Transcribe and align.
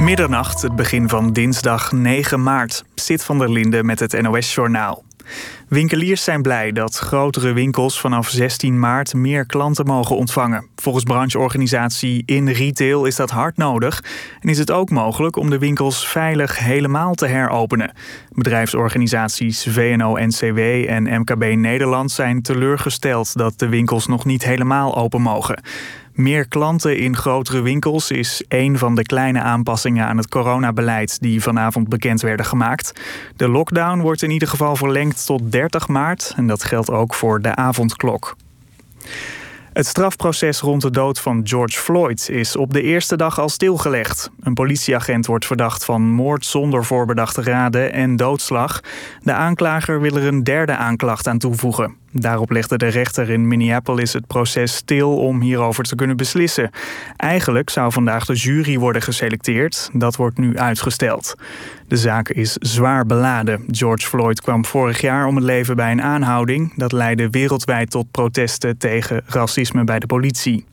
Middernacht, 0.00 0.62
het 0.62 0.76
begin 0.76 1.08
van 1.08 1.32
dinsdag 1.32 1.92
9 1.92 2.42
maart. 2.42 2.84
Zit 2.94 3.24
van 3.24 3.38
der 3.38 3.50
Linde 3.50 3.84
met 3.84 4.00
het 4.00 4.22
NOS-journaal. 4.22 5.04
Winkeliers 5.68 6.24
zijn 6.24 6.42
blij 6.42 6.72
dat 6.72 6.98
grotere 6.98 7.52
winkels 7.52 8.00
vanaf 8.00 8.28
16 8.28 8.78
maart 8.78 9.14
meer 9.14 9.46
klanten 9.46 9.86
mogen 9.86 10.16
ontvangen. 10.16 10.66
Volgens 10.76 11.04
brancheorganisatie 11.04 12.22
In 12.26 12.48
Retail 12.48 13.04
is 13.04 13.16
dat 13.16 13.30
hard 13.30 13.56
nodig 13.56 14.04
en 14.40 14.48
is 14.48 14.58
het 14.58 14.70
ook 14.70 14.90
mogelijk 14.90 15.36
om 15.36 15.50
de 15.50 15.58
winkels 15.58 16.08
veilig 16.08 16.58
helemaal 16.58 17.14
te 17.14 17.26
heropenen. 17.26 17.92
Bedrijfsorganisaties 18.32 19.66
VNO-NCW 19.68 20.58
en 20.88 21.20
MKB 21.20 21.56
Nederland 21.56 22.10
zijn 22.10 22.42
teleurgesteld 22.42 23.36
dat 23.36 23.58
de 23.58 23.68
winkels 23.68 24.06
nog 24.06 24.24
niet 24.24 24.44
helemaal 24.44 24.96
open 24.96 25.22
mogen. 25.22 25.62
Meer 26.20 26.48
klanten 26.48 26.98
in 26.98 27.16
grotere 27.16 27.60
winkels 27.60 28.10
is 28.10 28.44
één 28.48 28.78
van 28.78 28.94
de 28.94 29.02
kleine 29.02 29.40
aanpassingen 29.40 30.06
aan 30.06 30.16
het 30.16 30.28
coronabeleid 30.28 31.20
die 31.20 31.42
vanavond 31.42 31.88
bekend 31.88 32.20
werden 32.20 32.46
gemaakt. 32.46 32.92
De 33.36 33.48
lockdown 33.48 34.00
wordt 34.00 34.22
in 34.22 34.30
ieder 34.30 34.48
geval 34.48 34.76
verlengd 34.76 35.26
tot 35.26 35.52
30 35.52 35.88
maart 35.88 36.32
en 36.36 36.46
dat 36.46 36.64
geldt 36.64 36.90
ook 36.90 37.14
voor 37.14 37.40
de 37.40 37.54
avondklok. 37.54 38.36
Het 39.80 39.88
strafproces 39.88 40.60
rond 40.60 40.82
de 40.82 40.90
dood 40.90 41.20
van 41.20 41.40
George 41.44 41.78
Floyd 41.78 42.28
is 42.28 42.56
op 42.56 42.72
de 42.72 42.82
eerste 42.82 43.16
dag 43.16 43.38
al 43.38 43.48
stilgelegd. 43.48 44.30
Een 44.40 44.54
politieagent 44.54 45.26
wordt 45.26 45.46
verdacht 45.46 45.84
van 45.84 46.02
moord 46.02 46.46
zonder 46.46 46.84
voorbedachte 46.84 47.42
raden 47.42 47.92
en 47.92 48.16
doodslag. 48.16 48.80
De 49.22 49.32
aanklager 49.32 50.00
wil 50.00 50.16
er 50.16 50.26
een 50.26 50.44
derde 50.44 50.76
aanklacht 50.76 51.26
aan 51.26 51.38
toevoegen. 51.38 51.96
Daarop 52.12 52.50
legde 52.50 52.76
de 52.76 52.86
rechter 52.86 53.30
in 53.30 53.48
Minneapolis 53.48 54.12
het 54.12 54.26
proces 54.26 54.74
stil 54.74 55.16
om 55.16 55.40
hierover 55.40 55.84
te 55.84 55.94
kunnen 55.94 56.16
beslissen. 56.16 56.70
Eigenlijk 57.16 57.70
zou 57.70 57.92
vandaag 57.92 58.26
de 58.26 58.34
jury 58.34 58.78
worden 58.78 59.02
geselecteerd. 59.02 59.90
Dat 59.92 60.16
wordt 60.16 60.38
nu 60.38 60.58
uitgesteld. 60.58 61.34
De 61.88 61.96
zaak 61.96 62.28
is 62.28 62.52
zwaar 62.52 63.06
beladen. 63.06 63.64
George 63.70 64.06
Floyd 64.06 64.40
kwam 64.40 64.64
vorig 64.64 65.00
jaar 65.00 65.26
om 65.26 65.34
het 65.34 65.44
leven 65.44 65.76
bij 65.76 65.92
een 65.92 66.02
aanhouding. 66.02 66.72
Dat 66.76 66.92
leidde 66.92 67.30
wereldwijd 67.30 67.90
tot 67.90 68.10
protesten 68.10 68.78
tegen 68.78 69.22
racisme 69.26 69.69
bij 69.84 69.98
de 69.98 70.06
politie. 70.06 70.64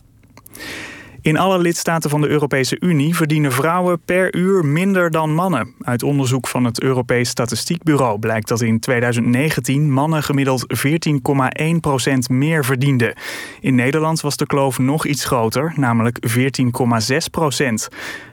In 1.27 1.37
alle 1.37 1.57
lidstaten 1.57 2.09
van 2.09 2.21
de 2.21 2.27
Europese 2.27 2.77
Unie 2.79 3.15
verdienen 3.15 3.51
vrouwen 3.51 3.99
per 4.05 4.35
uur 4.35 4.65
minder 4.65 5.11
dan 5.11 5.33
mannen. 5.33 5.73
Uit 5.81 6.03
onderzoek 6.03 6.47
van 6.47 6.63
het 6.63 6.81
Europees 6.81 7.29
Statistiekbureau 7.29 8.19
blijkt 8.19 8.47
dat 8.47 8.61
in 8.61 8.79
2019 8.79 9.91
mannen 9.91 10.23
gemiddeld 10.23 10.65
14,1% 10.87 12.17
meer 12.27 12.65
verdienden. 12.65 13.13
In 13.61 13.75
Nederland 13.75 14.21
was 14.21 14.37
de 14.37 14.45
kloof 14.45 14.79
nog 14.79 15.05
iets 15.05 15.25
groter, 15.25 15.73
namelijk 15.75 16.17
14,6% 16.27 17.87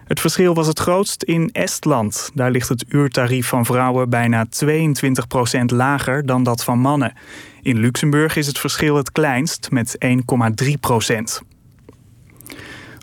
Het 0.04 0.20
verschil 0.20 0.54
was 0.54 0.66
het 0.66 0.78
grootst 0.78 1.22
in 1.22 1.50
Estland. 1.52 2.30
Daar 2.34 2.50
ligt 2.50 2.68
het 2.68 2.84
uurtarief 2.88 3.46
van 3.46 3.64
vrouwen 3.64 4.10
bijna 4.10 4.46
22% 4.64 5.64
lager 5.66 6.26
dan 6.26 6.42
dat 6.42 6.64
van 6.64 6.78
mannen. 6.78 7.12
In 7.62 7.78
Luxemburg 7.78 8.36
is 8.36 8.46
het 8.46 8.58
verschil 8.58 8.96
het 8.96 9.12
kleinst 9.12 9.70
met 9.70 9.96
1,3 10.62 10.70
procent. 10.80 11.42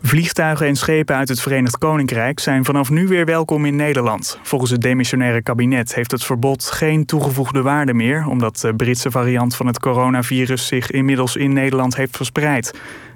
Vliegtuigen 0.03 0.67
en 0.67 0.75
schepen 0.75 1.15
uit 1.15 1.29
het 1.29 1.41
Verenigd 1.41 1.77
Koninkrijk 1.77 2.39
zijn 2.39 2.65
vanaf 2.65 2.89
nu 2.89 3.07
weer 3.07 3.25
welkom 3.25 3.65
in 3.65 3.75
Nederland. 3.75 4.39
Volgens 4.43 4.71
het 4.71 4.81
demissionaire 4.81 5.41
kabinet 5.41 5.95
heeft 5.95 6.11
het 6.11 6.23
verbod 6.23 6.71
geen 6.71 7.05
toegevoegde 7.05 7.61
waarde 7.61 7.93
meer, 7.93 8.27
omdat 8.27 8.57
de 8.57 8.75
Britse 8.75 9.11
variant 9.11 9.55
van 9.55 9.67
het 9.67 9.79
coronavirus 9.79 10.67
zich 10.67 10.91
inmiddels 10.91 11.35
in 11.35 11.53
Nederland 11.53 11.95
heeft 11.95 12.15
verspreid. 12.15 12.73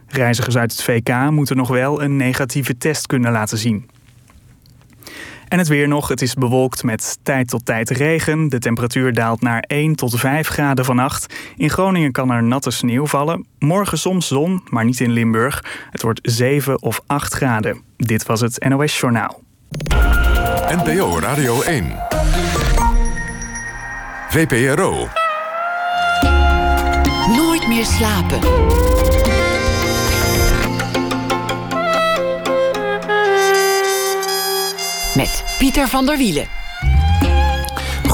Reizigers 0.07 0.57
uit 0.57 0.71
het 0.71 0.83
VK 0.83 1.29
moeten 1.29 1.57
nog 1.57 1.67
wel 1.67 2.01
een 2.01 2.15
negatieve 2.15 2.77
test 2.77 3.07
kunnen 3.07 3.31
laten 3.31 3.57
zien. 3.57 3.89
En 5.47 5.57
het 5.57 5.67
weer 5.67 5.87
nog. 5.87 6.07
Het 6.07 6.21
is 6.21 6.33
bewolkt 6.33 6.83
met 6.83 7.17
tijd 7.23 7.47
tot 7.47 7.65
tijd 7.65 7.89
regen. 7.89 8.49
De 8.49 8.59
temperatuur 8.59 9.13
daalt 9.13 9.41
naar 9.41 9.63
1 9.67 9.95
tot 9.95 10.19
5 10.19 10.47
graden 10.47 10.85
vannacht. 10.85 11.33
In 11.57 11.69
Groningen 11.69 12.11
kan 12.11 12.31
er 12.31 12.43
natte 12.43 12.71
sneeuw 12.71 13.05
vallen. 13.05 13.45
Morgen 13.59 13.97
soms 13.97 14.27
zon, 14.27 14.61
maar 14.69 14.85
niet 14.85 14.99
in 14.99 15.11
Limburg. 15.11 15.63
Het 15.91 16.01
wordt 16.01 16.19
7 16.21 16.81
of 16.81 17.01
8 17.07 17.33
graden. 17.33 17.81
Dit 17.97 18.25
was 18.25 18.41
het 18.41 18.65
NOS 18.67 18.99
Journaal. 18.99 19.41
NPO 20.69 21.19
Radio 21.19 21.61
1. 21.61 21.85
VPRO. 24.29 25.07
Nooit 27.35 27.67
meer 27.67 27.85
slapen. 27.85 28.39
Pieter 35.57 35.87
van 35.87 36.05
der 36.05 36.17
Wielen. 36.17 36.64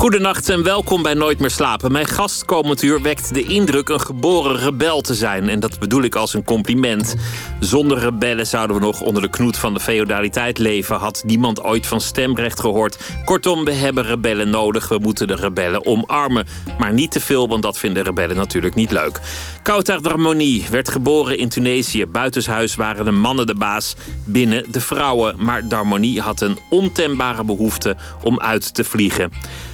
Goedenacht 0.02 0.50
en 0.50 0.64
welkom 0.64 1.04
bij 1.04 1.14
Nooit 1.14 1.40
meer 1.40 1.50
slapen. 1.50 1.92
Mijn 1.92 2.08
gast 2.08 2.46
komend 2.46 2.82
uur 2.82 3.02
wekt 3.02 3.34
de 3.34 3.44
indruk 3.44 3.90
een 3.90 4.00
geboren 4.00 4.58
rebel 4.58 5.02
te 5.02 5.14
zijn. 5.14 5.50
En 5.50 5.60
dat 5.60 5.80
bedoel 5.80 6.02
ik 6.02 6.16
als 6.16 6.34
een 6.34 6.44
compliment. 6.44 7.16
Zonder 7.60 8.00
rebellen 8.00 8.48
zouden 8.48 8.76
we 8.76 8.82
nog 8.82 9.02
onder 9.02 9.22
de 9.22 9.30
knoet 9.30 9.58
van 9.58 9.74
de 9.74 9.80
feodaliteit 9.80 10.58
leven. 10.58 10.96
Had 10.96 11.24
niemand 11.26 11.64
ooit 11.64 11.88
van 11.88 12.02
stemrecht 12.02 12.60
gehoord. 12.60 12.98
Kortom, 13.26 13.66
we 13.66 13.72
hebben 13.72 14.04
rebellen 14.04 14.50
nodig. 14.50 14.88
We 14.88 14.98
moeten 14.98 15.28
de 15.28 15.36
rebellen 15.36 15.86
omarmen. 15.86 16.48
Maar 16.80 16.94
niet 16.94 17.12
te 17.12 17.20
veel, 17.20 17.48
want 17.48 17.64
dat 17.64 17.78
vinden 17.78 18.04
rebellen 18.04 18.36
natuurlijk 18.36 18.76
niet 18.76 18.92
leuk. 18.92 19.20
Kautar 19.64 20.02
Dramoni 20.02 20.66
werd 20.72 20.90
geboren 20.90 21.38
in 21.38 21.50
Tunesië. 21.50 22.06
Buitenshuis 22.06 22.76
waren 22.76 23.06
de 23.06 23.12
mannen 23.12 23.48
de 23.48 23.56
baas, 23.56 23.96
binnen 24.26 24.72
de 24.72 24.82
vrouwen. 24.82 25.36
Maar 25.38 25.68
Darmoni 25.68 26.20
had 26.20 26.42
een 26.42 26.58
ontembare 26.70 27.44
behoefte 27.44 27.96
om 28.24 28.40
uit 28.40 28.74
te 28.74 28.84
vliegen. 28.84 29.32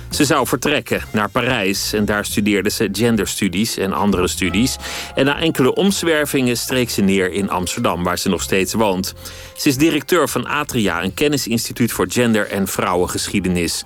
Ze 0.09 0.25
zou 0.25 0.47
vertrekken 0.47 1.01
naar 1.11 1.29
Parijs 1.29 1.93
en 1.93 2.05
daar 2.05 2.25
studeerde 2.25 2.69
ze 2.69 2.89
genderstudies 2.91 3.77
en 3.77 3.93
andere 3.93 4.27
studies. 4.27 4.77
En 5.15 5.25
na 5.25 5.39
enkele 5.39 5.75
omzwervingen 5.75 6.57
streek 6.57 6.89
ze 6.89 7.01
neer 7.01 7.31
in 7.31 7.49
Amsterdam, 7.49 8.03
waar 8.03 8.17
ze 8.17 8.29
nog 8.29 8.41
steeds 8.41 8.73
woont. 8.73 9.13
Ze 9.55 9.67
is 9.69 9.77
directeur 9.77 10.29
van 10.29 10.47
Atria, 10.47 11.03
een 11.03 11.13
kennisinstituut 11.13 11.91
voor 11.91 12.05
gender- 12.09 12.47
en 12.47 12.67
vrouwengeschiedenis. 12.67 13.83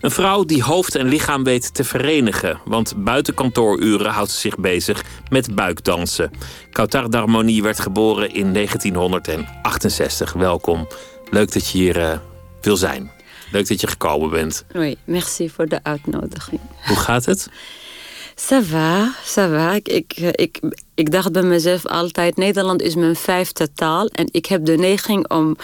Een 0.00 0.10
vrouw 0.10 0.44
die 0.44 0.62
hoofd 0.62 0.94
en 0.94 1.08
lichaam 1.08 1.44
weet 1.44 1.74
te 1.74 1.84
verenigen, 1.84 2.58
want 2.64 2.94
buiten 2.96 3.34
kantooruren 3.34 4.10
houdt 4.10 4.30
ze 4.30 4.40
zich 4.40 4.56
bezig 4.56 5.02
met 5.28 5.54
buikdansen. 5.54 6.30
Kautar 6.70 7.10
Darmoni 7.10 7.62
werd 7.62 7.80
geboren 7.80 8.34
in 8.34 8.52
1968. 8.52 10.32
Welkom. 10.32 10.86
Leuk 11.30 11.52
dat 11.52 11.70
je 11.70 11.78
hier 11.78 11.96
uh, 11.96 12.18
wil 12.60 12.76
zijn. 12.76 13.17
Leuk 13.52 13.68
dat 13.68 13.80
je 13.80 13.86
gekomen 13.86 14.30
bent. 14.30 14.64
Oui, 14.74 14.96
merci 15.04 15.50
voor 15.50 15.66
de 15.66 15.80
uitnodiging. 15.82 16.60
Hoe 16.86 16.96
gaat 16.96 17.24
het? 17.24 17.48
Ça 18.38 18.62
va, 18.62 19.14
ça 19.24 19.48
va. 19.50 19.74
Ik, 19.74 19.88
ik, 19.88 20.12
ik, 20.18 20.60
ik 20.94 21.10
dacht 21.10 21.32
bij 21.32 21.42
mezelf 21.42 21.86
altijd, 21.86 22.36
Nederland 22.36 22.82
is 22.82 22.94
mijn 22.94 23.16
vijfde 23.16 23.72
taal. 23.72 24.06
En 24.06 24.28
ik 24.30 24.46
heb 24.46 24.64
de 24.64 24.76
neiging 24.76 25.30
om 25.30 25.56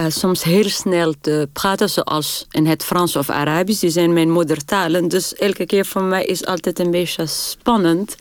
uh, 0.00 0.06
soms 0.08 0.42
heel 0.42 0.68
snel 0.68 1.14
te 1.20 1.48
praten, 1.52 1.90
zoals 1.90 2.46
in 2.50 2.66
het 2.66 2.84
Frans 2.84 3.16
of 3.16 3.30
Arabisch. 3.30 3.80
Die 3.80 3.90
zijn 3.90 4.12
mijn 4.12 4.30
moedertalen. 4.30 5.08
Dus 5.08 5.34
elke 5.34 5.66
keer 5.66 5.86
voor 5.86 6.02
mij 6.02 6.24
is 6.24 6.46
altijd 6.46 6.78
een 6.78 6.90
beetje 6.90 7.26
spannend 7.26 8.16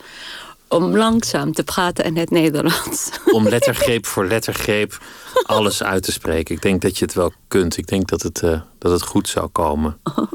om 0.73 0.97
langzaam 0.97 1.53
te 1.53 1.63
praten 1.63 2.05
in 2.05 2.17
het 2.17 2.29
Nederlands. 2.29 3.09
Om 3.31 3.47
lettergreep 3.47 4.05
voor 4.05 4.25
lettergreep 4.25 4.97
alles 5.43 5.83
uit 5.83 6.03
te 6.03 6.11
spreken. 6.11 6.55
Ik 6.55 6.61
denk 6.61 6.81
dat 6.81 6.97
je 6.97 7.05
het 7.05 7.13
wel 7.13 7.33
kunt. 7.47 7.77
Ik 7.77 7.87
denk 7.87 8.07
dat 8.07 8.21
het, 8.21 8.41
uh, 8.41 8.61
dat 8.77 8.91
het 8.91 9.01
goed 9.01 9.29
zou 9.29 9.47
komen. 9.47 9.97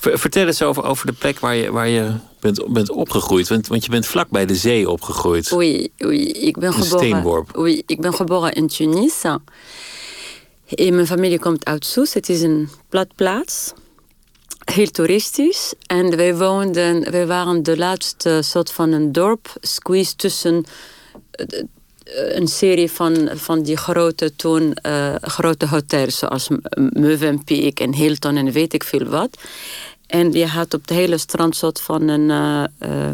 Vertel 0.00 0.46
eens 0.46 0.62
over, 0.62 0.84
over 0.84 1.06
de 1.06 1.12
plek 1.12 1.38
waar 1.38 1.54
je, 1.54 1.72
waar 1.72 1.88
je 1.88 2.12
bent, 2.40 2.72
bent 2.72 2.90
opgegroeid. 2.90 3.48
Want, 3.48 3.66
want 3.66 3.84
je 3.84 3.90
bent 3.90 4.06
vlak 4.06 4.28
bij 4.30 4.46
de 4.46 4.56
zee 4.56 4.90
opgegroeid. 4.90 5.52
Oei, 5.52 5.92
oei 6.04 6.30
ik 6.30 6.58
ben 6.58 6.72
geboren. 6.72 7.46
Oei, 7.58 7.82
ik 7.86 8.00
ben 8.00 8.14
geboren 8.14 8.52
in 8.52 8.66
Tunis. 8.66 9.22
En 9.22 10.94
mijn 10.94 11.06
familie 11.06 11.38
komt 11.38 11.64
uit 11.64 11.86
Soes. 11.86 12.14
Het 12.14 12.28
is 12.28 12.42
een 12.42 12.68
platplaats 12.88 13.72
heel 14.72 14.90
toeristisch. 14.90 15.74
En 15.86 16.16
wij 16.16 16.36
woonden, 16.36 17.10
wij 17.10 17.26
waren 17.26 17.62
de 17.62 17.76
laatste 17.76 18.40
soort 18.42 18.70
van 18.70 18.92
een 18.92 19.12
dorp, 19.12 19.52
squeeze 19.60 20.16
tussen 20.16 20.64
eh, 21.30 21.46
een 22.36 22.48
serie 22.48 22.90
van, 22.90 23.28
van 23.34 23.62
die 23.62 23.76
grote 23.76 24.36
toen 24.36 24.76
uh, 24.86 25.14
grote 25.20 25.66
hotels 25.66 26.18
zoals 26.18 26.48
Mövenpick 26.92 27.80
en 27.80 27.94
Hilton 27.94 28.36
en 28.36 28.52
weet 28.52 28.74
ik 28.74 28.84
veel 28.84 29.04
wat. 29.04 29.38
En 30.06 30.32
je 30.32 30.46
had 30.46 30.74
op 30.74 30.80
het 30.80 30.90
hele 30.90 31.18
strand 31.18 31.56
soort 31.56 31.80
van 31.80 32.08
een 32.08 32.30
uh, 32.80 33.10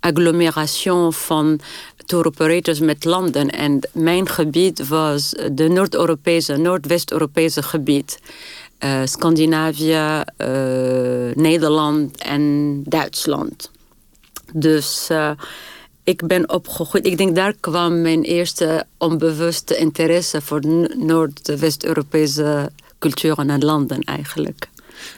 agglomeration 0.00 1.12
van 1.12 1.60
tour 2.06 2.26
operators 2.26 2.80
met 2.80 3.04
landen. 3.04 3.50
En 3.50 3.88
mijn 3.92 4.28
gebied 4.28 4.88
was 4.88 5.34
de 5.52 5.68
Noord-Europese, 5.68 6.56
Noordwest-Europese 6.56 7.62
gebied. 7.62 8.18
Uh, 8.84 9.00
Scandinavië, 9.04 10.22
uh, 10.38 11.34
Nederland 11.34 12.22
en 12.22 12.82
Duitsland. 12.84 13.70
Dus 14.52 15.08
uh, 15.12 15.30
ik 16.04 16.26
ben 16.26 16.50
opgegroeid. 16.50 17.06
Ik 17.06 17.16
denk 17.16 17.36
daar 17.36 17.54
kwam 17.60 18.02
mijn 18.02 18.22
eerste 18.22 18.86
onbewuste 18.98 19.76
interesse 19.76 20.40
voor 20.40 20.60
Noord-West-Europese 20.96 22.70
culturen 22.98 23.50
en 23.50 23.64
landen 23.64 24.00
eigenlijk. 24.00 24.68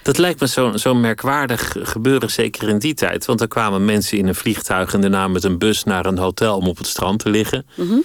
Dat 0.03 0.19
lijkt 0.19 0.41
me 0.41 0.47
zo'n 0.47 0.79
zo 0.79 0.95
merkwaardig 0.95 1.77
gebeuren, 1.83 2.31
zeker 2.31 2.69
in 2.69 2.79
die 2.79 2.95
tijd. 2.95 3.25
Want 3.25 3.41
er 3.41 3.49
kwamen 3.49 3.85
mensen 3.85 4.19
in 4.19 4.27
een 4.27 4.35
vliegtuig 4.35 4.95
en 4.95 5.01
daarna 5.01 5.29
met 5.29 5.45
een 5.45 5.59
bus 5.59 5.85
naar 5.85 6.07
een 6.07 6.19
hotel 6.19 6.57
om 6.57 6.69
op 6.69 6.79
het 6.79 6.87
strand 6.87 7.19
te 7.19 7.31
liggen. 7.31 7.67
Mhm. 7.75 7.99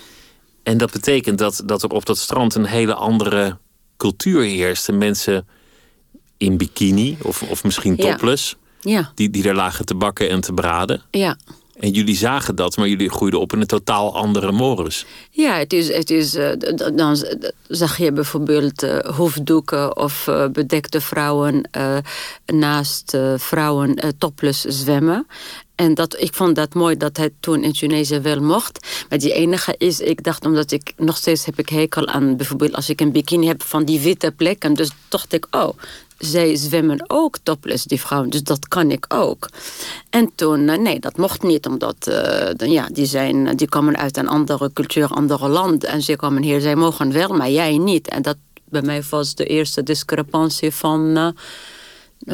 En 0.63 0.77
dat 0.77 0.91
betekent 0.91 1.37
dat, 1.37 1.61
dat 1.65 1.83
er 1.83 1.89
op 1.89 2.05
dat 2.05 2.17
strand 2.17 2.55
een 2.55 2.65
hele 2.65 2.93
andere 2.93 3.57
cultuur 4.05 4.43
heerste. 4.43 4.91
Mensen 4.91 5.47
in 6.37 6.57
bikini 6.57 7.17
of, 7.21 7.41
of 7.41 7.63
misschien 7.63 7.95
topless. 7.95 8.55
Ja. 8.81 9.11
Die, 9.15 9.29
die 9.29 9.47
er 9.47 9.55
lagen 9.55 9.85
te 9.85 9.95
bakken 9.95 10.29
en 10.29 10.41
te 10.41 10.53
braden. 10.53 11.01
Ja. 11.11 11.37
En 11.79 11.91
jullie 11.91 12.15
zagen 12.15 12.55
dat, 12.55 12.77
maar 12.77 12.87
jullie 12.87 13.09
groeiden 13.09 13.39
op 13.39 13.53
in 13.53 13.59
een 13.61 13.67
totaal 13.67 14.15
andere 14.15 14.51
morus. 14.51 15.05
Ja, 15.29 15.57
het 15.57 15.73
is, 15.73 15.93
het 15.93 16.09
is, 16.09 16.35
uh, 16.35 16.49
dan 16.95 17.25
zag 17.67 17.97
je 17.97 18.11
bijvoorbeeld 18.11 18.83
uh, 18.83 18.97
hoofddoeken 18.99 19.97
of 19.97 20.27
uh, 20.27 20.47
bedekte 20.47 21.01
vrouwen 21.01 21.69
naast 22.45 23.17
vrouwen 23.37 24.15
topless 24.17 24.61
zwemmen. 24.61 25.27
En 25.75 25.93
dat, 25.93 26.21
ik 26.21 26.33
vond 26.33 26.55
dat 26.55 26.73
mooi 26.73 26.97
dat 26.97 27.17
het 27.17 27.31
toen 27.39 27.63
in 27.63 27.73
Tunesië 27.73 28.19
wel 28.19 28.41
mocht. 28.41 29.05
Maar 29.09 29.19
die 29.19 29.33
enige 29.33 29.75
is, 29.77 29.99
ik 29.99 30.23
dacht 30.23 30.45
omdat 30.45 30.71
ik 30.71 30.93
nog 30.97 31.17
steeds 31.17 31.45
heb 31.45 31.59
ik 31.59 31.69
hekel 31.69 32.07
aan 32.07 32.37
bijvoorbeeld 32.37 32.75
als 32.75 32.89
ik 32.89 33.01
een 33.01 33.11
bikini 33.11 33.47
heb 33.47 33.63
van 33.63 33.85
die 33.85 33.99
witte 33.99 34.31
plekken. 34.31 34.73
Dus 34.73 34.89
dacht 35.09 35.33
ik, 35.33 35.47
oh, 35.51 35.77
zij 36.17 36.55
zwemmen 36.55 37.03
ook 37.07 37.37
topless, 37.43 37.83
die 37.83 38.01
vrouwen. 38.01 38.29
Dus 38.29 38.43
dat 38.43 38.67
kan 38.67 38.91
ik 38.91 39.05
ook. 39.07 39.49
En 40.09 40.31
toen, 40.35 40.69
eh, 40.69 40.77
nee, 40.77 40.99
dat 40.99 41.17
mocht 41.17 41.43
niet. 41.43 41.65
Omdat 41.65 42.07
uh, 42.09 42.69
ja, 42.69 42.87
die, 42.91 43.05
zijn, 43.05 43.55
die 43.55 43.69
komen 43.69 43.97
uit 43.97 44.17
een 44.17 44.27
andere 44.27 44.73
cultuur, 44.73 45.07
andere 45.07 45.47
land. 45.47 45.83
En 45.83 46.01
ze 46.01 46.15
komen 46.15 46.43
hier, 46.43 46.61
zij 46.61 46.75
mogen 46.75 47.11
wel, 47.11 47.29
maar 47.29 47.49
jij 47.49 47.77
niet. 47.77 48.07
En 48.07 48.21
dat 48.21 48.37
bij 48.69 48.81
mij 48.81 49.03
was 49.09 49.35
de 49.35 49.45
eerste 49.45 49.83
discrepantie 49.83 50.71
van... 50.71 51.17
Uh, 51.17 51.27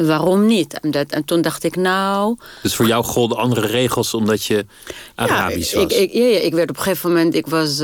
waarom 0.06 0.46
niet? 0.46 0.80
En, 0.80 0.90
dat, 0.90 1.10
en, 1.10 1.24
toen 1.24 1.42
dacht 1.42 1.64
ik, 1.64 1.76
nou... 1.76 2.36
Dus 2.62 2.74
voor 2.74 2.86
jou 2.86 3.04
golden 3.04 3.36
andere 3.38 3.66
regels 3.66 4.14
omdat 4.14 4.44
je 4.44 4.66
Arabisch 5.14 5.74
was? 5.74 5.82
Ik, 5.82 5.92
ik, 5.92 6.12
ja, 6.12 6.24
ja, 6.24 6.38
ik 6.38 6.52
werd 6.52 6.70
op 6.70 6.76
een 6.76 6.82
gegeven 6.82 7.10
moment... 7.10 7.34
Ik 7.34 7.46
was 7.46 7.80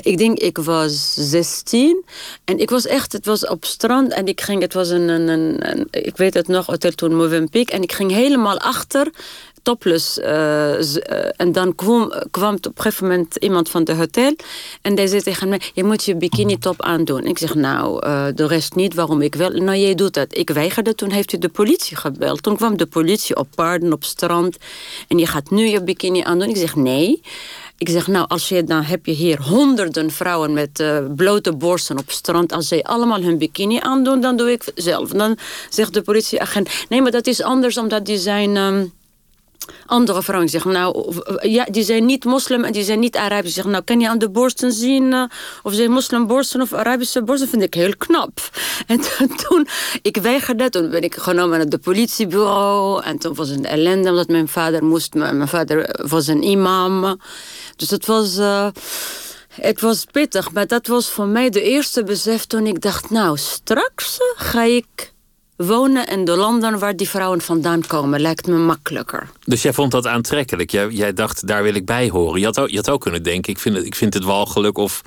ik 0.00 0.18
denk 0.18 0.38
ik 0.38 0.58
was 0.58 1.14
16. 1.14 2.04
En 2.44 2.58
ik 2.58 2.70
was 2.70 2.86
echt, 2.86 3.12
het 3.12 3.26
was 3.26 3.46
op 3.46 3.64
strand 3.64 4.12
en 4.12 4.26
ik 4.26 4.40
ging, 4.40 4.62
het 4.62 4.72
was 4.72 4.88
een, 4.88 5.08
een, 5.08 5.88
ik 5.90 6.16
weet 6.16 6.34
het 6.34 6.48
nog, 6.48 6.66
hotel 6.66 6.90
toen 6.90 7.16
Movenpiek. 7.16 7.70
En 7.70 7.82
ik 7.82 7.92
ging 7.92 8.10
helemaal 8.10 8.58
achter 8.58 9.10
topless. 9.62 10.18
Uh, 10.18 11.40
en 11.40 11.52
dan 11.52 11.74
kwam, 11.74 12.12
kwam 12.30 12.54
op 12.54 12.64
een 12.64 12.72
gegeven 12.76 13.08
moment 13.08 13.36
iemand 13.36 13.68
van 13.68 13.84
de 13.84 13.94
hotel. 13.94 14.36
En 14.82 14.94
die 14.94 15.08
zei 15.08 15.22
tegen 15.22 15.48
mij, 15.48 15.60
je 15.74 15.84
moet 15.84 16.04
je 16.04 16.16
bikini 16.16 16.58
top 16.58 16.82
aandoen. 16.82 17.24
Ik 17.24 17.38
zeg, 17.38 17.54
nou, 17.54 18.06
uh, 18.06 18.26
de 18.34 18.46
rest 18.46 18.74
niet, 18.74 18.94
waarom 18.94 19.20
ik 19.20 19.34
wel. 19.34 19.50
Nou, 19.50 19.78
jij 19.78 19.94
doet 19.94 20.14
dat. 20.14 20.36
Ik 20.36 20.50
weigerde, 20.50 20.94
toen 20.94 21.10
heeft 21.10 21.30
hij 21.30 21.40
de 21.40 21.48
politie 21.48 21.96
gebeld. 21.96 22.42
Toen 22.42 22.56
kwam 22.56 22.76
de 22.76 22.86
politie 22.86 23.36
op 23.36 23.48
paarden, 23.54 23.92
op 23.92 24.04
strand. 24.04 24.56
En 25.08 25.18
je 25.18 25.26
gaat 25.26 25.50
nu 25.50 25.66
je 25.66 25.82
bikini 25.82 26.22
aandoen. 26.22 26.48
Ik 26.48 26.56
zeg, 26.56 26.76
nee. 26.76 27.20
Ik 27.82 27.88
zeg, 27.88 28.06
nou, 28.06 28.28
als 28.28 28.48
je, 28.48 28.64
dan 28.64 28.82
heb 28.82 29.06
je 29.06 29.12
hier 29.12 29.42
honderden 29.42 30.10
vrouwen 30.10 30.52
met 30.52 30.80
uh, 30.80 30.98
blote 31.16 31.52
borsten 31.52 31.98
op 31.98 32.10
strand. 32.10 32.52
Als 32.52 32.68
zij 32.68 32.82
allemaal 32.82 33.22
hun 33.22 33.38
bikini 33.38 33.78
aandoen, 33.80 34.20
dan 34.20 34.36
doe 34.36 34.50
ik 34.52 34.64
zelf. 34.74 35.10
Dan 35.10 35.36
zegt 35.70 35.94
de 35.94 36.02
politieagent, 36.02 36.68
nee, 36.88 37.02
maar 37.02 37.10
dat 37.10 37.26
is 37.26 37.42
anders 37.42 37.78
omdat 37.78 38.06
die 38.06 38.18
zijn... 38.18 38.56
Um, 38.56 38.92
andere 39.86 40.22
vrouwen 40.22 40.48
zeggen, 40.48 40.72
nou, 40.72 41.14
ja, 41.40 41.64
die 41.64 41.82
zijn 41.84 42.04
niet 42.04 42.24
moslim 42.24 42.64
en 42.64 42.72
die 42.72 42.84
zijn 42.84 42.98
niet 42.98 43.16
Arabisch. 43.16 43.54
Zeggen, 43.54 43.72
nou, 43.72 43.84
kan 43.84 44.00
je 44.00 44.08
aan 44.08 44.18
de 44.18 44.30
borsten 44.30 44.72
zien 44.72 45.12
uh, 45.12 45.24
of 45.62 45.74
zijn 45.74 45.90
moslimborsten 45.90 46.60
of 46.60 46.72
Arabische 46.72 47.22
borsten? 47.22 47.48
vind 47.48 47.62
ik 47.62 47.74
heel 47.74 47.96
knap. 47.96 48.40
En 48.86 49.00
toen, 49.36 49.68
ik 50.02 50.16
weigerde, 50.16 50.70
toen 50.70 50.90
ben 50.90 51.02
ik 51.02 51.14
genomen 51.14 51.58
naar 51.58 51.66
het 51.66 51.80
politiebureau. 51.80 53.02
En 53.02 53.18
toen 53.18 53.34
was 53.34 53.48
het 53.48 53.58
een 53.58 53.64
ellende, 53.64 54.10
omdat 54.10 54.28
mijn 54.28 54.48
vader 54.48 54.84
moest, 54.84 55.14
mijn 55.14 55.48
vader 55.48 56.06
was 56.08 56.26
een 56.26 56.42
imam. 56.42 57.20
Dus 57.76 57.90
het 57.90 58.06
was, 58.06 58.38
het 59.48 59.80
was 59.80 60.04
pittig. 60.10 60.52
Maar 60.52 60.66
dat 60.66 60.86
was 60.86 61.08
voor 61.08 61.26
mij 61.26 61.50
de 61.50 61.62
eerste 61.62 62.02
besef 62.04 62.44
toen 62.44 62.66
ik 62.66 62.80
dacht... 62.80 63.10
nou, 63.10 63.38
straks 63.38 64.18
ga 64.36 64.62
ik 64.62 65.11
wonen 65.66 66.06
in 66.06 66.24
de 66.24 66.36
landen 66.36 66.78
waar 66.78 66.96
die 66.96 67.08
vrouwen 67.08 67.40
vandaan 67.40 67.86
komen. 67.86 68.20
Lijkt 68.20 68.46
me 68.46 68.56
makkelijker. 68.56 69.30
Dus 69.44 69.62
jij 69.62 69.72
vond 69.72 69.90
dat 69.90 70.06
aantrekkelijk? 70.06 70.70
Jij, 70.70 70.88
jij 70.88 71.12
dacht, 71.12 71.46
daar 71.46 71.62
wil 71.62 71.74
ik 71.74 71.86
bij 71.86 72.08
horen. 72.08 72.40
Je 72.40 72.46
had 72.46 72.58
ook, 72.58 72.68
je 72.68 72.76
had 72.76 72.90
ook 72.90 73.00
kunnen 73.00 73.22
denken, 73.22 73.52
ik 73.52 73.58
vind 73.58 73.76
het, 73.76 73.86
ik 73.86 73.94
vind 73.94 74.14
het 74.14 74.24
walgelijk 74.24 74.78
of 74.78 75.02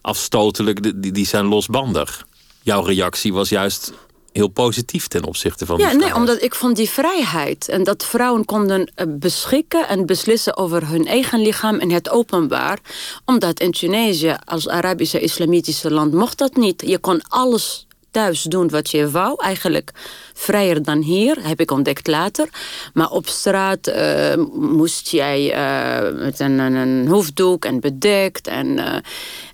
afstotelijk. 0.00 1.02
Die, 1.02 1.12
die 1.12 1.26
zijn 1.26 1.46
losbandig. 1.46 2.26
Jouw 2.62 2.82
reactie 2.82 3.32
was 3.32 3.48
juist 3.48 3.92
heel 4.36 4.48
positief 4.48 5.06
ten 5.06 5.24
opzichte 5.24 5.66
van 5.66 5.78
Ja, 5.78 5.92
nee, 5.92 6.14
omdat 6.14 6.42
ik 6.42 6.54
vond 6.54 6.76
die 6.76 6.88
vrijheid. 6.88 7.68
En 7.68 7.84
dat 7.84 8.04
vrouwen 8.04 8.44
konden 8.44 8.90
eh, 8.94 9.06
beschikken 9.08 9.88
en 9.88 10.06
beslissen 10.06 10.56
over 10.56 10.88
hun 10.88 11.06
eigen 11.06 11.40
lichaam 11.40 11.78
in 11.78 11.90
het 11.90 12.10
openbaar. 12.10 12.78
Omdat 13.24 13.60
in 13.60 13.70
Tunesië, 13.70 14.36
als 14.44 14.68
Arabische 14.68 15.20
islamitische 15.20 15.90
land, 15.90 16.12
mocht 16.12 16.38
dat 16.38 16.56
niet. 16.56 16.82
Je 16.86 16.98
kon 16.98 17.22
alles 17.28 17.86
thuis 18.16 18.42
doen 18.42 18.68
wat 18.68 18.90
je 18.90 19.10
wou. 19.10 19.42
Eigenlijk 19.42 19.90
vrijer 20.34 20.82
dan 20.82 21.02
hier, 21.02 21.36
heb 21.46 21.60
ik 21.60 21.70
ontdekt 21.70 22.06
later. 22.06 22.48
Maar 22.94 23.10
op 23.10 23.26
straat 23.26 23.88
uh, 23.88 24.34
moest 24.54 25.08
jij 25.08 25.40
uh, 25.52 26.18
met 26.18 26.40
een, 26.40 26.58
een, 26.58 27.08
hoofddoek 27.08 27.64
en 27.64 27.80
bedekt. 27.80 28.46
En, 28.46 28.66
uh, 28.66 28.94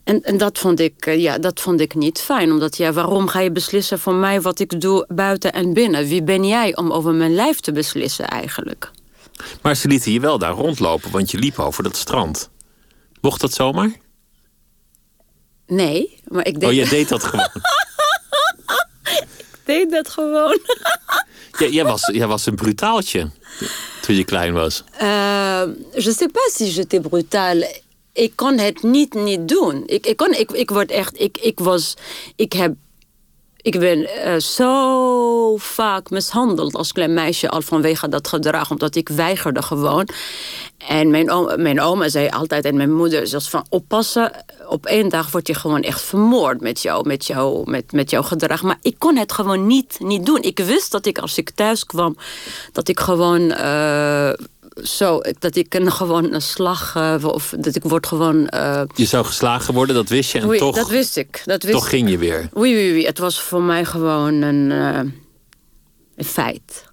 en, 0.04 0.22
en, 0.22 0.36
dat, 0.36 0.58
vond 0.58 0.80
ik, 0.80 1.14
ja, 1.14 1.38
dat 1.38 1.60
vond 1.60 1.80
ik 1.80 1.94
niet 1.94 2.20
fijn. 2.20 2.52
Omdat 2.52 2.76
ja, 2.76 2.92
waarom 2.92 3.28
ga 3.28 3.40
je 3.40 3.52
beslissen 3.52 3.98
voor 3.98 4.14
mij 4.14 4.40
wat 4.40 4.58
ik 4.58 4.80
doe 4.80 5.04
buiten 5.08 5.52
en 5.52 5.72
binnen? 5.72 6.06
Wie 6.06 6.22
ben 6.22 6.46
jij 6.46 6.76
om 6.76 6.92
over 6.92 7.14
mijn 7.14 7.34
lijf 7.34 7.60
te 7.60 7.72
beslissen 7.72 8.28
eigenlijk? 8.28 8.90
Maar 9.62 9.76
ze 9.76 9.88
lieten 9.88 10.12
je 10.12 10.20
wel 10.20 10.38
daar 10.38 10.52
rondlopen, 10.54 11.10
want 11.10 11.30
je 11.30 11.38
liep 11.38 11.58
over 11.58 11.82
dat 11.82 11.96
strand. 11.96 12.50
Mocht 13.20 13.40
dat 13.40 13.52
zomaar? 13.52 13.90
Nee, 15.66 16.20
maar 16.24 16.46
ik 16.46 16.60
deed... 16.60 16.68
Oh, 16.68 16.74
je 16.74 16.88
deed 16.88 17.08
dat 17.08 17.24
gewoon? 17.24 17.48
deed 19.72 19.90
dat 19.90 20.08
gewoon. 20.08 20.58
jij, 21.76 21.84
was, 21.84 22.10
jij 22.12 22.26
was 22.26 22.46
een 22.46 22.54
brutaaltje 22.54 23.30
toen 24.02 24.16
je 24.16 24.24
klein 24.24 24.52
was. 24.52 24.84
Uh, 25.02 25.62
je 25.94 26.12
sais 26.12 26.30
pas 26.32 26.52
si 26.54 26.70
j'étais 26.70 27.00
brutaal. 27.00 27.62
Ik 28.12 28.32
kon 28.36 28.58
het 28.58 28.82
niet 28.82 29.14
niet 29.14 29.48
doen. 29.48 29.82
Ik, 29.86 30.06
ik, 30.06 30.16
kon, 30.16 30.32
ik, 30.32 30.50
ik 30.50 30.70
word 30.70 30.90
echt... 30.90 31.20
Ik, 31.20 31.38
ik, 31.38 31.58
was, 31.58 31.96
ik 32.36 32.52
heb 32.52 32.74
ik 33.62 33.78
ben 33.78 33.98
uh, 33.98 34.36
zo 34.36 35.56
vaak 35.56 36.10
mishandeld 36.10 36.74
als 36.74 36.92
klein 36.92 37.14
meisje 37.14 37.48
al 37.48 37.62
vanwege 37.62 38.08
dat 38.08 38.28
gedrag, 38.28 38.70
omdat 38.70 38.94
ik 38.94 39.08
weigerde 39.08 39.62
gewoon. 39.62 40.08
En 40.88 41.10
mijn 41.10 41.30
oma, 41.30 41.56
mijn 41.56 41.80
oma 41.80 42.08
zei 42.08 42.28
altijd 42.28 42.64
en 42.64 42.76
mijn 42.76 42.92
moeder 42.92 43.26
zelfs 43.26 43.50
van 43.50 43.66
oppassen, 43.68 44.32
op 44.68 44.86
één 44.86 45.08
dag 45.08 45.30
word 45.30 45.46
je 45.46 45.54
gewoon 45.54 45.82
echt 45.82 46.00
vermoord 46.00 46.60
met 46.60 46.82
jou, 46.82 47.06
met 47.06 47.26
jou, 47.26 47.70
met, 47.70 47.92
met 47.92 48.10
jouw 48.10 48.22
gedrag. 48.22 48.62
Maar 48.62 48.78
ik 48.82 48.94
kon 48.98 49.16
het 49.16 49.32
gewoon 49.32 49.66
niet, 49.66 49.96
niet 49.98 50.26
doen. 50.26 50.42
Ik 50.42 50.58
wist 50.58 50.90
dat 50.90 51.06
ik 51.06 51.18
als 51.18 51.38
ik 51.38 51.50
thuis 51.50 51.86
kwam, 51.86 52.16
dat 52.72 52.88
ik 52.88 53.00
gewoon 53.00 53.40
uh, 53.40 54.32
zo, 54.74 55.20
dat 55.38 55.56
ik 55.56 55.74
een, 55.74 55.92
gewoon 55.92 56.32
een 56.32 56.42
slag, 56.42 56.94
uh, 56.96 57.16
of 57.22 57.54
dat 57.58 57.76
ik 57.76 57.82
word 57.82 58.06
gewoon... 58.06 58.50
Uh, 58.54 58.82
je 58.94 59.04
zou 59.04 59.24
geslagen 59.24 59.74
worden, 59.74 59.94
dat 59.94 60.08
wist 60.08 60.32
je 60.32 60.40
en 60.40 60.56
toch... 60.56 60.76
dat 60.76 60.88
wist 60.88 61.16
ik. 61.16 61.42
Dat 61.44 61.62
wist 61.62 61.74
toch 61.74 61.88
ging 61.88 62.10
je 62.10 62.18
weer? 62.18 62.48
Oui, 62.52 62.74
oui, 62.74 62.92
oui. 62.92 63.04
Het 63.04 63.18
was 63.18 63.40
voor 63.40 63.62
mij 63.62 63.84
gewoon 63.84 64.42
een, 64.42 64.70
uh, 64.70 65.12
een 66.16 66.24
feit. 66.24 66.84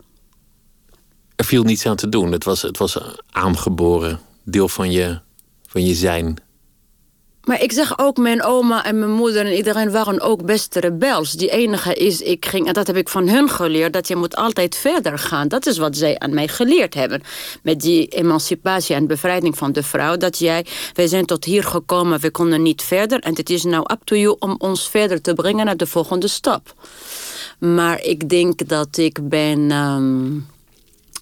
Er 1.36 1.46
viel 1.46 1.64
niets 1.64 1.86
aan 1.86 1.96
te 1.96 2.10
doen. 2.10 2.32
Het 2.32 2.44
was, 2.44 2.62
het 2.62 2.78
was 2.78 2.98
aangeboren 3.32 4.20
deel 4.44 4.70
van 4.70 4.92
je, 4.92 5.20
van 5.68 5.86
je 5.86 5.94
zijn. 5.96 6.38
Maar 7.44 7.62
ik 7.62 7.72
zeg 7.72 8.00
ook, 8.00 8.18
mijn 8.18 8.44
oma 8.44 8.86
en 8.86 9.00
mijn 9.00 9.12
moeder 9.12 9.46
en 9.46 9.56
iedereen 9.56 9.92
waren 9.92 10.22
ook 10.22 10.46
best 10.46 10.76
rebels. 10.76 11.32
Die 11.32 11.50
enige 11.50 11.94
is, 11.94 12.22
ik 12.22 12.46
ging, 12.46 12.68
en 12.68 12.74
dat 12.74 12.88
heb 12.88 12.96
ik 12.96 13.10
van 13.10 13.30
hun 13.30 13.50
geleerd, 13.50 13.94
dat 13.94 14.08
je 14.08 14.16
moet 14.16 14.36
altijd 14.36 14.76
verder 14.76 15.18
gaan. 15.18 15.48
Dat 15.48 15.66
is 15.66 15.78
wat 15.78 15.98
zij 15.98 16.20
aan 16.20 16.34
mij 16.34 16.48
geleerd 16.48 16.94
hebben. 16.94 17.22
Met 17.64 17.82
die 17.82 18.08
emancipatie 18.08 18.96
en 18.96 19.08
bevrijding 19.08 19.58
van 19.58 19.72
de 19.72 19.84
vrouw. 19.84 20.18
Dat 20.18 20.40
jij, 20.40 20.66
wij 20.94 21.08
zijn 21.08 21.26
tot 21.26 21.46
hier 21.46 21.64
gekomen, 21.64 22.20
we 22.20 22.32
konden 22.32 22.62
niet 22.62 22.82
verder. 22.82 23.20
En 23.20 23.36
het 23.36 23.50
is 23.50 23.64
nou 23.64 23.84
up 23.92 24.02
to 24.04 24.16
you 24.16 24.36
om 24.40 24.56
ons 24.58 24.90
verder 24.90 25.22
te 25.22 25.34
brengen 25.34 25.66
naar 25.66 25.78
de 25.78 25.88
volgende 25.88 26.28
stap. 26.28 26.74
Maar 27.60 28.02
ik 28.02 28.30
denk 28.30 28.68
dat 28.68 28.98
ik 28.98 29.30
ben... 29.30 29.72
Um, 29.72 30.48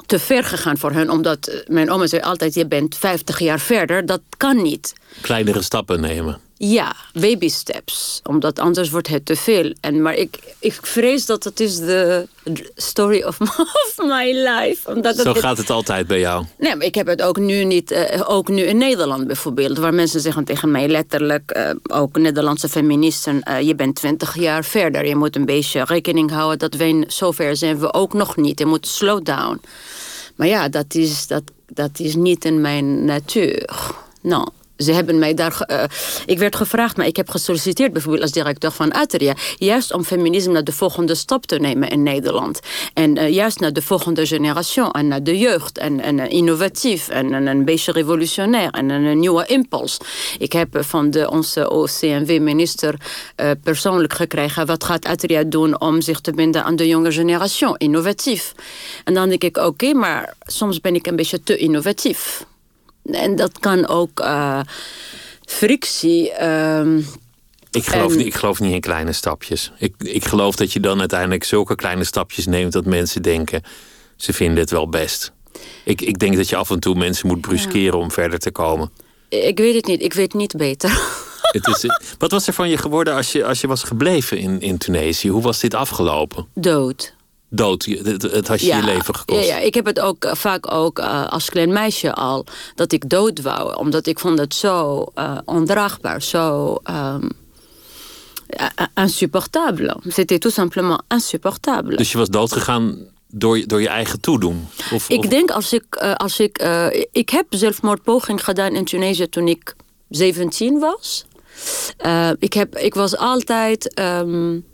te 0.08 0.20
ver 0.20 0.44
gegaan 0.44 0.78
voor 0.78 0.92
hen. 0.92 1.10
Omdat 1.10 1.64
mijn 1.68 1.92
oma 1.92 2.08
zei 2.08 2.22
altijd, 2.22 2.54
je 2.54 2.68
bent 2.68 2.98
50 2.98 3.40
jaar 3.40 3.60
verder. 3.60 4.06
Dat 4.06 4.22
kan 4.38 4.62
niet. 4.62 4.94
Kleinere 5.22 5.62
stappen 5.62 6.02
nemen. 6.02 6.40
Ja, 6.60 6.96
baby 7.14 7.50
steps. 7.50 8.20
Omdat 8.24 8.60
anders 8.60 8.90
wordt 8.90 9.08
het 9.08 9.26
te 9.26 9.36
veel. 9.36 9.74
En, 9.82 10.02
maar 10.02 10.14
ik, 10.14 10.56
ik 10.60 10.80
vrees 10.82 11.26
dat 11.26 11.44
het 11.44 11.60
is 11.60 11.78
de 11.78 12.28
story 12.76 13.24
of, 13.24 13.40
of 13.86 13.94
my 13.98 14.32
life. 14.34 14.94
Omdat 14.94 15.16
Zo 15.16 15.34
gaat 15.34 15.58
het 15.58 15.70
altijd 15.70 16.08
bij 16.08 16.20
jou. 16.20 16.46
Nee, 16.58 16.76
maar 16.76 16.86
ik 16.86 16.96
heb 16.96 17.08
het 17.08 17.22
ook 17.22 17.38
nu 17.38 17.64
niet. 17.64 17.92
Uh, 17.92 18.24
ook 18.26 18.48
nu 18.48 18.62
in 18.62 18.78
Nederland 18.78 19.28
bijvoorbeeld. 19.28 19.78
Waar 19.78 19.94
mensen 19.94 20.22
zeggen 20.22 20.44
tegen 20.44 20.72
mij 20.72 20.88
letterlijk. 20.88 21.58
Uh, 21.58 21.70
ook 22.00 22.18
Nederlandse 22.18 22.70
feministen. 22.70 23.42
Uh, 23.50 23.62
je 23.62 23.76
bent 23.76 23.96
twintig 23.96 24.36
jaar 24.36 24.64
verder. 24.64 25.06
Je 25.06 25.16
moet 25.16 25.36
een 25.36 25.46
beetje 25.46 25.84
rekening 25.86 26.32
houden 26.32 26.60
dat 26.60 26.74
wij 26.74 27.04
zover 27.08 27.56
zijn 27.56 27.80
we 27.80 27.94
ook 27.94 28.14
nog 28.14 28.36
niet. 28.36 28.60
Je 28.60 28.66
moet 28.66 28.88
slow 28.88 29.26
down. 29.26 29.62
Maar 30.36 30.48
ja, 30.48 30.70
dat 30.70 30.96
is, 30.96 31.28
dat, 31.28 31.44
dat 31.68 32.00
is 32.00 32.16
niet 32.16 32.46
in 32.46 32.62
mijn 32.62 33.06
natuur. 33.06 33.70
Nou 34.22 34.48
ze 34.78 34.92
hebben 34.92 35.20
mij 35.20 35.34
daar. 35.34 35.66
Uh, 35.68 35.84
ik 36.26 36.40
werd 36.40 36.56
gevraagd, 36.56 36.98
maar 36.98 37.06
ik 37.06 37.16
heb 37.16 37.30
gesolliciteerd 37.30 37.94
bijvoorbeeld 37.94 38.24
als 38.24 38.32
directeur 38.32 38.72
van 38.72 38.92
Atria. 38.92 39.36
Juist 39.58 39.94
om 39.94 40.04
feminisme 40.04 40.54
naar 40.54 40.64
de 40.64 40.72
volgende 40.72 41.16
stap 41.16 41.46
te 41.46 41.60
nemen 41.60 41.90
in 41.90 42.04
Nederland. 42.04 42.60
En 42.94 43.18
uh, 43.18 43.30
juist 43.30 43.60
naar 43.60 43.74
de 43.74 43.82
volgende 43.82 44.26
generatie 44.26 44.92
en 44.92 45.08
naar 45.08 45.24
de 45.24 45.38
jeugd. 45.38 45.78
En, 45.78 46.00
en 46.00 46.18
uh, 46.18 46.30
innovatief 46.30 47.10
en, 47.10 47.34
en, 47.34 47.48
een 47.48 47.66
beetje 47.66 47.92
revolutionair 47.92 48.70
en 48.70 48.90
een, 48.90 49.20
nieuwe 49.20 49.46
impuls. 49.46 49.98
Ik 50.40 50.54
heb 50.54 50.78
van 50.80 51.12
de, 51.12 51.30
onze 51.30 51.70
OCMW-minister 51.70 52.96
persoonlijk 53.64 54.14
gekregen. 54.14 54.66
Wat 54.66 54.84
gaat 54.84 55.06
Atria 55.06 55.44
doen 55.44 55.82
om 55.82 56.02
zich 56.02 56.20
te 56.20 56.32
binden 56.32 56.64
aan 56.64 56.76
de 56.76 56.88
jonge 56.88 57.12
generatie? 57.12 57.78
Innovatief. 57.78 58.54
En 59.04 59.14
dan 59.14 59.30
denk 59.30 59.44
ik, 59.44 59.58
oké, 59.58 59.94
maar 59.94 60.34
soms 60.46 60.82
ben 60.82 60.96
ik 60.96 61.08
een 61.08 61.16
beetje 61.16 61.44
te 61.44 61.58
innovatief. 61.58 62.46
En 63.12 63.36
dat 63.36 63.60
kan 63.60 63.88
ook 63.88 64.20
uh, 64.20 64.60
frictie. 65.46 66.32
Uh, 66.42 66.98
ik 67.72 67.86
geloof, 67.86 68.16
niet, 68.16 68.26
ik 68.26 68.36
geloof 68.36 68.60
niet 68.60 68.74
in 68.74 68.82
kleine 68.82 69.14
stapjes. 69.14 69.72
Ik, 69.78 69.94
ik 69.98 70.26
geloof 70.26 70.56
dat 70.56 70.74
je 70.74 70.80
dan 70.80 71.00
uiteindelijk 71.00 71.44
zulke 71.44 71.76
kleine 71.76 72.04
stapjes 72.04 72.46
neemt 72.46 72.72
dat 72.72 72.86
mensen 72.86 73.22
denken: 73.22 73.62
ze 74.16 74.34
vinden 74.34 74.58
het 74.60 74.70
wel 74.72 74.90
best. 74.90 75.32
Ik, 75.84 76.02
ik 76.02 76.20
denk 76.20 76.36
dat 76.36 76.50
je 76.50 76.56
af 76.56 76.70
en 76.70 76.80
toe 76.80 76.96
mensen 76.96 77.28
moet 77.28 77.42
bruskeren 77.42 78.00
om 78.00 78.12
verder 78.12 78.40
te 78.40 78.52
komen. 78.52 78.92
Ik 79.30 79.58
weet 79.58 79.76
het 79.76 79.86
niet, 79.86 80.02
ik 80.02 80.14
weet 80.14 80.34
niet 80.34 80.56
beter. 80.56 80.90
Het 81.42 81.68
is, 81.68 81.86
wat 82.18 82.32
was 82.32 82.48
er 82.48 82.54
van 82.54 82.70
je 82.70 82.78
geworden 82.78 83.14
als 83.14 83.32
je, 83.32 83.46
als 83.46 83.62
je 83.62 83.68
was 83.68 83.84
gebleven 83.84 84.38
in, 84.38 84.62
in 84.62 84.78
Tunesië? 84.78 85.30
Hoe 85.30 85.42
was 85.42 85.60
dit 85.60 85.74
afgelopen? 85.74 86.48
Dood 86.54 87.16
dood. 87.50 87.86
Het, 87.86 88.22
het 88.22 88.48
had 88.48 88.62
je 88.62 88.76
je 88.76 88.84
leven 88.84 89.16
gekost. 89.16 89.48
Ja, 89.48 89.56
ja, 89.56 89.60
ik 89.60 89.74
heb 89.74 89.86
het 89.86 90.00
ook 90.00 90.26
uh, 90.26 90.34
vaak 90.34 90.72
ook 90.72 91.00
uh, 91.00 91.28
als 91.28 91.50
klein 91.50 91.74
meisje 91.74 92.14
al 92.14 92.46
dat 92.76 92.92
ik 92.92 93.10
dood 93.10 93.42
wou, 93.42 93.76
omdat 93.76 94.06
ik 94.06 94.20
vond 94.20 94.40
het 94.40 94.54
zo 94.54 95.06
uh, 95.16 95.38
ondraagbaar, 95.46 96.22
zo 96.22 96.78
um, 96.90 97.30
insupportable. 98.96 99.98
C'était 100.04 100.40
tout 100.40 100.54
simplement 100.54 101.02
insupportable. 101.08 101.96
Dus 101.96 102.12
je 102.12 102.18
was 102.18 102.30
doodgegaan 102.30 102.98
door, 103.28 103.68
door 103.68 103.82
je 103.82 103.88
eigen 103.88 104.22
toedoen? 104.22 104.68
Of, 104.94 105.10
ik 105.10 105.20
of... 105.20 105.26
denk 105.26 105.52
als 105.52 105.74
ik, 105.74 105.96
als 105.96 106.40
ik, 106.40 106.68
ik 107.12 107.30
heb 107.30 107.46
zelfmoordpoging 107.50 108.44
gedaan 108.44 108.76
in 108.76 108.86
Tunesië 108.86 109.30
toen 109.30 109.48
ik 109.48 109.76
17 110.10 110.80
was. 110.80 111.26
ik, 112.40 112.54
heb, 112.54 112.78
ik 112.78 112.94
was 112.94 113.18
altijd. 113.18 114.00
Um, 114.00 114.66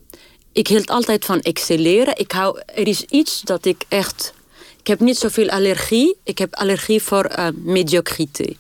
ik 0.54 0.68
hield 0.68 0.90
altijd 0.90 1.26
van 1.26 1.42
excelleren. 1.42 2.18
Ik 2.18 2.32
hou, 2.32 2.62
er 2.66 2.88
is 2.88 3.02
iets 3.02 3.42
dat 3.42 3.66
ik 3.66 3.84
echt... 3.88 4.34
Ik 4.80 4.88
heb 4.88 5.00
niet 5.00 5.18
zoveel 5.18 5.50
allergie. 5.50 6.16
Ik 6.24 6.38
heb 6.38 6.56
allergie 6.56 7.02
voor 7.02 7.32
uh, 7.38 7.48
médiocrité. 7.56 8.54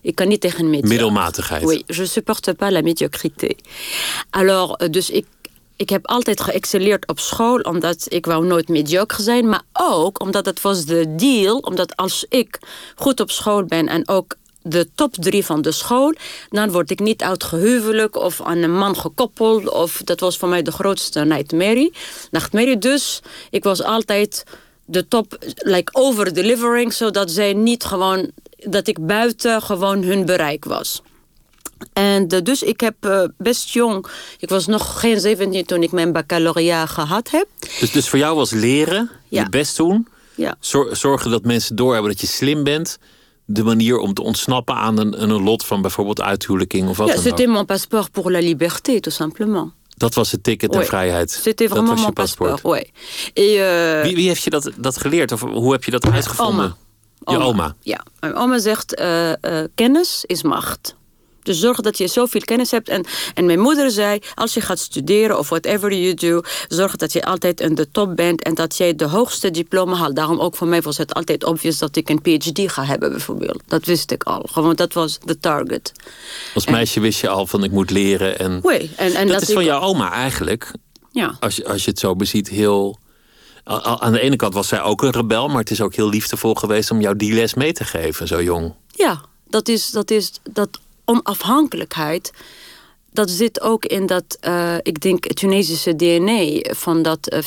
Ik 0.00 0.14
kan 0.14 0.28
niet 0.28 0.40
tegen 0.40 0.64
mediocre. 0.64 0.88
Middelmatigheid. 0.88 1.62
Oui, 1.62 1.82
je 1.86 2.06
supporte 2.06 2.54
pas 2.54 2.70
la 2.70 2.80
médiocrité. 2.80 3.54
Alors, 4.30 4.76
euh, 4.76 4.90
dus 4.90 5.10
ik, 5.10 5.26
ik 5.76 5.88
heb 5.90 6.06
altijd 6.06 6.40
geëxcelleerd 6.40 7.08
op 7.08 7.18
school, 7.18 7.60
omdat 7.60 8.06
ik 8.08 8.26
wou 8.26 8.46
nooit 8.46 8.68
mediocre 8.68 9.22
zijn. 9.22 9.48
Maar 9.48 9.62
ook 9.72 10.20
omdat 10.20 10.46
het 10.46 10.60
was 10.60 10.84
de 10.84 11.14
deal, 11.14 11.58
omdat 11.58 11.96
als 11.96 12.26
ik 12.28 12.58
goed 12.94 13.20
op 13.20 13.30
school 13.30 13.64
ben 13.64 13.88
en 13.88 14.08
ook 14.08 14.34
de 14.62 14.88
top 14.94 15.14
drie 15.14 15.44
van 15.44 15.62
de 15.62 15.72
school, 15.72 16.14
dan 16.50 16.70
word 16.70 16.90
ik 16.90 16.98
niet 16.98 17.22
uitgehuwelijk 17.22 18.16
of 18.16 18.40
aan 18.40 18.58
een 18.58 18.76
man 18.76 18.96
gekoppeld. 18.96 19.68
Of, 19.68 20.00
dat 20.04 20.20
was 20.20 20.36
voor 20.38 20.48
mij 20.48 20.62
de 20.62 20.72
grootste 20.72 21.24
nightmare. 21.24 21.92
nachtmerrie. 22.30 22.78
Dus 22.78 23.20
ik 23.50 23.64
was 23.64 23.82
altijd 23.82 24.44
de 24.84 25.08
top, 25.08 25.38
like 25.56 25.94
over-delivering, 25.94 26.92
zodat 26.92 27.30
zij 27.30 27.52
niet 27.52 27.84
gewoon, 27.84 28.30
dat 28.56 28.86
ik 28.86 29.06
buiten 29.06 29.62
gewoon 29.62 30.02
hun 30.02 30.26
bereik 30.26 30.64
was. 30.64 31.02
En 31.92 32.28
dus 32.28 32.62
ik 32.62 32.80
heb 32.80 32.94
uh, 33.00 33.24
best 33.38 33.68
jong, 33.68 34.06
ik 34.38 34.48
was 34.48 34.66
nog 34.66 35.00
geen 35.00 35.20
17 35.20 35.64
toen 35.64 35.82
ik 35.82 35.92
mijn 35.92 36.12
baccalaureat 36.12 36.88
gehad 36.88 37.30
heb. 37.30 37.46
Dus, 37.80 37.90
dus 37.90 38.08
voor 38.08 38.18
jou 38.18 38.36
was 38.36 38.50
leren, 38.50 39.10
ja. 39.28 39.42
je 39.42 39.48
best 39.48 39.76
doen, 39.76 40.08
ja. 40.34 40.56
zorgen 40.90 41.30
dat 41.30 41.44
mensen 41.44 41.76
doorhebben 41.76 42.10
dat 42.10 42.20
je 42.20 42.26
slim 42.26 42.64
bent 42.64 42.98
de 43.44 43.62
manier 43.62 43.98
om 43.98 44.14
te 44.14 44.22
ontsnappen 44.22 44.74
aan 44.74 44.98
een, 44.98 45.22
een 45.22 45.42
lot 45.42 45.64
van 45.64 45.82
bijvoorbeeld 45.82 46.20
uithuwelijking 46.20 46.88
of 46.88 46.96
wat 46.96 47.08
ja, 47.08 47.14
dan 47.14 47.22
ook? 47.22 47.28
C'était 47.28 47.48
mon 47.48 47.64
passeport 47.64 48.10
pour 48.10 48.30
la 48.30 48.38
liberté, 48.38 49.00
tout 49.00 49.14
simplement. 49.14 49.72
Dat 49.96 50.14
was 50.14 50.30
het 50.30 50.42
ticket 50.42 50.70
naar 50.70 50.84
vrijheid. 50.84 51.30
C'était 51.30 51.68
vraiment 51.68 52.00
mon 52.00 52.12
passeport. 52.12 52.62
Ouais. 52.62 52.90
Et, 53.32 53.44
uh, 53.44 54.02
wie, 54.02 54.16
wie, 54.16 54.28
heeft 54.28 54.42
je 54.42 54.50
dat, 54.50 54.70
dat 54.76 54.96
geleerd? 54.96 55.32
Of 55.32 55.40
hoe 55.40 55.72
heb 55.72 55.84
je 55.84 55.90
dat 55.90 56.10
uitgevonden? 56.10 56.76
Oma. 57.24 57.38
Je 57.38 57.44
oma. 57.44 57.74
Ja, 57.80 58.04
mijn 58.20 58.34
oma 58.34 58.58
zegt: 58.58 59.00
uh, 59.00 59.28
uh, 59.28 59.34
kennis 59.74 60.24
is 60.26 60.42
macht. 60.42 60.96
Dus 61.42 61.60
zorg 61.60 61.80
dat 61.80 61.98
je 61.98 62.06
zoveel 62.06 62.40
kennis 62.40 62.70
hebt. 62.70 62.88
En, 62.88 63.04
en 63.34 63.46
mijn 63.46 63.60
moeder 63.60 63.90
zei, 63.90 64.18
als 64.34 64.54
je 64.54 64.60
gaat 64.60 64.78
studeren 64.78 65.38
of 65.38 65.48
whatever 65.48 65.94
you 65.94 66.14
do... 66.14 66.40
zorg 66.68 66.96
dat 66.96 67.12
je 67.12 67.24
altijd 67.24 67.60
in 67.60 67.74
de 67.74 67.90
top 67.90 68.16
bent 68.16 68.42
en 68.42 68.54
dat 68.54 68.76
jij 68.76 68.94
de 68.94 69.06
hoogste 69.06 69.50
diploma 69.50 69.96
haalt. 69.96 70.16
Daarom 70.16 70.40
ook 70.40 70.56
voor 70.56 70.66
mij 70.66 70.82
was 70.82 70.96
het 70.96 71.14
altijd 71.14 71.44
obvious 71.44 71.78
dat 71.78 71.96
ik 71.96 72.08
een 72.08 72.20
PhD 72.20 72.72
ga 72.72 72.84
hebben 72.84 73.10
bijvoorbeeld. 73.10 73.62
Dat 73.66 73.84
wist 73.84 74.10
ik 74.10 74.22
al. 74.22 74.48
Gewoon, 74.52 74.74
dat 74.74 74.92
was 74.92 75.18
de 75.24 75.38
target. 75.40 75.92
Als 76.54 76.66
meisje 76.66 77.00
wist 77.00 77.20
je 77.20 77.28
al 77.28 77.46
van 77.46 77.64
ik 77.64 77.70
moet 77.70 77.90
leren. 77.90 78.38
En, 78.38 78.58
oui, 78.62 78.90
en, 78.96 79.14
en 79.14 79.26
dat, 79.26 79.38
dat 79.38 79.48
is 79.48 79.54
van 79.54 79.64
jouw 79.64 79.80
oma 79.80 80.12
eigenlijk. 80.12 80.72
Ja. 81.12 81.36
Als, 81.40 81.56
je, 81.56 81.68
als 81.68 81.84
je 81.84 81.90
het 81.90 81.98
zo 81.98 82.16
beziet, 82.16 82.48
heel... 82.48 82.98
Aan 83.64 84.12
de 84.12 84.20
ene 84.20 84.36
kant 84.36 84.54
was 84.54 84.68
zij 84.68 84.82
ook 84.82 85.02
een 85.02 85.10
rebel, 85.10 85.48
maar 85.48 85.58
het 85.58 85.70
is 85.70 85.80
ook 85.80 85.94
heel 85.94 86.08
liefdevol 86.08 86.54
geweest 86.54 86.90
om 86.90 87.00
jou 87.00 87.16
die 87.16 87.32
les 87.32 87.54
mee 87.54 87.72
te 87.72 87.84
geven, 87.84 88.26
zo 88.26 88.42
jong. 88.42 88.74
Ja, 88.88 89.20
dat 89.48 89.68
is, 89.68 89.90
dat 89.90 90.10
is 90.10 90.32
dat 90.52 90.68
onafhankelijkheid. 91.04 92.32
Dat 93.12 93.30
zit 93.30 93.60
ook 93.60 93.84
in 93.84 94.06
dat, 94.06 94.38
uh, 94.46 94.76
ik 94.82 95.00
denk, 95.00 95.26
Tunesische 95.26 95.96
DNA 95.96 96.74
van 96.74 97.02
dat, 97.02 97.32
uh, 97.32 97.38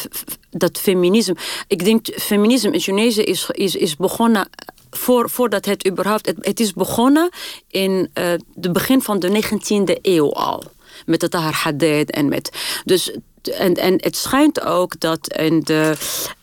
dat 0.50 0.78
feminisme. 0.78 1.36
Ik 1.68 1.86
denk, 1.86 2.08
feminisme 2.16 2.72
in 2.72 2.80
Tunesië 2.80 3.22
is, 3.22 3.50
is, 3.52 3.76
is 3.76 3.96
begonnen 3.96 4.50
voor, 4.90 5.30
voordat 5.30 5.66
het 5.66 5.88
überhaupt. 5.88 6.26
Het, 6.26 6.38
het 6.40 6.60
is 6.60 6.74
begonnen 6.74 7.30
in 7.68 8.10
het 8.14 8.74
begin 8.74 9.02
van 9.02 9.20
de 9.20 9.44
19e 9.44 10.02
eeuw 10.02 10.34
al. 10.34 10.64
Met 11.06 11.22
het 11.22 11.32
Tahar 11.32 11.54
Haddad 11.54 12.10
en 12.10 12.28
met. 12.28 12.52
Dus 12.86 13.18
en, 13.50 13.74
en 13.74 13.94
het 13.98 14.16
schijnt 14.16 14.62
ook 14.62 15.00
dat 15.00 15.34
in 15.34 15.62
de, 15.64 15.96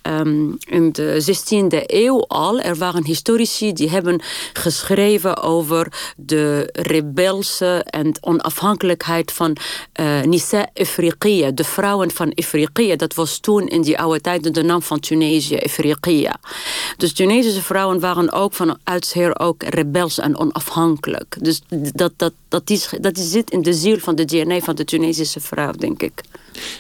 um, 0.03 0.57
in 0.59 0.93
de 0.93 1.25
16e 1.25 1.85
eeuw 1.87 2.27
al... 2.27 2.61
er 2.61 2.77
waren 2.77 3.05
historici 3.05 3.73
die 3.73 3.91
hebben 3.91 4.21
geschreven 4.53 5.43
over 5.43 6.13
de 6.17 6.69
rebelse 6.73 7.85
en 7.85 8.13
onafhankelijkheid 8.21 9.33
van 9.33 9.57
uh, 10.01 10.23
Nisa 10.23 10.69
de 11.55 11.65
vrouwen 11.65 12.11
van 12.11 12.31
Ifriqiya. 12.35 12.97
Dat 12.97 13.15
was 13.15 13.39
toen 13.39 13.69
in 13.69 13.83
die 13.83 13.99
oude 13.99 14.21
tijden 14.21 14.53
de 14.53 14.63
naam 14.63 14.83
van 14.83 15.01
Tunesië, 15.01 15.57
Ifriqiya. 15.57 16.37
Dus 16.97 17.13
Tunesische 17.13 17.63
vrouwen 17.63 18.01
waren 18.01 18.33
ook 18.33 18.53
van 18.53 18.79
oudsher 18.85 19.41
ook 19.41 19.63
rebels 19.63 20.19
en 20.19 20.39
onafhankelijk. 20.39 21.37
Dus 21.41 21.61
dat, 21.95 22.13
dat, 22.17 22.33
dat, 22.49 22.71
is, 22.71 22.89
dat 23.01 23.19
zit 23.19 23.51
in 23.51 23.63
de 23.63 23.73
ziel 23.73 23.99
van 23.99 24.15
de 24.15 24.25
DNA 24.25 24.61
van 24.61 24.75
de 24.75 24.85
Tunesische 24.85 25.41
vrouw, 25.41 25.73
denk 25.73 26.03
ik. 26.03 26.23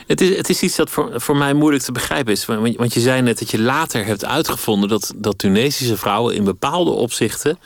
Het 0.07 0.21
is, 0.21 0.37
het 0.37 0.49
is 0.49 0.62
iets 0.62 0.76
dat 0.76 0.91
voor, 0.91 1.21
voor 1.21 1.37
mij 1.37 1.55
moeilijk 1.55 1.85
te 1.85 1.93
begrijpen 1.93 2.33
is. 2.33 2.45
Want 2.45 2.95
je 2.95 3.00
zei 3.00 3.23
net 3.23 3.38
dat 3.38 3.50
je 3.50 3.61
later 3.61 4.05
hebt 4.05 4.25
uitgevonden 4.25 4.88
dat, 4.88 5.12
dat 5.17 5.38
Tunesische 5.38 5.97
vrouwen 5.97 6.35
in 6.35 6.45
bepaalde 6.45 6.91
opzichten 6.91 7.59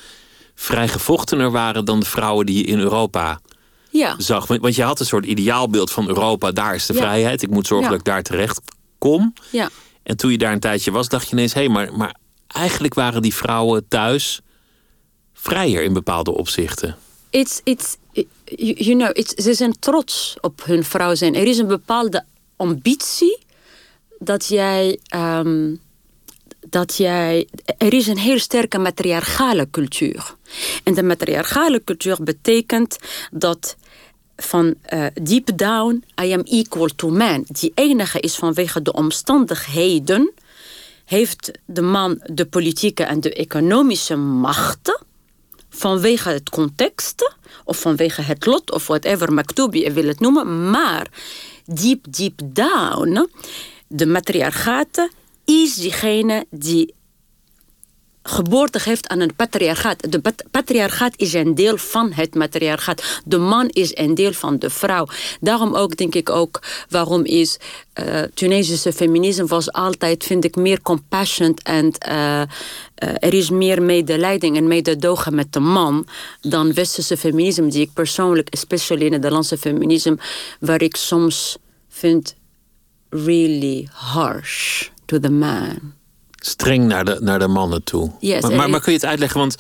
vrij 0.54 0.88
gevochtener 0.88 1.50
waren 1.50 1.84
dan 1.84 2.00
de 2.00 2.06
vrouwen 2.06 2.46
die 2.46 2.56
je 2.56 2.64
in 2.64 2.78
Europa 2.78 3.40
ja. 3.90 4.14
zag. 4.18 4.46
Want 4.46 4.74
je 4.74 4.82
had 4.82 5.00
een 5.00 5.06
soort 5.06 5.24
ideaalbeeld 5.24 5.90
van 5.90 6.08
Europa, 6.08 6.50
daar 6.50 6.74
is 6.74 6.86
de 6.86 6.94
vrijheid. 6.94 7.42
Ik 7.42 7.50
moet 7.50 7.66
zorgen 7.66 7.90
dat 7.90 7.98
ik 7.98 8.04
daar 8.04 8.22
terecht 8.22 8.60
kom. 8.98 9.32
Ja. 9.50 9.68
En 10.02 10.16
toen 10.16 10.30
je 10.30 10.38
daar 10.38 10.52
een 10.52 10.60
tijdje 10.60 10.90
was, 10.90 11.08
dacht 11.08 11.28
je 11.28 11.32
ineens: 11.32 11.52
hé, 11.52 11.60
hey, 11.60 11.68
maar, 11.68 11.92
maar 11.92 12.16
eigenlijk 12.46 12.94
waren 12.94 13.22
die 13.22 13.34
vrouwen 13.34 13.88
thuis 13.88 14.40
vrijer 15.32 15.82
in 15.82 15.92
bepaalde 15.92 16.30
opzichten. 16.30 16.96
It's, 17.30 17.60
it's, 17.64 17.96
you 18.44 18.96
know, 18.96 19.10
ze 19.36 19.54
zijn 19.54 19.78
trots 19.78 20.36
op 20.40 20.64
hun 20.64 20.84
vrouw 20.84 21.14
zijn. 21.14 21.34
Er 21.34 21.46
is 21.46 21.58
een 21.58 21.66
bepaalde 21.66 22.24
ambitie 22.56 23.38
dat 24.18 24.46
jij. 24.46 24.98
Um, 25.14 25.80
dat 26.70 26.96
jij. 26.96 27.48
Er 27.78 27.92
is 27.92 28.06
een 28.06 28.18
heel 28.18 28.38
sterke 28.38 28.78
matriarchale 28.78 29.70
cultuur. 29.70 30.34
En 30.84 30.94
de 30.94 31.02
matriarchale 31.02 31.84
cultuur 31.84 32.16
betekent 32.22 32.98
dat 33.30 33.76
van 34.36 34.74
uh, 34.92 35.06
deep 35.22 35.58
down, 35.58 36.04
I 36.22 36.32
am 36.32 36.40
equal 36.40 36.88
to 36.96 37.08
man. 37.08 37.44
Die 37.48 37.72
enige 37.74 38.20
is 38.20 38.34
vanwege 38.34 38.82
de 38.82 38.92
omstandigheden 38.92 40.32
heeft 41.04 41.50
de 41.64 41.82
man 41.82 42.20
de 42.24 42.46
politieke 42.46 43.04
en 43.04 43.20
de 43.20 43.34
economische 43.34 44.16
machten 44.16 45.00
vanwege 45.76 46.28
het 46.28 46.50
context 46.50 47.34
of 47.64 47.80
vanwege 47.80 48.22
het 48.22 48.46
lot 48.46 48.72
of 48.72 48.86
whatever 48.86 49.32
Maktubi 49.32 49.92
wil 49.92 50.06
het 50.06 50.20
noemen, 50.20 50.70
maar 50.70 51.06
deep, 51.64 52.06
deep 52.10 52.40
down, 52.44 53.28
de 53.86 54.06
matriarchaten 54.06 55.10
is 55.44 55.74
diegene 55.74 56.46
die 56.50 56.94
geboorte 58.26 58.78
geeft 58.78 59.08
aan 59.08 59.20
een 59.20 59.34
patriarchaat. 59.36 60.12
De 60.12 60.34
patriarchaat 60.50 61.12
is 61.16 61.32
een 61.32 61.54
deel 61.54 61.76
van 61.76 62.12
het 62.12 62.34
matriarchaat. 62.34 63.20
De 63.24 63.38
man 63.38 63.68
is 63.68 63.96
een 63.96 64.14
deel 64.14 64.32
van 64.32 64.58
de 64.58 64.70
vrouw. 64.70 65.06
Daarom 65.40 65.74
ook 65.74 65.96
denk 65.96 66.14
ik 66.14 66.30
ook 66.30 66.62
waarom 66.88 67.24
is 67.24 67.58
uh, 68.00 68.22
Tunesische 68.34 68.92
feminisme 68.92 69.46
was 69.46 69.72
altijd, 69.72 70.24
vind 70.24 70.44
ik, 70.44 70.56
meer 70.56 70.82
compassionate 70.82 71.62
en 71.62 71.92
uh, 72.08 72.40
er 72.98 73.34
is 73.34 73.50
meer 73.50 73.82
medelijding 73.82 74.56
en 74.56 74.66
mededogen 74.66 75.34
met 75.34 75.52
de 75.52 75.60
man 75.60 76.06
dan 76.40 76.74
westerse 76.74 77.16
feminisme, 77.16 77.66
die 77.66 77.80
ik 77.80 77.92
persoonlijk, 77.92 78.48
especially 78.48 79.04
in 79.04 79.12
het 79.12 79.20
Nederlandse 79.20 79.58
feminisme, 79.58 80.18
waar 80.60 80.82
ik 80.82 80.96
soms 80.96 81.56
vind 81.88 82.34
really 83.10 83.88
harsh 83.92 84.88
to 85.04 85.18
the 85.18 85.30
man 85.30 85.94
streng 86.36 86.86
naar 86.86 87.04
de, 87.04 87.18
naar 87.20 87.38
de 87.38 87.46
mannen 87.48 87.84
toe. 87.84 88.10
maar, 88.20 88.70
maar, 88.70 88.80
kun 88.80 88.92
je 88.92 88.98
het 88.98 89.06
uitleggen? 89.06 89.40
Want 89.40 89.56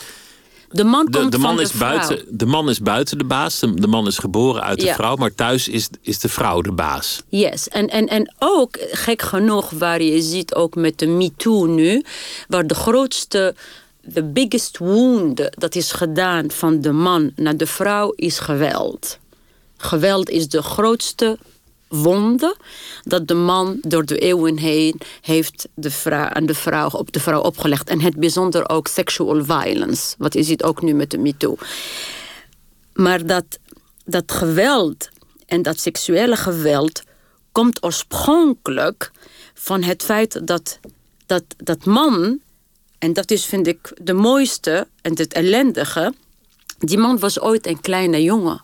de 0.70 0.84
man, 0.84 1.10
komt 1.10 1.32
de, 1.32 1.38
man 1.38 1.60
is 1.60 1.72
buiten, 1.72 2.24
de 2.30 2.46
man 2.46 2.68
is 2.68 2.80
buiten 2.80 3.18
de 3.18 3.24
baas. 3.24 3.60
De, 3.60 3.86
man 3.86 4.06
is 4.06 4.18
geboren 4.18 4.62
uit 4.62 4.80
de 4.80 4.92
vrouw. 4.92 5.16
Maar 5.16 5.34
thuis 5.34 5.68
is, 5.68 5.88
is 6.00 6.18
de 6.18 6.28
vrouw 6.28 6.60
de 6.60 6.72
baas. 6.72 7.22
Yes. 7.28 7.68
En, 7.68 7.88
en, 7.88 8.06
en 8.06 8.34
ook, 8.38 8.76
gek 8.90 9.22
genoeg, 9.22 9.70
waar 9.70 10.02
je 10.02 10.22
ziet 10.22 10.54
ook 10.54 10.74
met 10.74 10.98
de 10.98 11.06
MeToo 11.06 11.66
nu... 11.66 12.04
waar 12.48 12.66
de 12.66 12.74
grootste, 12.74 13.54
the 14.12 14.24
biggest 14.24 14.78
wound 14.78 15.48
dat 15.50 15.74
is 15.74 15.92
gedaan 15.92 16.50
van 16.50 16.80
de 16.80 16.92
man 16.92 17.32
naar 17.36 17.56
de 17.56 17.66
vrouw 17.66 18.12
is 18.16 18.38
geweld. 18.38 19.18
Geweld 19.76 20.30
is 20.30 20.48
de 20.48 20.62
grootste 20.62 21.38
wonde 21.88 22.56
dat 23.02 23.28
de 23.28 23.34
man 23.34 23.78
door 23.80 24.04
de 24.04 24.18
eeuwen 24.18 24.58
heen 24.58 25.00
heeft 25.20 25.68
de 25.74 25.90
vrouw, 25.90 26.28
aan 26.28 26.46
de 26.46 26.54
vrouw, 26.54 26.88
op 26.88 27.12
de 27.12 27.20
vrouw 27.20 27.40
opgelegd. 27.40 27.88
En 27.88 28.00
het 28.00 28.16
bijzonder 28.16 28.68
ook 28.68 28.86
sexual 28.86 29.44
violence, 29.44 30.14
wat 30.18 30.34
je 30.34 30.42
ziet 30.42 30.62
ook 30.62 30.82
nu 30.82 30.94
met 30.94 31.10
de 31.10 31.18
MeToo. 31.18 31.56
Maar 32.92 33.26
dat, 33.26 33.58
dat 34.04 34.32
geweld 34.32 35.08
en 35.46 35.62
dat 35.62 35.80
seksuele 35.80 36.36
geweld 36.36 37.02
komt 37.52 37.84
oorspronkelijk 37.84 39.10
van 39.54 39.82
het 39.82 40.02
feit 40.02 40.46
dat 40.46 40.78
dat, 41.26 41.44
dat 41.56 41.84
man, 41.84 42.40
en 42.98 43.12
dat 43.12 43.30
is 43.30 43.44
vind 43.44 43.66
ik 43.66 43.92
de 44.02 44.12
mooiste 44.12 44.88
en 45.02 45.18
het 45.18 45.32
ellendige, 45.32 46.14
die 46.78 46.98
man 46.98 47.18
was 47.18 47.40
ooit 47.40 47.66
een 47.66 47.80
kleine 47.80 48.22
jongen. 48.22 48.62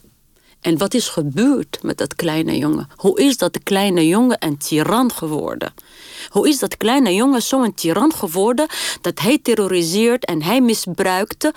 En 0.62 0.78
wat 0.78 0.94
is 0.94 1.08
gebeurd 1.08 1.78
met 1.82 1.98
dat 1.98 2.14
kleine 2.14 2.58
jongen? 2.58 2.88
Hoe 2.96 3.20
is 3.20 3.36
dat 3.36 3.62
kleine 3.62 4.06
jongen 4.06 4.36
een 4.40 4.58
tiran 4.58 5.12
geworden? 5.12 5.74
Hoe 6.28 6.48
is 6.48 6.58
dat 6.58 6.76
kleine 6.76 7.14
jongen 7.14 7.42
zo'n 7.42 7.74
tiran 7.74 8.12
geworden 8.12 8.66
dat 9.00 9.20
hij 9.20 9.38
terroriseert 9.42 10.24
en 10.24 10.42
hij 10.42 10.60
misbruikte 10.60 11.54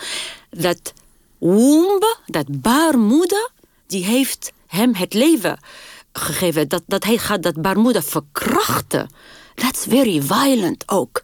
dat 0.50 0.94
womb, 1.38 2.20
dat 2.26 2.62
baarmoeder, 2.62 3.50
die 3.88 4.06
heeft 4.06 4.52
hem 4.68 4.96
het 4.96 5.14
leven 5.14 5.60
gegeven. 6.14 6.68
Dat, 6.68 6.84
dat 6.86 7.04
hij 7.04 7.18
gaat 7.18 7.44
dat 7.44 7.62
baarmoeder 7.62 8.04
verkrachten. 8.04 9.10
That's 9.56 9.86
very 9.90 10.22
violent 10.22 10.84
ook. 10.86 11.22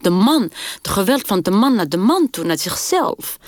De 0.00 0.10
man, 0.10 0.42
het 0.76 0.88
geweld 0.88 1.22
van 1.26 1.40
de 1.40 1.50
man 1.50 1.74
naar 1.74 1.88
de 1.88 1.96
man 1.96 2.30
toe, 2.30 2.44
naar 2.44 2.58
zichzelf. 2.58 3.38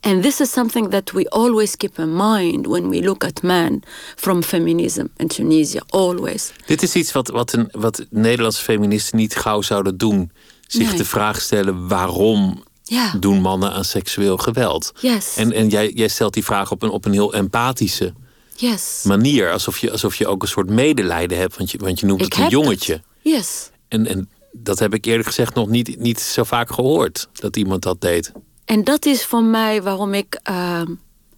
And 0.00 0.22
this 0.22 0.40
is 0.40 0.52
something 0.52 0.90
that 0.90 1.10
we 1.10 1.30
always 1.30 1.76
keep 1.76 1.98
in 1.98 2.16
mind 2.16 2.66
when 2.66 2.88
we 2.88 3.02
look 3.02 3.24
at 3.24 3.42
man 3.42 3.82
from 4.16 4.42
feminism 4.42 5.04
in 5.16 5.28
Tunisia. 5.28 5.82
Always. 5.88 6.52
Dit 6.66 6.82
is 6.82 6.94
iets 6.94 7.12
wat, 7.12 7.28
wat, 7.28 7.52
een, 7.52 7.68
wat 7.70 8.06
Nederlandse 8.10 8.62
feministen 8.62 9.16
niet 9.18 9.36
gauw 9.36 9.62
zouden 9.62 9.96
doen. 9.96 10.30
Zich 10.66 10.94
de 10.94 11.04
vraag 11.04 11.40
stellen 11.40 11.88
waarom 11.88 12.62
ja. 12.82 13.14
doen 13.20 13.40
mannen 13.40 13.72
aan 13.72 13.84
seksueel 13.84 14.36
geweld? 14.36 14.92
Yes. 15.00 15.36
En, 15.36 15.52
en 15.52 15.68
jij, 15.68 15.90
jij 15.94 16.08
stelt 16.08 16.34
die 16.34 16.44
vraag 16.44 16.70
op 16.70 16.82
een, 16.82 16.90
op 16.90 17.04
een 17.04 17.12
heel 17.12 17.34
empathische 17.34 18.14
yes. 18.56 19.02
manier. 19.04 19.52
Alsof 19.52 19.78
je, 19.78 19.90
alsof 19.90 20.14
je 20.16 20.26
ook 20.26 20.42
een 20.42 20.48
soort 20.48 20.70
medelijden 20.70 21.38
hebt, 21.38 21.56
want 21.56 21.70
je, 21.70 21.78
want 21.78 22.00
je 22.00 22.06
noemt 22.06 22.20
het 22.20 22.36
een 22.36 22.48
jongetje. 22.48 23.02
Yes. 23.20 23.70
En, 23.92 24.06
en 24.06 24.28
dat 24.52 24.78
heb 24.78 24.94
ik 24.94 25.04
eerlijk 25.04 25.26
gezegd 25.26 25.54
nog 25.54 25.68
niet, 25.68 25.98
niet 25.98 26.20
zo 26.20 26.44
vaak 26.44 26.72
gehoord, 26.72 27.28
dat 27.32 27.56
iemand 27.56 27.82
dat 27.82 28.00
deed. 28.00 28.32
En 28.64 28.84
dat 28.84 29.06
is 29.06 29.24
voor 29.24 29.42
mij 29.42 29.82
waarom 29.82 30.14
ik... 30.14 30.40
Uh, 30.50 30.82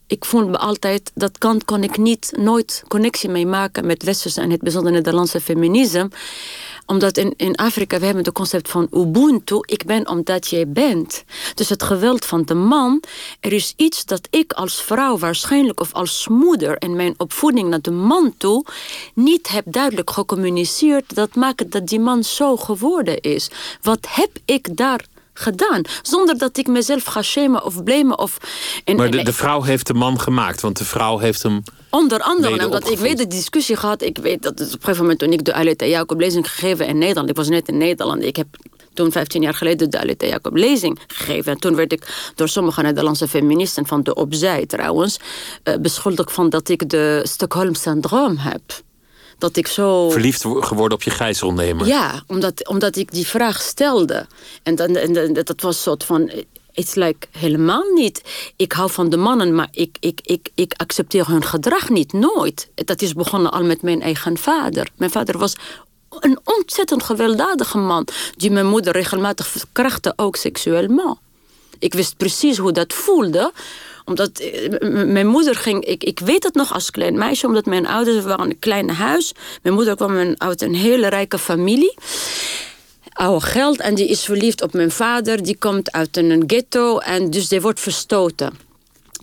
ik 0.07 0.25
voel 0.25 0.49
me 0.49 0.59
altijd... 0.59 1.11
Dat 1.15 1.39
kant 1.39 1.65
kon 1.65 1.83
ik 1.83 1.97
niet, 1.97 2.33
nooit 2.37 2.85
connectie 2.89 3.29
mee 3.29 3.47
maken 3.47 3.87
met 3.87 4.03
westerse... 4.03 4.41
en 4.41 4.51
het 4.51 4.61
bijzonder 4.63 4.93
Nederlandse 4.93 5.41
feminisme 5.41 6.11
omdat 6.87 7.17
in, 7.17 7.35
in 7.37 7.55
Afrika, 7.55 7.99
we 7.99 8.05
hebben 8.05 8.25
het 8.25 8.35
concept 8.35 8.71
van 8.71 8.89
Ubuntu. 8.91 9.59
Ik 9.61 9.85
ben 9.85 10.09
omdat 10.09 10.49
jij 10.49 10.69
bent. 10.69 11.25
Dus 11.55 11.69
het 11.69 11.83
geweld 11.83 12.25
van 12.25 12.45
de 12.45 12.55
man. 12.55 13.03
Er 13.41 13.53
is 13.53 13.73
iets 13.77 14.05
dat 14.05 14.27
ik 14.31 14.53
als 14.53 14.83
vrouw 14.83 15.19
waarschijnlijk 15.19 15.81
of 15.81 15.93
als 15.93 16.29
moeder... 16.29 16.77
in 16.79 16.97
mijn 16.97 17.15
opvoeding 17.17 17.69
naar 17.69 17.81
de 17.81 17.91
man 17.91 18.35
toe... 18.37 18.65
niet 19.15 19.49
heb 19.49 19.65
duidelijk 19.69 20.11
gecommuniceerd. 20.11 21.15
Dat 21.15 21.35
maakt 21.35 21.71
dat 21.71 21.87
die 21.87 22.01
man 22.01 22.25
zo 22.25 22.57
geworden 22.57 23.21
is. 23.21 23.51
Wat 23.83 24.07
heb 24.09 24.31
ik 24.45 24.77
daar 24.77 25.05
gedaan. 25.35 25.83
Zonder 26.03 26.39
dat 26.39 26.57
ik 26.57 26.67
mezelf 26.67 27.05
ga 27.05 27.23
shamen 27.23 27.65
of 27.65 27.85
blamen. 27.85 28.19
Of, 28.19 28.39
maar 28.97 29.11
de, 29.11 29.23
de 29.23 29.33
vrouw 29.33 29.63
heeft 29.63 29.87
de 29.87 29.95
man 29.95 30.21
gemaakt, 30.21 30.61
want 30.61 30.79
de 30.79 30.85
vrouw 30.85 31.19
heeft 31.19 31.43
hem. 31.43 31.63
Onder 31.91 32.21
andere, 32.21 32.65
omdat 32.65 32.91
ik 32.91 32.99
weet 32.99 33.19
de 33.19 33.27
discussie 33.27 33.77
gehad. 33.77 34.03
Ik 34.03 34.19
weet 34.19 34.43
dat 34.43 34.53
op 34.53 34.59
een 34.61 34.69
gegeven 34.71 35.01
moment 35.01 35.19
toen 35.19 35.33
ik 35.33 35.45
de 35.45 35.55
Aleta 35.55 35.87
Jacob 35.87 36.21
lezing 36.21 36.51
gegeven 36.51 36.87
in 36.87 36.99
Nederland. 36.99 37.29
Ik 37.29 37.37
was 37.37 37.49
net 37.49 37.69
in 37.69 37.79
Nederland. 37.79 38.23
Ik 38.23 38.37
heb 38.37 38.47
toen 38.95 39.13
15 39.13 39.43
jaar 39.43 39.55
geleden 39.55 39.91
de 39.91 40.01
Aleta 40.01 40.27
Jacob 40.27 40.57
lezing 40.57 40.99
gegeven. 41.07 41.53
En 41.53 41.59
toen 41.59 41.75
werd 41.75 41.93
ik 41.93 42.33
door 42.35 42.49
sommige 42.49 42.83
Nederlandse 42.83 43.29
feministen 43.29 43.87
van 43.87 44.03
de 44.03 44.15
opzij 44.15 44.67
trouwens 44.67 45.19
uh, 45.65 45.75
beschuldigd 45.77 46.33
van 46.33 46.51
dat 46.51 46.69
ik 46.69 46.89
de 46.89 47.21
Stockholm 47.23 47.75
syndroom 47.75 48.37
heb 48.37 48.63
dat 49.45 49.57
ik 49.57 49.67
zo... 49.67 50.11
Verliefd 50.11 50.45
geworden 50.61 50.99
op 50.99 51.03
je 51.03 51.11
gijzelnemer. 51.11 51.87
Ja, 51.87 52.23
omdat, 52.27 52.69
omdat 52.69 52.97
ik 52.97 53.13
die 53.13 53.27
vraag 53.27 53.61
stelde. 53.63 54.27
En, 54.63 54.75
dan, 54.75 54.97
en, 54.97 55.33
dat 55.33 55.61
was 55.61 55.83
soort 55.83 56.05
van... 56.05 56.31
It's 56.73 56.95
like 56.95 57.27
helemaal 57.31 57.93
niet. 57.95 58.23
Ik 58.57 58.73
hou 58.73 58.91
van 58.91 59.09
de 59.09 59.17
mannen, 59.17 59.55
maar 59.55 59.69
ik, 59.71 59.97
ik, 60.01 60.21
ik, 60.23 60.49
ik 60.55 60.75
accepteer 60.77 61.29
hun 61.29 61.45
gedrag 61.45 61.89
niet. 61.89 62.13
Nooit. 62.13 62.69
Dat 62.75 63.03
is 63.03 63.13
begonnen 63.13 63.53
al 63.53 63.65
met 63.65 63.83
mijn 63.83 64.03
eigen 64.03 64.39
vader. 64.39 64.89
Mijn 64.97 65.11
vader 65.11 65.39
was 65.39 65.57
een 66.21 66.39
ontzettend 66.45 67.03
gewelddadige 67.03 67.79
man. 67.79 68.07
Die 68.37 68.51
mijn 68.51 68.67
moeder 68.67 68.93
regelmatig 68.93 69.47
verkrachtte, 69.47 70.13
ook 70.17 70.37
seksueel. 70.37 71.19
Ik 71.79 71.95
wist 71.95 72.17
precies 72.17 72.59
hoe 72.59 72.73
dat 72.73 72.93
voelde 72.93 73.53
omdat 74.05 74.39
eh, 74.39 74.69
mijn 75.07 75.27
moeder 75.27 75.55
ging, 75.55 75.85
ik, 75.85 76.05
ik 76.05 76.19
weet 76.19 76.43
het 76.43 76.55
nog 76.55 76.73
als 76.73 76.91
klein 76.91 77.19
meisje, 77.19 77.47
omdat 77.47 77.67
mijn 77.67 77.87
ouders 77.87 78.25
waren 78.25 78.45
een 78.45 78.59
klein 78.59 78.91
huis. 78.91 79.33
Mijn 79.63 79.75
moeder 79.75 79.97
kwam 79.97 80.35
uit 80.39 80.63
een 80.63 80.75
hele 80.75 81.09
rijke 81.09 81.39
familie. 81.39 81.95
Oude 83.13 83.47
geld 83.47 83.81
en 83.81 83.95
die 83.95 84.09
is 84.09 84.25
verliefd 84.25 84.63
op 84.63 84.73
mijn 84.73 84.91
vader. 84.91 85.43
Die 85.43 85.57
komt 85.57 85.93
uit 85.93 86.17
een 86.17 86.45
ghetto 86.47 86.99
en 86.99 87.31
dus 87.31 87.49
die 87.49 87.61
wordt 87.61 87.81
verstoten. 87.81 88.53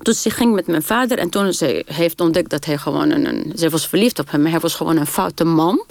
Dus 0.01 0.21
ze 0.21 0.29
ging 0.29 0.53
met 0.53 0.67
mijn 0.67 0.83
vader 0.83 1.17
en 1.17 1.29
toen 1.29 1.53
ze 1.53 1.83
heeft 1.85 2.21
ontdekt 2.21 2.49
dat 2.49 2.65
hij 2.65 2.77
gewoon 2.77 3.09
een... 3.09 3.53
Ze 3.55 3.69
was 3.69 3.87
verliefd 3.87 4.19
op 4.19 4.31
hem, 4.31 4.41
maar 4.41 4.51
hij 4.51 4.59
was 4.59 4.73
gewoon 4.73 4.97
een 4.97 5.07
foute 5.07 5.43
man. 5.43 5.85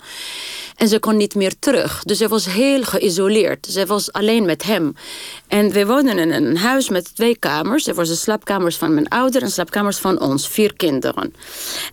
En 0.80 0.88
ze 0.88 0.98
kon 0.98 1.16
niet 1.16 1.34
meer 1.34 1.58
terug. 1.58 2.02
Dus 2.02 2.18
ze 2.18 2.28
was 2.28 2.46
heel 2.46 2.82
geïsoleerd. 2.82 3.66
Ze 3.66 3.86
was 3.86 4.12
alleen 4.12 4.44
met 4.44 4.62
hem. 4.62 4.94
En 5.48 5.70
we 5.70 5.86
woonden 5.86 6.18
in 6.18 6.30
een 6.30 6.56
huis 6.56 6.88
met 6.88 7.14
twee 7.14 7.36
kamers. 7.36 7.86
Er 7.86 7.94
was 7.94 8.08
de 8.08 8.14
slaapkamers 8.14 8.76
van 8.76 8.94
mijn 8.94 9.08
ouder 9.08 9.42
en 9.42 9.50
slaapkamers 9.50 9.96
van 9.96 10.20
ons. 10.20 10.48
Vier 10.48 10.74
kinderen. 10.74 11.34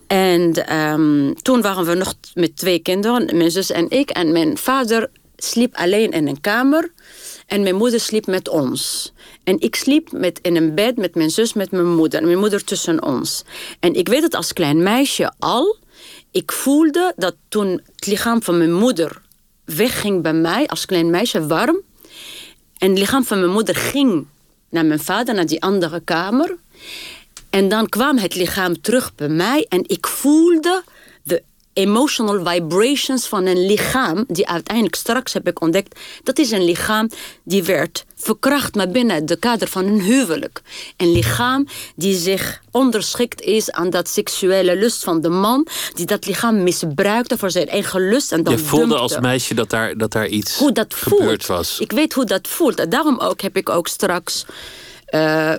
En 0.08 0.76
um, 0.78 1.42
toen 1.42 1.62
waren 1.62 1.86
we 1.86 1.94
nog 1.94 2.14
met 2.34 2.58
twee 2.58 2.80
kinderen. 2.80 3.38
Mijn 3.38 3.52
zus 3.52 3.72
en 3.72 3.90
ik. 3.90 4.10
En 4.10 4.32
mijn 4.32 4.58
vader 4.58 5.10
sliep 5.38 5.76
alleen 5.76 6.12
in 6.12 6.28
een 6.28 6.42
kamer. 6.42 6.92
En 7.48 7.62
mijn 7.62 7.76
moeder 7.76 8.00
sliep 8.00 8.26
met 8.26 8.50
ons. 8.50 9.14
En 9.44 9.60
ik 9.60 9.76
sliep 9.76 10.12
met, 10.12 10.40
in 10.42 10.56
een 10.56 10.76
bed 10.76 10.98
met 10.98 11.16
mijn 11.16 11.30
zus, 11.30 11.54
met 11.54 11.72
mijn 11.72 11.96
moeder. 11.96 12.20
En 12.20 12.26
mijn 12.26 12.40
moeder 12.40 12.64
tussen 12.64 13.04
ons. 13.04 13.44
En 13.80 13.94
ik 13.94 14.08
weet 14.08 14.24
het 14.24 14.36
als 14.36 14.54
klein 14.54 14.84
meisje 14.84 15.32
al 15.40 15.78
ik 16.38 16.52
voelde 16.52 17.14
dat 17.16 17.36
toen 17.50 17.82
het 17.96 18.06
lichaam 18.06 18.44
van 18.44 18.58
mijn 18.58 18.74
moeder 18.74 19.22
wegging 19.66 20.22
bij 20.22 20.34
mij 20.34 20.68
als 20.68 20.86
klein 20.86 21.10
meisje 21.10 21.48
warm. 21.48 21.78
En 22.78 22.90
het 22.90 23.00
lichaam 23.00 23.24
van 23.24 23.40
mijn 23.40 23.52
moeder 23.52 23.76
ging 23.76 24.26
naar 24.70 24.86
mijn 24.86 25.00
vader, 25.00 25.36
naar 25.36 25.46
die 25.46 25.62
andere 25.62 26.00
kamer. 26.00 26.58
En 27.50 27.70
dan 27.70 27.90
kwam 27.90 28.18
het 28.18 28.36
lichaam 28.36 28.82
terug 28.82 29.16
bij 29.16 29.30
mij 29.30 29.66
en 29.70 29.84
ik 29.88 30.08
voelde 30.08 30.62
de 30.62 30.84
emotional 31.78 32.46
vibrations 32.46 33.28
van 33.28 33.46
een 33.46 33.66
lichaam, 33.66 34.26
die 34.28 34.48
uiteindelijk 34.48 34.96
straks 34.96 35.34
heb 35.34 35.48
ik 35.48 35.62
ontdekt, 35.62 36.00
dat 36.24 36.40
is 36.40 36.52
een 36.52 36.64
lichaam 36.64 37.10
die 37.44 37.64
werd 37.64 38.06
verkracht, 38.16 38.76
maar 38.76 38.90
binnen 38.90 39.26
de 39.26 39.36
kader 39.36 39.68
van 39.68 39.86
een 39.86 40.02
huwelijk. 40.02 40.62
Een 40.98 41.12
lichaam 41.12 41.68
die 41.96 42.18
zich 42.18 42.62
onderschikt 42.72 43.42
is 43.42 43.72
aan 43.72 43.90
dat 43.90 44.08
seksuele 44.08 44.76
lust 44.76 45.04
van 45.04 45.22
de 45.22 45.30
man, 45.30 45.68
die 45.94 46.06
dat 46.06 46.26
lichaam 46.26 46.64
misbruikte 46.64 47.38
voor 47.38 47.52
zijn 47.52 47.68
eigen 47.68 48.10
lust. 48.10 48.32
En 48.32 48.44
dan 48.44 48.54
Je 48.54 48.60
voelde 48.60 48.96
als 48.98 49.20
meisje 49.20 49.54
dat 49.54 49.70
daar, 49.70 49.98
dat 49.98 50.12
daar 50.12 50.28
iets 50.28 50.58
hoe 50.58 50.72
dat 50.72 50.94
gebeurd 50.94 51.46
voelt. 51.46 51.46
was. 51.46 51.80
Ik 51.80 51.92
weet 51.92 52.14
hoe 52.14 52.26
dat 52.26 52.48
voelt. 52.48 52.92
Daarom 52.92 53.20
ook 53.20 53.42
heb 53.42 53.58
ik 53.58 53.70
ook 53.70 53.88
straks. 53.88 54.46
Uh, 55.10 55.54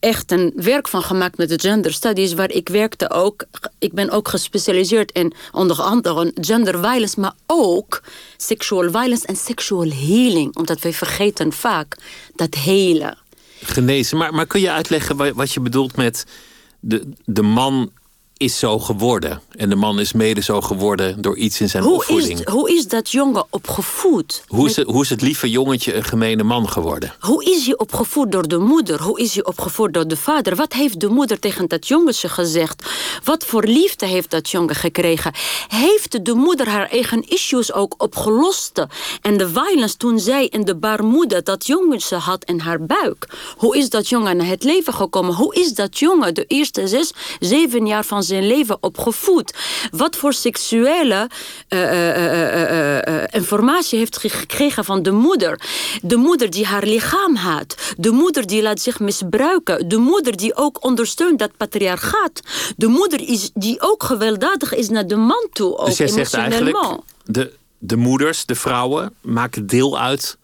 echt 0.00 0.32
een 0.32 0.52
werk 0.56 0.88
van 0.88 1.02
gemaakt 1.02 1.36
met 1.38 1.48
de 1.48 1.58
gender 1.60 1.92
studies, 1.92 2.34
waar 2.34 2.50
ik 2.50 2.68
werkte 2.68 3.10
ook. 3.10 3.44
Ik 3.78 3.92
ben 3.92 4.10
ook 4.10 4.28
gespecialiseerd 4.28 5.12
in 5.12 5.32
onder 5.52 5.82
andere 5.82 6.32
gender 6.40 6.78
violence, 6.78 7.20
maar 7.20 7.34
ook 7.46 8.02
sexual 8.36 8.90
violence 8.90 9.26
en 9.26 9.36
sexual 9.36 9.90
healing. 9.90 10.56
Omdat 10.56 10.80
wij 10.80 10.92
vergeten 10.92 11.52
vaak 11.52 11.96
dat 12.34 12.54
hele. 12.54 13.16
Genezen. 13.62 14.18
Maar, 14.18 14.34
maar 14.34 14.46
kun 14.46 14.60
je 14.60 14.70
uitleggen 14.70 15.34
wat 15.34 15.52
je 15.52 15.60
bedoelt 15.60 15.96
met 15.96 16.26
de, 16.80 17.08
de 17.24 17.42
man 17.42 17.90
is 18.38 18.58
zo 18.58 18.78
geworden. 18.78 19.40
En 19.56 19.68
de 19.68 19.74
man 19.74 20.00
is 20.00 20.12
mede 20.12 20.42
zo 20.42 20.60
geworden 20.60 21.22
door 21.22 21.36
iets 21.36 21.60
in 21.60 21.68
zijn 21.68 21.82
hoe 21.82 21.94
opvoeding. 21.94 22.38
Is, 22.38 22.52
hoe 22.52 22.74
is 22.74 22.88
dat 22.88 23.10
jongen 23.10 23.46
opgevoed? 23.50 24.42
Hoe 24.46 24.66
is, 24.66 24.76
het, 24.76 24.86
hoe 24.86 25.02
is 25.02 25.10
het 25.10 25.20
lieve 25.20 25.50
jongetje 25.50 25.94
een 25.94 26.04
gemene 26.04 26.42
man 26.42 26.68
geworden? 26.68 27.14
Hoe 27.20 27.44
is 27.44 27.66
hij 27.66 27.76
opgevoed 27.78 28.32
door 28.32 28.48
de 28.48 28.58
moeder? 28.58 29.02
Hoe 29.02 29.20
is 29.20 29.34
hij 29.34 29.44
opgevoed 29.44 29.94
door 29.94 30.08
de 30.08 30.16
vader? 30.16 30.56
Wat 30.56 30.72
heeft 30.72 31.00
de 31.00 31.08
moeder 31.08 31.38
tegen 31.38 31.68
dat 31.68 31.88
jongetje 31.88 32.28
gezegd? 32.28 32.86
Wat 33.24 33.44
voor 33.44 33.64
liefde 33.64 34.06
heeft 34.06 34.30
dat 34.30 34.50
jongen 34.50 34.74
gekregen? 34.74 35.32
Heeft 35.68 36.24
de 36.24 36.34
moeder 36.34 36.68
haar 36.68 36.88
eigen 36.88 37.28
issues 37.28 37.72
ook 37.72 37.94
opgelost? 37.96 38.86
En 39.22 39.36
de 39.36 39.48
violence 39.48 39.96
toen 39.96 40.18
zij 40.18 40.46
in 40.46 40.64
de 40.64 40.76
baarmoeder 40.76 41.44
dat 41.44 41.66
jongetje 41.66 42.16
had 42.16 42.44
in 42.44 42.58
haar 42.58 42.82
buik. 42.82 43.28
Hoe 43.56 43.76
is 43.76 43.90
dat 43.90 44.08
jongen 44.08 44.36
naar 44.36 44.46
het 44.46 44.64
leven 44.64 44.94
gekomen? 44.94 45.34
Hoe 45.34 45.54
is 45.54 45.74
dat 45.74 45.98
jongen 45.98 46.34
de 46.34 46.44
eerste 46.44 46.88
zes, 46.88 47.12
zeven 47.40 47.86
jaar 47.86 48.04
van 48.04 48.22
zijn 48.28 48.46
leven 48.46 48.76
opgevoed. 48.80 49.54
Wat 49.90 50.16
voor 50.16 50.32
seksuele 50.32 51.28
uh, 51.68 53.24
informatie 53.30 53.98
heeft 53.98 54.18
gekregen 54.18 54.84
van 54.84 55.02
de 55.02 55.10
moeder. 55.10 55.60
De 56.02 56.16
moeder 56.16 56.50
die 56.50 56.66
haar 56.66 56.84
lichaam 56.84 57.36
haat. 57.36 57.94
De 57.96 58.10
moeder 58.10 58.46
die 58.46 58.62
laat 58.62 58.80
zich 58.80 59.00
misbruiken. 59.00 59.88
De 59.88 59.96
moeder 59.96 60.36
die 60.36 60.56
ook 60.56 60.84
ondersteunt 60.84 61.38
dat 61.38 61.56
patriarchaat. 61.56 62.40
De 62.76 62.86
moeder 62.86 63.28
is, 63.28 63.50
die 63.54 63.80
ook 63.80 64.02
gewelddadig 64.02 64.74
is 64.74 64.88
naar 64.88 65.06
de 65.06 65.16
man 65.16 65.48
toe. 65.52 65.76
Ook 65.76 65.86
dus 65.86 65.96
jij 65.96 66.08
zegt 66.08 66.34
eigenlijk, 66.34 66.76
de, 67.24 67.52
de 67.78 67.96
moeders, 67.96 68.46
de 68.46 68.54
vrouwen, 68.54 69.14
maken 69.20 69.66
deel 69.66 69.98
uit 69.98 70.38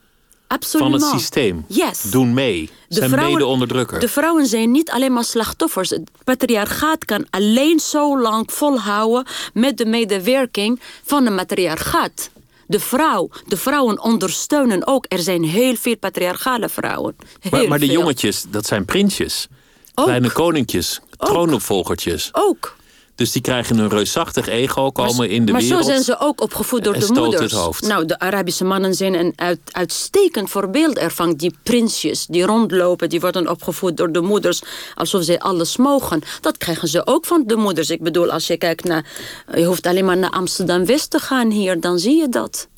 van 0.48 0.92
het 0.92 1.02
systeem. 1.02 1.64
Yes. 1.68 2.02
Doen 2.02 2.34
mee. 2.34 2.70
De 2.88 2.94
zijn 2.94 3.10
mede-onderdrukker. 3.10 4.00
De 4.00 4.08
vrouwen 4.08 4.46
zijn 4.46 4.70
niet 4.70 4.90
alleen 4.90 5.12
maar 5.12 5.24
slachtoffers. 5.24 5.90
Het 5.90 6.10
patriarchaat 6.24 7.04
kan 7.04 7.26
alleen 7.30 7.80
zo 7.80 8.20
lang 8.20 8.52
volhouden 8.52 9.26
met 9.52 9.76
de 9.78 9.86
medewerking 9.86 10.80
van 11.04 11.26
een 11.26 11.34
matriarchaat. 11.34 12.30
De 12.66 12.80
vrouw, 12.80 13.28
de 13.46 13.56
vrouwen 13.56 14.02
ondersteunen 14.02 14.86
ook. 14.86 15.04
Er 15.08 15.18
zijn 15.18 15.44
heel 15.44 15.76
veel 15.76 15.96
patriarchale 15.96 16.68
vrouwen. 16.68 17.16
maar, 17.50 17.68
maar 17.68 17.78
de 17.78 17.86
jongetjes, 17.86 18.44
dat 18.50 18.66
zijn 18.66 18.84
prinsjes. 18.84 19.48
Kleine 19.94 20.32
koninkjes, 20.32 21.00
troonopvolgertjes. 21.16 22.28
Ook. 22.32 22.76
Dus 23.14 23.32
die 23.32 23.42
krijgen 23.42 23.78
een 23.78 23.88
reusachtig 23.88 24.48
ego, 24.48 24.90
komen 24.90 25.30
in 25.30 25.44
de 25.44 25.52
maar 25.52 25.60
wereld. 25.60 25.84
Maar 25.84 25.94
zo 25.94 26.02
zijn 26.02 26.18
ze 26.18 26.26
ook 26.26 26.40
opgevoed 26.40 26.84
door 26.84 26.98
de 26.98 27.12
moeders. 27.12 27.52
Het 27.52 27.60
hoofd. 27.60 27.86
Nou, 27.86 28.06
de 28.06 28.18
Arabische 28.18 28.64
mannen 28.64 28.94
zijn 28.94 29.14
een 29.14 29.32
uit, 29.36 29.60
uitstekend 29.70 30.50
voorbeeld 30.50 30.98
ervan. 30.98 31.34
Die 31.34 31.54
prinsjes 31.62 32.26
die 32.26 32.44
rondlopen, 32.44 33.08
die 33.08 33.20
worden 33.20 33.50
opgevoed 33.50 33.96
door 33.96 34.12
de 34.12 34.20
moeders 34.20 34.62
alsof 34.94 35.24
zij 35.24 35.38
alles 35.38 35.76
mogen. 35.76 36.22
Dat 36.40 36.56
krijgen 36.56 36.88
ze 36.88 37.06
ook 37.06 37.26
van 37.26 37.42
de 37.46 37.56
moeders. 37.56 37.90
Ik 37.90 38.02
bedoel, 38.02 38.30
als 38.30 38.46
je 38.46 38.56
kijkt 38.56 38.84
naar. 38.84 39.06
Je 39.54 39.64
hoeft 39.64 39.86
alleen 39.86 40.04
maar 40.04 40.16
naar 40.16 40.30
Amsterdam-West 40.30 41.10
te 41.10 41.18
gaan 41.18 41.50
hier, 41.50 41.80
dan 41.80 41.98
zie 41.98 42.16
je 42.16 42.28
dat. 42.28 42.68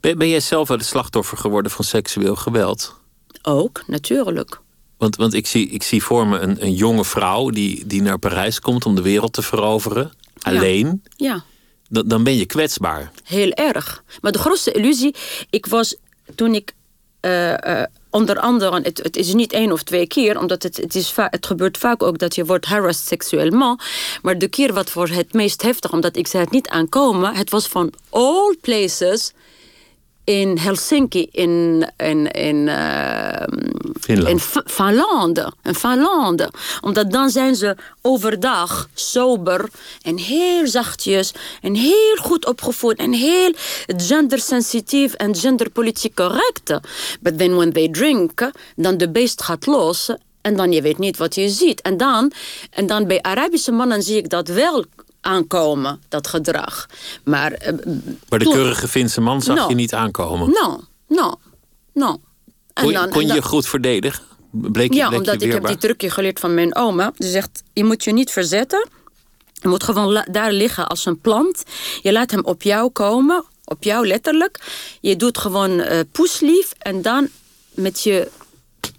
Ben, 0.00 0.18
ben 0.18 0.28
jij 0.28 0.40
zelf 0.40 0.68
wel 0.68 0.76
het 0.76 0.86
slachtoffer 0.86 1.38
geworden 1.38 1.72
van 1.72 1.84
seksueel 1.84 2.36
geweld? 2.36 2.94
Ook, 3.42 3.82
natuurlijk. 3.86 4.60
Want, 4.98 5.16
want 5.16 5.34
ik, 5.34 5.46
zie, 5.46 5.68
ik 5.68 5.82
zie 5.82 6.02
voor 6.02 6.26
me 6.26 6.38
een, 6.38 6.64
een 6.64 6.74
jonge 6.74 7.04
vrouw 7.04 7.50
die, 7.50 7.86
die 7.86 8.02
naar 8.02 8.18
Parijs 8.18 8.60
komt 8.60 8.86
om 8.86 8.94
de 8.94 9.02
wereld 9.02 9.32
te 9.32 9.42
veroveren. 9.42 10.12
Alleen. 10.40 11.02
Ja. 11.16 11.44
Dan, 11.88 12.08
dan 12.08 12.24
ben 12.24 12.36
je 12.36 12.46
kwetsbaar. 12.46 13.10
Heel 13.24 13.50
erg. 13.50 14.02
Maar 14.20 14.32
de 14.32 14.38
grootste 14.38 14.72
illusie, 14.72 15.14
ik 15.50 15.66
was 15.66 15.96
toen 16.34 16.54
ik. 16.54 16.72
Uh, 17.20 17.52
uh, 17.52 17.82
onder 18.10 18.38
andere, 18.38 18.80
het, 18.82 18.98
het, 19.02 19.16
is 19.16 19.34
niet 19.34 19.52
één 19.52 19.72
of 19.72 19.82
twee 19.82 20.06
keer, 20.06 20.38
omdat 20.38 20.62
het, 20.62 20.76
het, 20.76 20.94
is 20.94 21.14
het 21.16 21.46
gebeurt 21.46 21.78
vaak 21.78 22.02
ook 22.02 22.18
dat 22.18 22.34
je 22.34 22.44
wordt 22.44 22.66
harassed 22.66 23.06
seksueel. 23.06 23.76
Maar 24.22 24.38
de 24.38 24.48
keer 24.48 24.72
wat 24.72 24.90
voor 24.90 25.08
het 25.08 25.32
meest 25.32 25.62
heftig, 25.62 25.92
omdat 25.92 26.16
ik 26.16 26.26
zei 26.26 26.42
het 26.42 26.52
niet 26.52 26.68
aankomen, 26.68 27.34
het 27.34 27.50
was 27.50 27.66
van 27.66 27.92
all 28.08 28.56
places 28.60 29.32
in 30.28 30.58
Helsinki, 30.58 31.28
in, 31.32 31.84
in, 31.96 32.30
in, 32.30 32.66
uh, 32.66 33.46
in 34.06 34.38
Finlande. 34.66 35.52
In 35.62 35.74
Finlande. 35.74 36.50
Omdat 36.80 37.10
dan 37.10 37.30
zijn 37.30 37.54
ze 37.54 37.76
overdag 38.02 38.88
sober 38.94 39.68
en 40.02 40.18
heel 40.18 40.66
zachtjes 40.66 41.32
en 41.60 41.74
heel 41.74 42.16
goed 42.16 42.46
opgevoed 42.46 42.96
en 42.96 43.12
heel 43.12 43.52
gendersensitief 43.86 45.14
en 45.14 45.34
genderpolitiek 45.34 46.14
correct. 46.14 46.80
But 47.20 47.38
then 47.38 47.54
when 47.54 47.72
they 47.72 47.88
drink, 47.88 48.50
dan 48.76 48.96
de 48.96 49.10
beest 49.10 49.42
gaat 49.42 49.66
los 49.66 50.10
en 50.40 50.56
dan 50.56 50.72
je 50.72 50.82
weet 50.82 50.98
niet 50.98 51.16
wat 51.16 51.34
je 51.34 51.48
ziet. 51.48 51.80
En 51.80 51.96
dan, 51.96 52.32
en 52.70 52.86
dan 52.86 53.06
bij 53.06 53.22
Arabische 53.22 53.72
mannen 53.72 54.02
zie 54.02 54.16
ik 54.16 54.28
dat 54.28 54.48
wel 54.48 54.84
aankomen, 55.20 56.00
dat 56.08 56.26
gedrag. 56.26 56.86
Maar, 57.24 57.52
uh, 57.52 57.78
maar 58.28 58.38
de 58.38 58.44
keurige 58.44 58.88
Finse 58.88 59.20
man 59.20 59.42
zag 59.42 59.56
no. 59.56 59.68
je 59.68 59.74
niet 59.74 59.94
aankomen? 59.94 60.50
No, 60.50 60.80
no, 61.06 61.34
no. 61.92 62.20
Kon, 62.72 62.90
je, 62.90 63.08
kon 63.08 63.26
je 63.26 63.34
je 63.34 63.42
goed 63.42 63.66
verdedigen? 63.66 64.22
Bleek, 64.50 64.92
ja, 64.92 65.08
bleek 65.08 65.18
omdat 65.18 65.40
je 65.40 65.46
ik 65.46 65.52
heb 65.52 65.66
die 65.66 65.76
trucje 65.76 66.10
geleerd 66.10 66.40
van 66.40 66.54
mijn 66.54 66.76
oma. 66.76 67.12
Die 67.16 67.30
zegt, 67.30 67.62
je 67.72 67.84
moet 67.84 68.04
je 68.04 68.12
niet 68.12 68.30
verzetten. 68.30 68.88
Je 69.52 69.68
moet 69.68 69.82
gewoon 69.82 70.24
daar 70.30 70.52
liggen 70.52 70.88
als 70.88 71.06
een 71.06 71.20
plant. 71.20 71.62
Je 72.02 72.12
laat 72.12 72.30
hem 72.30 72.44
op 72.44 72.62
jou 72.62 72.90
komen, 72.90 73.44
op 73.64 73.82
jou 73.82 74.06
letterlijk. 74.06 74.60
Je 75.00 75.16
doet 75.16 75.38
gewoon 75.38 75.70
uh, 75.70 76.00
poeslief 76.12 76.72
en 76.78 77.02
dan 77.02 77.28
met 77.70 78.02
je 78.02 78.30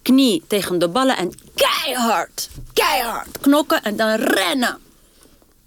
knie 0.01 0.43
tegen 0.47 0.79
de 0.79 0.87
ballen 0.87 1.17
en 1.17 1.33
keihard, 1.55 2.49
keihard 2.73 3.39
knokken 3.41 3.83
en 3.83 3.95
dan 3.95 4.15
rennen. 4.15 4.77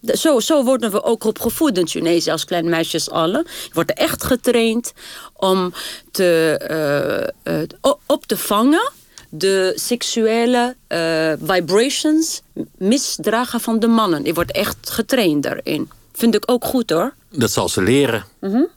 Zo, 0.03 0.41
zo 0.41 0.65
worden 0.65 0.91
we 0.91 1.03
ook 1.03 1.25
opgevoed 1.25 1.79
in 1.79 1.85
Tunesië 1.85 2.31
als 2.31 2.45
kleine 2.45 2.69
meisjes 2.69 3.11
alle. 3.11 3.45
Je 3.47 3.71
wordt 3.73 3.95
echt 3.95 4.25
getraind 4.25 4.93
om 5.33 5.73
te, 6.11 7.31
uh, 7.45 7.55
uh, 7.55 7.93
op 8.07 8.27
te 8.27 8.37
vangen 8.37 8.91
de 9.29 9.73
seksuele 9.75 10.77
uh, 10.89 11.33
vibrations, 11.43 12.43
misdragen 12.79 13.61
van 13.61 13.79
de 13.79 13.87
mannen. 13.87 14.25
Je 14.25 14.35
wordt 14.35 14.53
echt 14.53 14.91
getraind 14.91 15.43
daarin. 15.43 15.91
Vind 16.13 16.35
ik 16.35 16.43
ook 16.51 16.65
goed 16.65 16.91
hoor. 16.91 17.15
Dat 17.29 17.51
zal 17.51 17.69
ze 17.69 17.83
leren. 17.83 18.25
Mm 18.41 18.51
-hmm. 18.51 18.69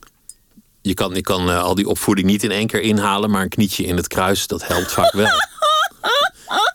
Je 0.82 0.94
kan, 0.94 1.14
je 1.14 1.22
kan 1.22 1.50
al 1.50 1.76
die 1.76 1.88
opvoeding 1.88 2.28
niet 2.28 2.44
in 2.44 2.52
één 2.52 2.68
keer 2.68 2.82
inhalen, 2.82 3.30
maar 3.30 3.42
een 3.42 3.50
knietje 3.50 3.84
in 3.84 3.96
het 3.96 4.08
kruis, 4.08 4.48
dat 4.48 4.68
helpt 4.68 4.92
vaak 4.92 5.12
wel. 5.12 5.28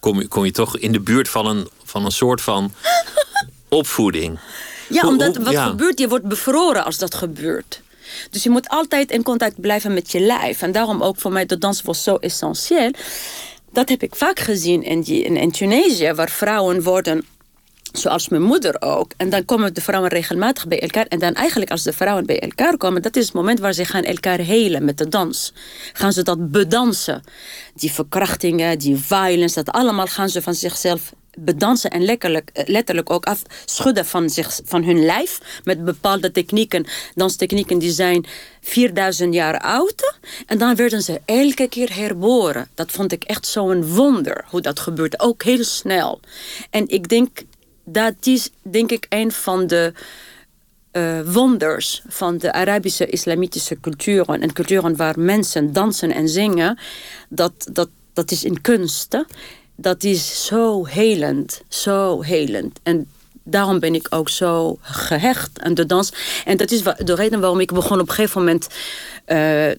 Kom 0.01 0.21
je, 0.21 0.29
kom 0.29 0.45
je 0.45 0.51
toch 0.51 0.77
in 0.77 0.93
de 0.93 1.01
buurt 1.01 1.29
van 1.29 1.47
een, 1.47 1.69
van 1.85 2.05
een 2.05 2.11
soort 2.11 2.41
van 2.41 2.73
opvoeding. 3.71 4.39
Ja, 4.89 5.07
omdat 5.07 5.37
wat 5.37 5.53
ja. 5.53 5.67
gebeurt, 5.67 5.99
je 5.99 6.09
wordt 6.09 6.25
bevroren 6.25 6.85
als 6.85 6.99
dat 6.99 7.15
gebeurt. 7.15 7.83
Dus 8.31 8.43
je 8.43 8.51
moet 8.51 8.69
altijd 8.69 9.11
in 9.11 9.23
contact 9.23 9.61
blijven 9.61 9.95
met 9.95 10.13
je 10.13 10.21
lijf. 10.21 10.63
En 10.63 10.73
daarom 10.73 11.03
ook 11.03 11.19
voor 11.19 11.33
mij 11.33 11.47
de 11.47 11.59
dans 11.59 11.83
was 11.83 12.03
zo 12.03 12.17
essentieel. 12.17 12.91
Dat 13.73 13.89
heb 13.89 14.03
ik 14.03 14.17
vaak 14.17 14.39
gezien 14.39 14.83
in, 14.83 15.01
die, 15.01 15.23
in, 15.23 15.37
in 15.37 15.51
Tunesië, 15.51 16.13
waar 16.13 16.31
vrouwen 16.31 16.83
worden 16.83 17.25
Zoals 17.93 18.29
mijn 18.29 18.43
moeder 18.43 18.77
ook. 18.83 19.13
En 19.17 19.31
dan 19.31 19.45
komen 19.45 19.75
de 19.75 19.81
vrouwen 19.81 20.11
regelmatig 20.11 20.69
bij 20.69 20.81
elkaar. 20.81 21.07
En 21.07 21.19
dan 21.19 21.35
eigenlijk 21.35 21.71
als 21.71 21.83
de 21.83 21.93
vrouwen 21.93 22.27
bij 22.27 22.41
elkaar 22.41 22.77
komen... 22.77 23.03
dat 23.03 23.17
is 23.17 23.25
het 23.25 23.35
moment 23.35 23.61
waar 23.61 23.73
ze 23.73 23.85
gaan 23.85 24.03
elkaar 24.03 24.39
helen 24.39 24.85
met 24.85 24.99
de 24.99 25.09
dans. 25.09 25.53
Gaan 25.93 26.13
ze 26.13 26.23
dat 26.23 26.51
bedansen. 26.51 27.23
Die 27.75 27.93
verkrachtingen, 27.93 28.79
die 28.79 28.97
violence, 28.97 29.63
dat 29.63 29.75
allemaal 29.75 30.07
gaan 30.07 30.29
ze 30.29 30.43
van 30.43 30.55
zichzelf 30.55 31.13
bedansen 31.39 31.91
en 31.91 32.05
letterlijk, 32.05 32.51
letterlijk 32.65 33.11
ook 33.11 33.25
afschudden 33.25 34.07
van, 34.07 34.31
zich, 34.31 34.61
van 34.65 34.85
hun 34.85 35.05
lijf. 35.05 35.61
Met 35.65 35.85
bepaalde 35.85 36.31
technieken, 36.31 36.87
danstechnieken 37.15 37.79
die 37.79 37.93
zijn 37.93 38.27
4000 38.61 39.35
jaar 39.35 39.59
oud. 39.59 40.15
En 40.47 40.59
dan 40.59 40.77
werden 40.77 41.03
ze 41.03 41.21
elke 41.25 41.69
keer 41.69 41.95
herboren. 41.95 42.69
Dat 42.75 42.91
vond 42.91 43.13
ik 43.13 43.25
echt 43.25 43.47
zo'n 43.47 43.87
wonder 43.87 44.45
hoe 44.49 44.61
dat 44.61 44.81
gebeurt. 44.81 45.21
Ook 45.21 45.43
heel 45.43 45.65
snel. 45.65 46.21
En 46.71 46.89
ik 46.89 47.09
denk 47.09 47.43
dat 47.85 48.15
is 48.21 48.51
denk 48.63 48.91
ik 48.91 49.07
een 49.09 49.33
van 49.33 49.67
de 49.67 49.93
uh, 50.93 51.21
wonders 51.25 52.03
van 52.09 52.39
de 52.39 52.53
Arabische 52.53 53.07
islamitische 53.07 53.81
culturen 53.81 54.41
en 54.41 54.53
culturen 54.53 54.97
waar 54.97 55.21
mensen 55.21 55.73
dansen 55.73 56.13
en 56.13 56.29
zingen, 56.29 56.79
dat, 57.29 57.69
dat, 57.73 57.89
dat 58.13 58.31
is 58.31 58.45
in 58.45 58.61
kunst. 58.61 59.25
Dat 59.83 60.05
is 60.05 60.47
zo 60.47 60.85
helend, 60.85 61.63
zo 61.69 62.23
helend. 62.23 62.79
En 62.83 63.07
daarom 63.43 63.79
ben 63.79 63.95
ik 63.95 64.07
ook 64.11 64.29
zo 64.29 64.79
gehecht 64.81 65.51
aan 65.61 65.75
de 65.75 65.87
dans. 65.87 66.13
En 66.45 66.57
dat 66.57 66.71
is 66.71 66.83
de 66.83 67.15
reden 67.15 67.41
waarom 67.41 67.61
ik 67.61 67.73
begon 67.73 68.01
op 68.01 68.09
een 68.09 68.15
gegeven 68.15 68.41
moment 68.41 68.67
uh, 68.67 68.77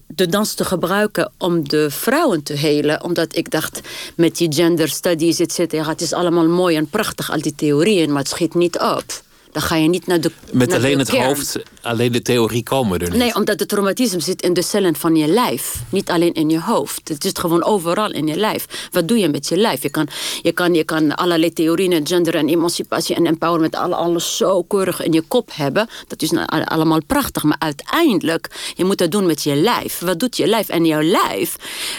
de 0.06 0.26
dans 0.28 0.54
te 0.54 0.64
gebruiken 0.64 1.32
om 1.38 1.68
de 1.68 1.90
vrouwen 1.90 2.42
te 2.42 2.52
helen. 2.52 3.04
Omdat 3.04 3.36
ik 3.36 3.50
dacht, 3.50 3.80
met 4.14 4.36
die 4.36 4.52
gender 4.52 4.88
studies, 4.88 5.40
et 5.40 5.52
cetera, 5.52 5.88
het 5.88 6.00
is 6.00 6.12
allemaal 6.12 6.48
mooi 6.48 6.76
en 6.76 6.86
prachtig, 6.86 7.30
al 7.30 7.40
die 7.40 7.54
theorieën, 7.54 8.10
maar 8.12 8.22
het 8.22 8.30
schiet 8.30 8.54
niet 8.54 8.78
op. 8.78 9.22
Dan 9.52 9.62
ga 9.62 9.76
je 9.76 9.88
niet 9.88 10.06
naar 10.06 10.20
de. 10.20 10.30
Met 10.52 10.72
alleen 10.72 10.98
het 10.98 11.08
hoofd, 11.08 11.58
alleen 11.82 12.12
de 12.12 12.22
theorie 12.22 12.62
komen 12.62 12.98
er 12.98 13.10
niet. 13.10 13.18
Nee, 13.18 13.34
omdat 13.34 13.60
het 13.60 13.68
traumatisme 13.68 14.20
zit 14.20 14.42
in 14.42 14.52
de 14.52 14.62
cellen 14.62 14.96
van 14.96 15.16
je 15.16 15.26
lijf. 15.26 15.74
Niet 15.88 16.10
alleen 16.10 16.32
in 16.32 16.50
je 16.50 16.60
hoofd. 16.60 17.08
Het 17.08 17.22
zit 17.22 17.38
gewoon 17.38 17.64
overal 17.64 18.12
in 18.12 18.26
je 18.26 18.36
lijf. 18.36 18.88
Wat 18.90 19.08
doe 19.08 19.18
je 19.18 19.28
met 19.28 19.48
je 19.48 19.56
lijf? 19.56 19.82
Je 19.82 19.90
kan, 19.90 20.08
je 20.42 20.52
kan, 20.52 20.74
je 20.74 20.84
kan 20.84 21.14
allerlei 21.14 21.52
theorieën, 21.52 22.06
gender 22.06 22.34
en 22.34 22.48
emancipatie 22.48 23.14
en 23.14 23.26
empowerment, 23.26 23.74
alles 23.74 24.36
zo 24.36 24.62
keurig 24.62 25.02
in 25.02 25.12
je 25.12 25.20
kop 25.20 25.50
hebben. 25.52 25.88
Dat 26.08 26.22
is 26.22 26.30
nou 26.30 26.64
allemaal 26.64 27.00
prachtig. 27.06 27.42
Maar 27.42 27.58
uiteindelijk, 27.58 28.72
je 28.74 28.84
moet 28.84 28.98
dat 28.98 29.10
doen 29.10 29.26
met 29.26 29.42
je 29.42 29.56
lijf. 29.56 29.98
Wat 29.98 30.20
doet 30.20 30.36
je 30.36 30.46
lijf? 30.46 30.68
En 30.68 30.84
jouw 30.84 31.02
lijf 31.02 31.56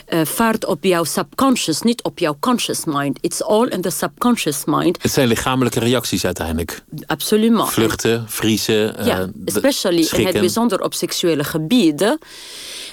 uh, 0.10 0.22
vaart 0.26 0.66
op 0.66 0.84
jouw 0.84 1.04
subconscious, 1.04 1.82
niet 1.82 2.04
op 2.04 2.20
jouw 2.20 2.38
conscious 2.39 2.86
mind. 2.86 3.18
It's 3.22 3.42
all 3.42 3.68
in 3.68 3.82
the 3.82 3.89
subconscious 3.89 4.62
mind. 4.66 4.98
Het 5.02 5.12
zijn 5.12 5.28
lichamelijke 5.28 5.80
reacties 5.80 6.26
uiteindelijk. 6.26 6.84
Absoluut. 7.06 7.42
Vluchten, 7.51 8.25
vriezen, 8.27 9.06
Ja, 9.06 9.19
uh, 9.19 9.27
especially 9.45 10.08
in 10.12 10.25
het 10.25 10.39
bijzonder 10.39 10.82
op 10.82 10.93
seksuele 10.93 11.43
gebieden. 11.43 12.19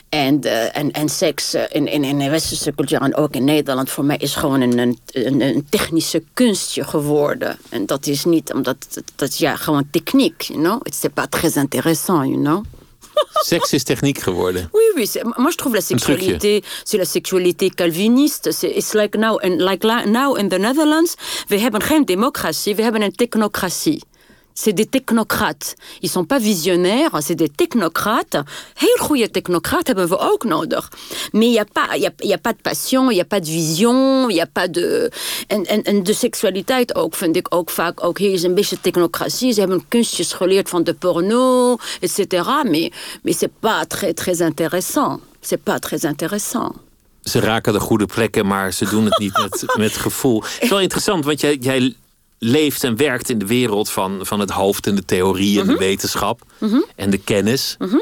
En, 0.09 0.41
uh, 0.45 0.77
en, 0.77 0.91
en 0.91 1.09
seks 1.09 1.55
uh, 1.55 1.63
in, 1.69 1.87
in, 1.87 2.05
in 2.05 2.19
de 2.19 2.31
westerse 2.31 2.75
cultuur 2.75 3.01
en 3.01 3.15
ook 3.15 3.35
in 3.35 3.45
Nederland... 3.45 3.91
voor 3.91 4.05
mij 4.05 4.17
is 4.17 4.35
gewoon 4.35 4.61
een, 4.61 4.79
een, 4.79 5.41
een 5.41 5.67
technische 5.69 6.23
kunstje 6.35 6.85
geworden. 6.85 7.59
En 7.69 7.87
dat 7.87 8.07
is 8.07 8.25
niet 8.25 8.53
omdat... 8.53 8.77
Dat 9.15 9.29
is 9.29 9.39
ja, 9.39 9.57
gewoon 9.57 9.87
techniek, 9.91 10.41
you 10.43 10.59
know. 10.61 10.81
It's 10.83 11.01
pas 11.15 11.27
très 11.29 11.57
intéressant, 11.57 12.27
you 12.27 12.43
know. 12.43 12.65
Sexe 13.49 13.75
is 13.75 13.83
techniek 13.83 14.19
geworden. 14.19 14.69
Oui, 14.73 14.93
oui. 14.95 15.23
Moi, 15.37 15.51
je 15.51 15.57
trouve 15.57 15.75
la 15.75 15.81
sexualité, 15.81 16.63
c'est 16.85 16.99
la 16.99 17.05
sexualité 17.05 17.71
calviniste. 17.71 18.51
It's 18.63 18.93
like 18.93 19.19
now, 19.19 19.39
in, 19.43 19.59
like 19.59 19.87
now 20.07 20.37
in 20.37 20.49
the 20.49 20.59
Netherlands, 20.59 21.15
we 21.49 21.59
hebben 21.59 21.83
geen 21.83 22.05
democratie, 22.05 22.75
we 22.75 22.83
hebben 22.83 23.03
een 23.03 23.15
technocratie. 23.15 24.03
C'est 24.55 24.73
des 24.73 24.87
technocrates. 24.87 25.77
Ils 26.03 26.09
sont 26.09 26.25
pas 26.25 26.39
visionnaires, 26.39 27.19
c'est 27.21 27.35
des 27.35 27.49
technocrates. 27.49 28.37
Heel 28.77 28.99
goede 28.99 29.31
technocraten 29.31 29.97
hebben 29.97 30.09
we 30.09 30.19
ook 30.19 30.45
nodig. 30.45 30.89
Mais 31.33 31.47
il 31.47 31.53
n'y 31.53 31.59
a, 31.59 31.65
pas, 31.65 31.97
y 31.97 32.07
a, 32.07 32.13
y 32.23 32.33
a 32.33 32.39
pas 32.39 32.53
de 32.53 32.63
passion, 32.63 33.11
il 33.11 33.15
n'y 33.15 33.21
a 33.21 33.25
pas 33.25 33.41
de 33.41 33.47
vision, 33.47 34.29
il 34.29 34.35
n'y 34.35 34.41
a 34.41 34.47
pas 34.47 34.69
de... 34.69 35.11
En, 35.49 35.65
en, 35.67 35.83
en 35.83 36.03
de 36.03 36.13
seksualiteit 36.13 36.95
ook, 36.95 37.15
vind 37.15 37.37
ik 37.37 37.55
ook 37.55 37.71
vaak... 37.71 38.05
Ook 38.05 38.19
hier 38.19 38.33
is 38.33 38.43
een 38.43 38.55
beetje 38.55 38.81
technocratie. 38.81 39.53
Ze 39.53 39.61
hebben 39.61 39.85
kunstjes 39.89 40.33
geleerd 40.33 40.69
van 40.69 40.85
de 40.85 40.95
porno, 40.95 41.77
et 42.01 42.11
cetera. 42.11 42.63
Mais, 42.65 42.91
mais 43.23 43.39
c'est 43.39 43.53
pas 43.61 43.87
très, 43.87 44.15
très 44.15 44.41
intéressant. 44.41 45.21
C'est 45.41 45.63
pas 45.63 45.79
très 45.79 46.05
intéressant. 46.05 46.73
Ze 47.23 47.41
raken 47.41 47.73
de 47.73 47.81
goede 47.81 48.07
plekken, 48.07 48.47
maar 48.47 48.73
ze 48.73 48.89
doen 48.89 49.05
het 49.05 49.19
niet 49.19 49.39
met, 49.39 49.65
met 49.77 49.97
gevoel. 49.97 50.43
Het 50.43 50.63
is 50.63 50.69
wel 50.69 50.81
interessant, 50.81 51.25
want 51.25 51.41
jij, 51.41 51.57
jij 51.61 51.95
leeft 52.43 52.85
en 52.85 52.97
werkt 52.97 53.29
in 53.29 53.39
de 53.39 53.47
wereld 53.47 53.91
van, 53.91 54.19
van 54.23 54.41
het 54.41 54.51
hoofd 54.51 54.87
en 54.87 54.95
de 54.95 55.05
theorie 55.05 55.61
en 55.61 55.67
de 55.67 55.73
mhm. 55.73 55.81
wetenschap 55.81 56.43
mhm. 56.59 56.81
en 56.97 57.11
de 57.11 57.19
kennis. 57.19 57.77
Mhm. 57.79 57.97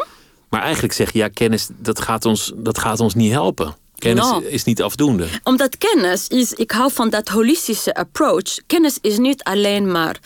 Maar 0.48 0.62
eigenlijk 0.62 0.92
zeg 0.92 1.12
je, 1.12 1.18
ja, 1.18 1.28
kennis, 1.28 1.68
dat 1.76 2.00
gaat 2.00 2.24
ons, 2.24 2.52
dat 2.56 2.78
gaat 2.78 3.00
ons 3.00 3.14
niet 3.14 3.32
helpen. 3.32 3.76
Kennis 3.98 4.32
is 4.48 4.64
niet 4.64 4.82
afdoende. 4.82 5.26
Omdat 5.42 5.78
kennis 5.78 6.28
is, 6.28 6.52
ik 6.52 6.70
hou 6.70 6.92
van 6.92 7.10
dat 7.10 7.28
holistische 7.28 7.94
approach. 7.94 8.56
Kennis 8.66 8.98
is 9.00 9.18
niet 9.18 9.42
alleen 9.42 9.90
maar 9.90 10.20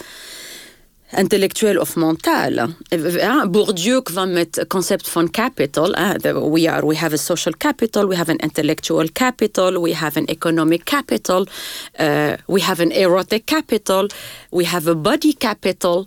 intellectueel 1.16 1.80
of 1.80 1.96
mentaal. 1.96 2.68
Bourdieu 3.50 4.02
kwam 4.02 4.32
met 4.32 4.56
het 4.56 4.68
concept 4.68 5.08
van 5.08 5.30
capital. 5.30 5.90
We, 6.50 6.70
are, 6.70 6.86
we 6.86 6.96
have 6.96 7.14
a 7.14 7.16
social 7.16 7.54
capital, 7.58 8.08
we 8.08 8.16
have 8.16 8.30
an 8.30 8.36
intellectual 8.36 9.08
capital, 9.12 9.80
we 9.82 9.94
have 9.94 10.18
an 10.18 10.26
economic 10.26 10.84
capital, 10.84 11.46
we 12.46 12.60
have 12.60 12.82
an 12.82 12.90
erotic 12.90 13.44
capital, 13.44 14.08
we 14.50 14.64
have 14.64 14.90
a 14.90 14.94
body 14.94 15.34
capital, 15.38 16.06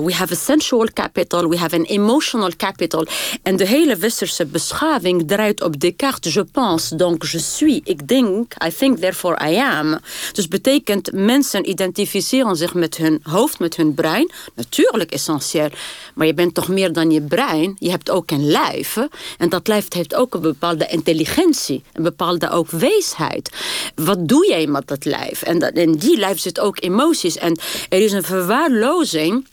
we 0.00 0.12
have 0.12 0.32
a 0.32 0.36
sensual 0.36 0.88
capital, 0.92 1.48
we 1.48 1.56
have 1.56 1.76
an 1.76 1.84
emotional 1.84 2.50
capital. 2.56 3.06
En 3.42 3.56
de 3.56 3.66
hele 3.66 3.96
westerse 3.96 4.46
beschaving 4.46 5.28
draait 5.28 5.62
op 5.62 5.80
Descartes. 5.80 6.32
Je 6.32 6.44
pense, 6.44 6.96
donc 6.96 7.24
je 7.24 7.38
suis. 7.38 7.80
Ik 7.84 8.08
denk, 8.08 8.54
I 8.66 8.70
think, 8.78 8.98
therefore 8.98 9.50
I 9.50 9.56
am. 9.56 9.98
Dus 10.32 10.48
betekent 10.48 11.12
mensen 11.12 11.68
identificeren 11.68 12.56
zich 12.56 12.74
met 12.74 12.96
hun 12.96 13.20
hoofd, 13.22 13.58
met 13.58 13.76
hun 13.76 13.94
brein 13.94 14.30
natuurlijk 14.54 15.10
essentieel. 15.10 15.70
Maar 16.14 16.26
je 16.26 16.34
bent 16.34 16.54
toch 16.54 16.68
meer 16.68 16.92
dan 16.92 17.10
je 17.10 17.20
brein. 17.20 17.76
Je 17.78 17.90
hebt 17.90 18.10
ook 18.10 18.30
een 18.30 18.46
lijf. 18.46 18.96
En 19.38 19.48
dat 19.48 19.68
lijf 19.68 19.92
heeft 19.92 20.14
ook 20.14 20.34
een 20.34 20.40
bepaalde 20.40 20.86
intelligentie. 20.86 21.82
Een 21.92 22.02
bepaalde 22.02 22.50
ook 22.50 22.70
weesheid. 22.70 23.50
Wat 23.94 24.28
doe 24.28 24.48
jij 24.48 24.66
met 24.66 24.86
dat 24.86 25.04
lijf? 25.04 25.42
En 25.42 25.58
in 25.74 25.92
die 25.92 26.18
lijf 26.18 26.38
zit 26.38 26.60
ook 26.60 26.82
emoties. 26.82 27.36
En 27.36 27.58
er 27.88 28.00
is 28.00 28.12
een 28.12 28.22
verwaarlozing 28.22 29.46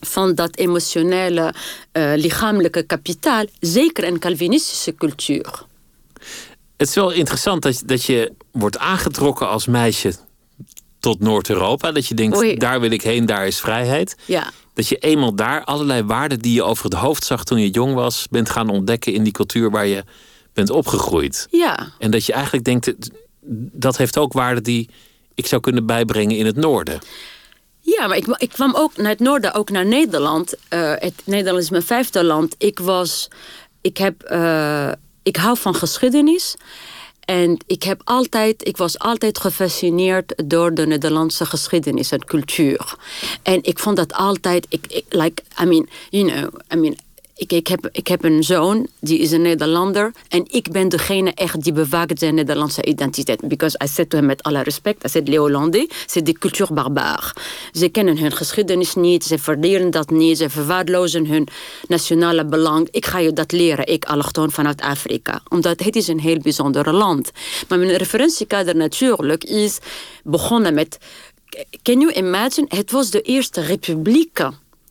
van 0.00 0.34
dat 0.34 0.56
emotionele, 0.56 1.54
uh, 1.92 2.12
lichamelijke 2.16 2.82
kapitaal. 2.82 3.44
Zeker 3.60 4.04
in 4.04 4.18
Calvinistische 4.18 4.94
cultuur. 4.94 5.64
Het 6.76 6.88
is 6.88 6.94
wel 6.94 7.10
interessant 7.10 7.88
dat 7.88 8.04
je 8.04 8.32
wordt 8.50 8.78
aangetrokken 8.78 9.48
als 9.48 9.66
meisje 9.66 10.12
tot 11.04 11.20
Noord-Europa. 11.20 11.92
Dat 11.92 12.06
je 12.06 12.14
denkt, 12.14 12.60
daar 12.60 12.80
wil 12.80 12.90
ik 12.90 13.02
heen, 13.02 13.26
daar 13.26 13.46
is 13.46 13.60
vrijheid. 13.60 14.16
Ja. 14.24 14.50
Dat 14.74 14.88
je 14.88 14.96
eenmaal 14.96 15.34
daar 15.34 15.64
allerlei 15.64 16.02
waarden 16.02 16.38
die 16.38 16.54
je 16.54 16.62
over 16.62 16.84
het 16.84 16.94
hoofd 16.94 17.24
zag 17.24 17.44
toen 17.44 17.60
je 17.60 17.70
jong 17.70 17.94
was, 17.94 18.26
bent 18.30 18.50
gaan 18.50 18.68
ontdekken 18.68 19.12
in 19.12 19.22
die 19.22 19.32
cultuur 19.32 19.70
waar 19.70 19.86
je 19.86 20.04
bent 20.52 20.70
opgegroeid. 20.70 21.46
Ja. 21.50 21.88
En 21.98 22.10
dat 22.10 22.26
je 22.26 22.32
eigenlijk 22.32 22.64
denkt, 22.64 22.94
dat 23.72 23.96
heeft 23.96 24.18
ook 24.18 24.32
waarden 24.32 24.62
die 24.62 24.88
ik 25.34 25.46
zou 25.46 25.60
kunnen 25.60 25.86
bijbrengen 25.86 26.36
in 26.36 26.46
het 26.46 26.56
noorden. 26.56 27.00
Ja, 27.80 28.06
maar 28.06 28.16
ik, 28.16 28.26
ik 28.26 28.48
kwam 28.48 28.74
ook 28.74 28.96
naar 28.96 29.10
het 29.10 29.20
noorden, 29.20 29.54
ook 29.54 29.70
naar 29.70 29.86
Nederland. 29.86 30.54
Uh, 30.54 30.92
het 30.98 31.22
Nederland 31.24 31.62
is 31.62 31.70
mijn 31.70 31.82
vijfde 31.82 32.24
land. 32.24 32.54
Ik 32.58 32.78
was, 32.78 33.28
ik 33.80 33.96
heb, 33.96 34.30
uh, 34.30 34.92
ik 35.22 35.36
hou 35.36 35.58
van 35.58 35.74
geschiedenis. 35.74 36.56
En 37.24 37.58
ik, 37.66 37.82
heb 37.82 38.00
altijd, 38.04 38.66
ik 38.66 38.76
was 38.76 38.98
altijd 38.98 39.38
gefascineerd 39.38 40.32
door 40.44 40.74
de 40.74 40.86
Nederlandse 40.86 41.46
geschiedenis 41.46 42.10
en 42.10 42.24
cultuur. 42.24 42.94
En 43.42 43.58
ik 43.62 43.78
vond 43.78 43.96
dat 43.96 44.12
altijd, 44.12 44.66
ik, 44.68 45.04
like, 45.08 45.42
I 45.62 45.64
mean, 45.64 45.88
you 46.10 46.30
know, 46.30 46.54
I 46.72 46.76
mean, 46.76 46.96
ik, 47.36 47.52
ik, 47.52 47.66
heb, 47.66 47.88
ik 47.92 48.06
heb 48.06 48.24
een 48.24 48.42
zoon, 48.42 48.86
die 49.00 49.18
is 49.18 49.30
een 49.30 49.42
Nederlander. 49.42 50.12
En 50.28 50.44
ik 50.48 50.70
ben 50.70 50.88
degene 50.88 51.32
echt 51.34 51.62
die 51.62 51.72
bewaakt 51.72 52.18
zijn 52.18 52.34
Nederlandse 52.34 52.84
identiteit. 52.84 53.48
Because 53.48 53.80
I 53.84 53.88
said 53.88 54.10
to 54.10 54.16
hem 54.16 54.26
met 54.26 54.42
alle 54.42 54.62
respect, 54.62 55.04
I 55.04 55.08
said, 55.08 55.28
les 55.28 55.38
Hollandais, 55.38 55.86
c'est 56.06 56.26
des 56.26 56.38
cultures 56.38 56.70
barbares. 56.70 57.32
Ze 57.72 57.88
kennen 57.88 58.18
hun 58.18 58.32
geschiedenis 58.32 58.94
niet, 58.94 59.24
ze 59.24 59.38
verderen 59.38 59.90
dat 59.90 60.10
niet, 60.10 60.38
ze 60.38 60.50
verwaarlozen 60.50 61.26
hun 61.26 61.48
nationale 61.88 62.44
belang. 62.44 62.88
Ik 62.90 63.06
ga 63.06 63.18
je 63.18 63.32
dat 63.32 63.52
leren, 63.52 63.86
ik 63.86 64.04
allochtoon 64.04 64.50
vanuit 64.50 64.80
Afrika. 64.80 65.42
Omdat 65.48 65.84
het 65.84 65.96
is 65.96 66.08
een 66.08 66.20
heel 66.20 66.38
bijzonder 66.38 66.92
land. 66.92 67.30
Maar 67.68 67.78
mijn 67.78 67.96
referentiekader 67.96 68.76
natuurlijk 68.76 69.44
is 69.44 69.78
begonnen 70.24 70.74
met... 70.74 70.98
Can 71.82 72.00
you 72.00 72.12
imagine? 72.12 72.66
Het 72.68 72.90
was 72.90 73.10
de 73.10 73.20
eerste 73.20 73.60
republiek 73.60 74.40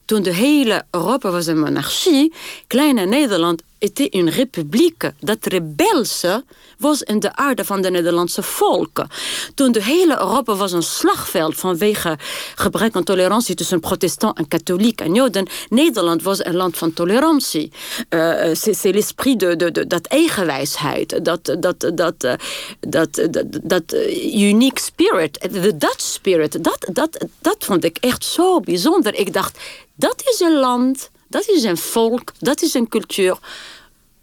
toen 0.05 0.23
de 0.23 0.33
hele 0.33 0.85
Europa 0.91 1.31
was 1.31 1.45
een 1.45 1.59
monarchie, 1.59 2.33
kleine 2.67 3.05
Nederland 3.05 3.61
était 3.83 4.09
une 4.11 4.29
république. 4.29 5.11
Dat 5.19 5.45
rebelse 5.45 6.43
was 6.77 7.01
in 7.01 7.19
de 7.19 7.35
aarde 7.35 7.65
van 7.65 7.81
de 7.81 7.89
Nederlandse 7.89 8.43
volken. 8.43 9.07
Toen 9.55 9.71
de 9.71 9.83
hele 9.83 10.19
Europa 10.19 10.55
was 10.55 10.71
een 10.71 10.83
slagveld 10.83 11.55
vanwege 11.55 12.17
gebrek 12.55 12.95
aan 12.95 13.03
tolerantie 13.03 13.55
tussen 13.55 13.79
protestant 13.79 14.37
en 14.37 14.47
katholiek 14.47 15.01
en 15.01 15.13
joden. 15.13 15.47
Nederland 15.69 16.23
was 16.23 16.45
een 16.45 16.55
land 16.55 16.77
van 16.77 16.93
tolerantie. 16.93 17.71
Uh, 18.09 18.53
c'est 18.53 18.83
l'esprit 18.83 19.39
de, 19.39 19.55
de, 19.55 19.71
de, 19.71 19.87
dat 19.87 20.05
eigenwijsheid, 20.05 21.25
dat, 21.25 21.55
dat, 21.59 21.91
dat, 21.93 22.23
uh, 22.23 22.33
dat, 22.79 23.27
dat, 23.31 23.49
dat 23.63 23.93
unique 24.33 24.81
spirit, 24.81 25.47
de 25.51 25.77
Dutch 25.77 26.01
spirit. 26.01 26.63
Dat, 26.63 26.87
dat, 26.91 27.25
dat 27.41 27.57
vond 27.59 27.83
ik 27.83 27.97
echt 27.97 28.25
zo 28.25 28.59
bijzonder. 28.59 29.15
Ik 29.15 29.33
dacht, 29.33 29.59
dat 29.95 30.21
is 30.25 30.39
een 30.39 30.59
land, 30.59 31.09
dat 31.33 31.47
is 31.47 31.63
een 31.63 31.77
volk, 31.77 32.31
dat 32.39 32.61
is 32.61 32.73
een 32.73 32.87
cultuur 32.87 33.37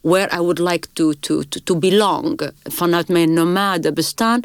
where 0.00 0.36
I 0.36 0.38
would 0.38 0.58
like 0.58 0.88
to, 0.92 1.12
to, 1.20 1.42
to, 1.48 1.60
to 1.64 1.76
belong. 1.76 2.50
Vanuit 2.62 3.08
mijn 3.08 3.32
nomade 3.32 3.92
bestaan. 3.92 4.40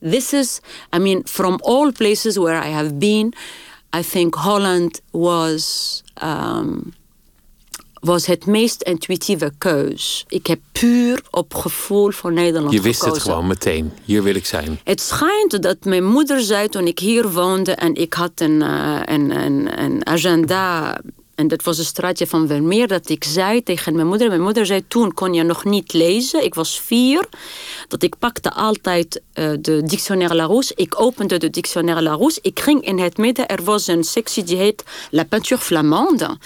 This 0.00 0.32
is, 0.32 0.60
I 0.96 0.98
mean, 0.98 1.22
from 1.24 1.58
all 1.62 1.92
places 1.92 2.36
where 2.36 2.68
I 2.68 2.72
have 2.72 2.94
been, 2.94 3.32
I 3.96 4.02
think 4.02 4.34
Holland 4.34 5.00
was, 5.10 6.02
um, 6.22 6.94
was 8.00 8.26
het 8.26 8.46
meest 8.46 8.82
intuïtieve 8.82 9.52
keus. 9.58 10.24
Ik 10.28 10.46
heb 10.46 10.60
puur 10.72 11.22
op 11.30 11.54
gevoel 11.54 12.10
voor 12.10 12.32
Nederland 12.32 12.72
Je 12.72 12.80
wist 12.80 13.04
het 13.04 13.18
gewoon 13.18 13.46
meteen. 13.46 13.92
Hier 14.04 14.22
wil 14.22 14.34
ik 14.34 14.46
zijn. 14.46 14.80
Het 14.84 15.00
schijnt 15.00 15.62
dat 15.62 15.84
mijn 15.84 16.04
moeder 16.04 16.40
zei 16.40 16.68
toen 16.68 16.86
ik 16.86 16.98
hier 16.98 17.30
woonde 17.30 17.72
en 17.72 17.94
ik 17.94 18.14
had 18.14 18.32
een, 18.34 18.60
uh, 18.60 19.00
een, 19.04 19.30
een, 19.30 19.82
een 19.82 20.06
agenda 20.06 20.96
en 21.40 21.48
dat 21.48 21.62
was 21.62 21.78
een 21.78 21.84
straatje 21.84 22.26
van 22.26 22.46
Vermeer 22.46 22.88
dat 22.88 23.08
ik 23.08 23.24
zei 23.24 23.62
tegen 23.62 23.94
mijn 23.94 24.06
moeder. 24.06 24.28
Mijn 24.28 24.42
moeder 24.42 24.66
zei 24.66 24.84
toen 24.88 25.14
kon 25.14 25.34
je 25.34 25.42
nog 25.42 25.64
niet 25.64 25.92
lezen. 25.92 26.44
Ik 26.44 26.54
was 26.54 26.80
vier. 26.80 27.28
Dat 27.88 28.02
ik 28.02 28.18
pakte 28.18 28.52
altijd 28.52 29.20
uh, 29.34 29.50
de 29.60 29.82
dictionnaire 29.82 30.34
Larousse. 30.34 30.72
Ik 30.76 31.00
opende 31.00 31.36
de 31.36 31.50
dictionnaire 31.50 32.02
Larousse. 32.02 32.38
Ik 32.42 32.60
ging 32.60 32.84
in 32.84 32.98
het 32.98 33.16
midden. 33.16 33.48
Er 33.48 33.64
was 33.64 33.86
een 33.86 34.04
sectie 34.04 34.44
die 34.44 34.56
heet 34.56 34.84
La 35.10 35.24
peinture 35.24 35.60
flamande. 35.60 36.38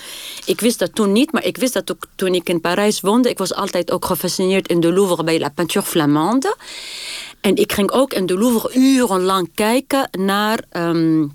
Ik 0.44 0.61
wist 0.61 0.78
dat 0.78 0.94
toen 0.94 1.12
niet, 1.12 1.33
maar 1.33 1.44
ik 1.44 1.57
wist 1.57 1.72
dat 1.72 1.90
ook 1.92 2.07
toen 2.14 2.35
ik 2.35 2.48
in 2.48 2.61
Parijs 2.61 3.00
woonde. 3.00 3.30
Ik 3.30 3.38
was 3.38 3.54
altijd 3.54 3.90
ook 3.90 4.04
gefascineerd 4.04 4.68
in 4.68 4.80
de 4.80 4.92
Louvre 4.92 5.24
bij 5.24 5.38
La 5.38 5.48
peinture 5.48 5.85
flamande. 5.85 6.57
En 7.40 7.57
ik 7.57 7.72
ging 7.72 7.90
ook 7.90 8.12
in 8.12 8.26
de 8.26 8.38
Louvre 8.38 8.74
urenlang 8.74 9.50
kijken 9.54 10.09
naar... 10.18 10.64
Um, 10.72 11.33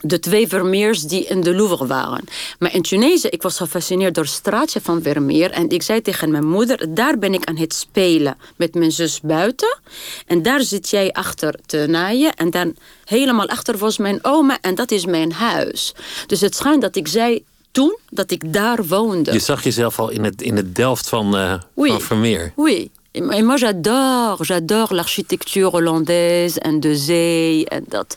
de 0.00 0.18
twee 0.18 0.48
Vermeers 0.48 1.02
die 1.02 1.24
in 1.24 1.40
de 1.40 1.54
Louvre 1.54 1.86
waren. 1.86 2.24
Maar 2.58 2.74
in 2.74 2.82
Tunesië, 2.82 3.28
ik 3.28 3.42
was 3.42 3.56
gefascineerd 3.56 4.14
door 4.14 4.24
het 4.24 4.32
straatje 4.32 4.80
van 4.80 5.02
Vermeer. 5.02 5.50
En 5.50 5.68
ik 5.68 5.82
zei 5.82 6.02
tegen 6.02 6.30
mijn 6.30 6.46
moeder, 6.46 6.94
daar 6.94 7.18
ben 7.18 7.34
ik 7.34 7.44
aan 7.44 7.56
het 7.56 7.74
spelen 7.74 8.36
met 8.56 8.74
mijn 8.74 8.92
zus 8.92 9.20
buiten. 9.20 9.78
En 10.26 10.42
daar 10.42 10.60
zit 10.60 10.90
jij 10.90 11.12
achter 11.12 11.54
te 11.66 11.86
naaien. 11.88 12.34
En 12.34 12.50
dan 12.50 12.74
helemaal 13.04 13.48
achter 13.48 13.78
was 13.78 13.98
mijn 13.98 14.24
oma 14.24 14.58
en 14.60 14.74
dat 14.74 14.90
is 14.90 15.06
mijn 15.06 15.32
huis. 15.32 15.94
Dus 16.26 16.40
het 16.40 16.54
schijnt 16.54 16.82
dat 16.82 16.96
ik 16.96 17.08
zei 17.08 17.44
toen 17.70 17.98
dat 18.10 18.30
ik 18.30 18.52
daar 18.52 18.86
woonde. 18.86 19.32
Je 19.32 19.38
zag 19.38 19.64
jezelf 19.64 19.98
al 19.98 20.08
in 20.08 20.24
het, 20.24 20.42
in 20.42 20.56
het 20.56 20.74
Delft 20.74 21.08
van, 21.08 21.36
uh, 21.36 21.54
oui. 21.74 21.90
van 21.90 22.00
Vermeer. 22.00 22.52
Et 23.16 23.42
moi, 23.42 23.56
j'adore, 23.56 24.44
j'adore 24.44 24.92
l'architecture 24.92 25.74
hollandaise 25.74 26.58
en 26.62 26.80
de 26.80 26.94
zee 26.94 27.66
en 27.68 27.84
dat. 27.88 28.16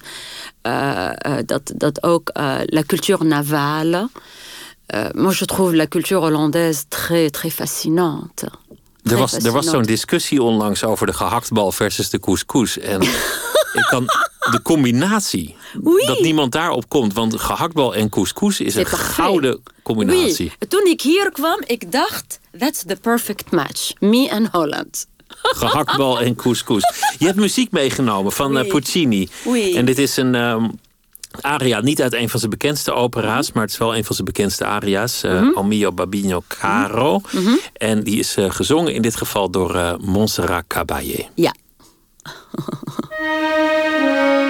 Uh, 0.68 1.10
dat, 1.46 1.72
dat 1.76 2.04
ook 2.04 2.32
uh, 2.34 2.60
la 2.66 2.84
culture 2.84 3.24
navale. 3.24 4.10
moi, 5.14 5.32
je 5.32 5.46
trouve 5.46 5.76
la 5.76 5.88
culture 5.88 6.22
hollandaise 6.22 6.84
très, 6.90 7.30
très 7.30 7.50
fascinante. 7.50 8.50
Er 9.04 9.18
was, 9.18 9.34
er 9.34 9.52
was 9.52 9.66
zo'n 9.66 9.84
discussie 9.84 10.44
onlangs 10.44 10.84
over 10.84 11.06
de 11.06 11.14
gehaktbal 11.14 11.72
versus 11.72 12.10
de 12.10 12.20
couscous. 12.20 12.78
En 12.78 13.02
ik 13.74 13.86
kan 13.90 14.06
de 14.52 14.62
combinatie, 14.64 15.56
oui. 15.84 16.06
dat 16.06 16.20
niemand 16.20 16.52
daarop 16.52 16.90
komt. 16.90 17.14
Want 17.14 17.40
gehaktbal 17.42 17.96
en 17.96 18.10
couscous 18.10 18.60
is 18.60 18.76
een 18.76 18.86
gouden 18.86 19.64
combinatie. 19.84 20.52
Oui. 20.60 20.68
Toen 20.68 20.86
ik 20.86 21.02
hier 21.02 21.32
kwam, 21.32 21.62
ik 21.66 21.92
dacht, 21.92 22.40
that's 22.60 22.84
the 22.88 22.98
perfect 23.02 23.52
match. 23.52 23.92
Me 24.00 24.32
and 24.32 24.48
Holland. 24.52 25.08
Gehaktbal 25.42 26.20
en 26.20 26.36
couscous. 26.36 26.84
Je 27.18 27.26
hebt 27.26 27.38
muziek 27.38 27.72
meegenomen 27.72 28.32
van 28.32 28.52
Oui. 28.58 28.68
Puccini. 28.68 29.30
En 29.76 29.86
dit 29.86 29.98
is 29.98 30.18
een 30.18 30.36
um, 30.36 30.72
aria, 31.42 31.80
niet 31.82 32.02
uit 32.02 32.14
een 32.14 32.30
van 32.30 32.40
zijn 32.40 32.52
bekendste 32.52 32.94
opera's, 32.94 33.52
maar 33.52 33.64
het 33.64 33.72
is 33.72 33.78
wel 33.78 33.96
een 33.96 34.06
van 34.06 34.16
zijn 34.16 34.28
bekendste 34.28 34.66
aria's. 34.66 35.24
Uh, 35.24 35.42
Mhm. 35.42 35.68
Mio 35.68 35.92
babino 35.92 36.44
caro. 36.48 37.22
En 37.74 38.04
die 38.04 38.20
is 38.20 38.38
uh, 38.38 38.52
gezongen 38.52 38.94
in 38.94 39.02
dit 39.02 39.16
geval 39.16 39.50
door 39.50 39.76
uh, 39.76 39.94
Montserrat 40.00 40.64
Caballé. 40.68 41.28
Ja. 41.36 41.54
Thank 42.52 44.44
you. 44.44 44.49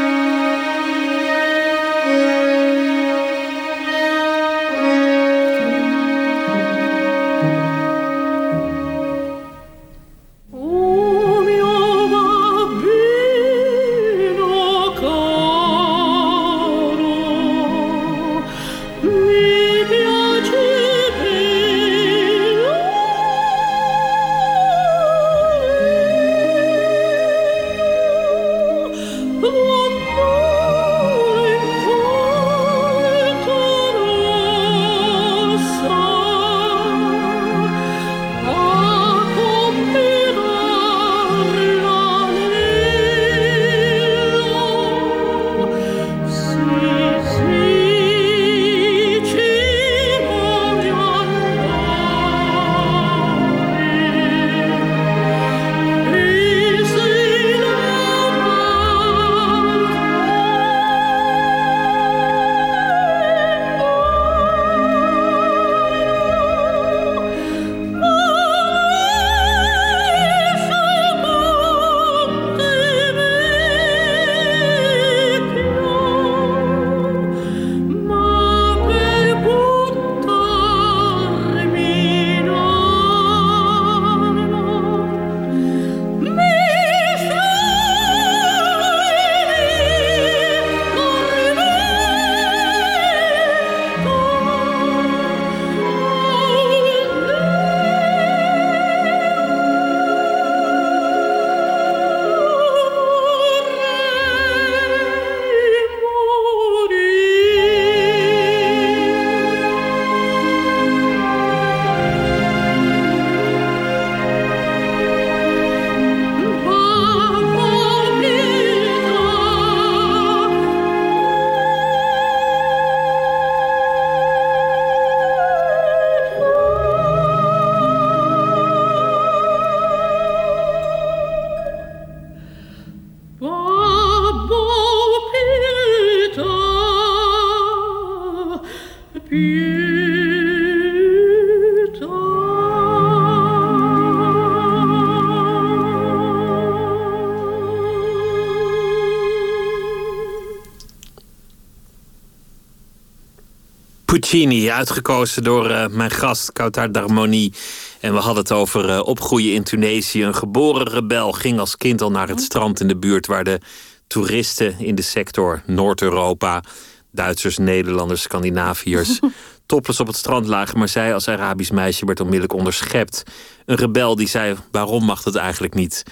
Puccini, 154.30 154.71
uitgekozen 154.71 155.44
door 155.44 155.69
uh, 155.69 155.88
mijn 155.88 156.10
gast 156.10 156.52
Kautar 156.52 156.92
Darmoni. 156.92 157.54
En 158.00 158.13
we 158.13 158.19
hadden 158.19 158.44
het 158.44 158.52
over 158.52 158.90
uh, 158.90 159.00
opgroeien 159.04 159.54
in 159.54 159.63
Tunesië. 159.63 160.23
Een 160.23 160.36
geboren 160.36 160.90
rebel 160.90 161.32
ging 161.32 161.60
als 161.60 161.77
kind 161.77 162.02
al 162.02 162.12
naar 162.12 162.27
het 162.27 162.42
strand 162.42 162.80
in 162.80 162.88
de 162.88 162.98
buurt... 162.98 163.27
waar 163.27 163.44
de 163.44 163.60
toeristen 164.08 164.80
in 164.80 164.96
de 164.96 165.02
sector 165.02 165.62
Noord-Europa... 165.65 166.63
Duitsers, 167.12 167.58
Nederlanders, 167.58 168.21
Scandinaviërs... 168.21 169.19
topless 169.65 170.00
op 170.00 170.08
het 170.08 170.15
strand 170.15 170.48
lagen, 170.48 170.77
maar 170.77 170.90
zij 170.90 171.13
als 171.13 171.27
Arabisch 171.27 171.71
meisje 171.71 172.06
werd 172.06 172.19
onmiddellijk 172.19 172.54
onderschept. 172.54 173.23
Een 173.65 173.75
rebel 173.75 174.15
die 174.15 174.27
zei: 174.27 174.56
waarom 174.71 175.04
mag 175.04 175.23
dat 175.23 175.36
eigenlijk 175.36 175.73
niet? 175.73 176.04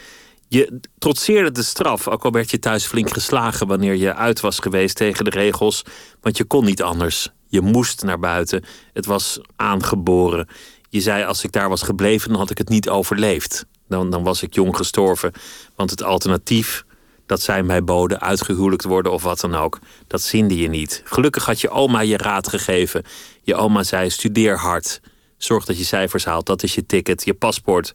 Je 0.48 0.80
trotseerde 0.98 1.52
de 1.52 1.64
straf, 1.64 2.08
ook 2.08 2.26
al 2.26 2.32
werd 2.32 2.52
je 2.52 2.60
thuis 2.60 2.86
flink 2.86 3.14
geslagen 3.14 3.68
wanneer 3.68 3.96
je 3.96 4.16
uit 4.16 4.40
was 4.40 4.60
geweest 4.60 4.96
tegen 4.96 5.24
de 5.24 5.30
regels, 5.30 5.84
want 6.22 6.38
je 6.38 6.44
kon 6.44 6.66
niet 6.66 6.82
anders. 6.82 7.30
Je 7.48 7.62
moest 7.62 8.04
naar 8.04 8.20
buiten. 8.20 8.64
Het 8.94 9.06
was 9.06 9.40
aangeboren. 9.56 10.48
Je 10.90 11.02
zei: 11.02 11.24
als 11.24 11.44
ik 11.44 11.52
daar 11.52 11.70
was 11.70 11.82
gebleven, 11.82 12.30
dan 12.30 12.38
had 12.40 12.50
ik 12.50 12.58
het 12.58 12.70
niet 12.70 12.90
overleefd. 12.90 13.66
Dan, 13.88 14.10
dan 14.10 14.24
was 14.24 14.42
ik 14.42 14.54
jong 14.54 14.76
gestorven. 14.76 15.32
Want 15.76 15.90
het 15.90 16.04
alternatief 16.04 16.86
dat 17.26 17.42
zij 17.42 17.64
mij 17.64 17.84
boden 17.84 18.22
uitgehuwelijkt 18.22 18.84
worden 18.84 19.12
of 19.12 19.24
wat 19.24 19.40
dan 19.40 19.56
ook. 19.56 19.80
Dat 20.08 20.22
zinde 20.22 20.58
je 20.58 20.70
niet. 20.70 21.02
Gelukkig 21.06 21.46
had 21.46 21.62
je 21.62 21.70
oma 21.70 22.00
je 22.00 22.18
raad 22.18 22.48
gegeven. 22.48 23.04
Je 23.42 23.56
oma 23.56 23.84
zei: 23.84 24.10
studeer 24.10 24.58
hard. 24.58 25.02
Zorg 25.38 25.66
dat 25.66 25.78
je 25.78 25.84
cijfers 25.84 26.26
haalt. 26.26 26.46
Dat 26.46 26.64
is 26.64 26.76
je 26.76 26.86
ticket, 26.86 27.26
je 27.26 27.34
paspoort 27.34 27.94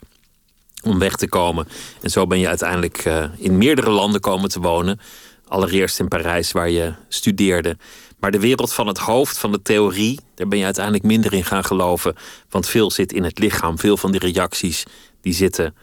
om 0.82 0.98
weg 0.98 1.16
te 1.16 1.28
komen. 1.28 1.68
En 2.00 2.10
zo 2.10 2.26
ben 2.26 2.38
je 2.38 2.48
uiteindelijk 2.48 3.04
uh, 3.04 3.24
in 3.36 3.58
meerdere 3.58 3.90
landen 3.90 4.20
komen 4.20 4.48
te 4.48 4.60
wonen. 4.60 5.00
Allereerst 5.48 5.98
in 5.98 6.08
Parijs, 6.08 6.52
waar 6.52 6.70
je 6.70 6.92
studeerde. 7.08 7.76
Maar 8.22 8.30
de 8.30 8.40
wereld 8.40 8.72
van 8.72 8.86
het 8.86 8.98
hoofd, 8.98 9.38
van 9.38 9.52
de 9.52 9.62
theorie, 9.62 10.20
daar 10.34 10.48
ben 10.48 10.58
je 10.58 10.64
uiteindelijk 10.64 11.04
minder 11.04 11.32
in 11.32 11.44
gaan 11.44 11.64
geloven. 11.64 12.14
Want 12.50 12.66
veel 12.66 12.90
zit 12.90 13.12
in 13.12 13.24
het 13.24 13.38
lichaam. 13.38 13.78
Veel 13.78 13.96
van 13.96 14.10
die 14.10 14.20
reacties 14.20 14.84
die 15.20 15.32
zitten 15.32 15.74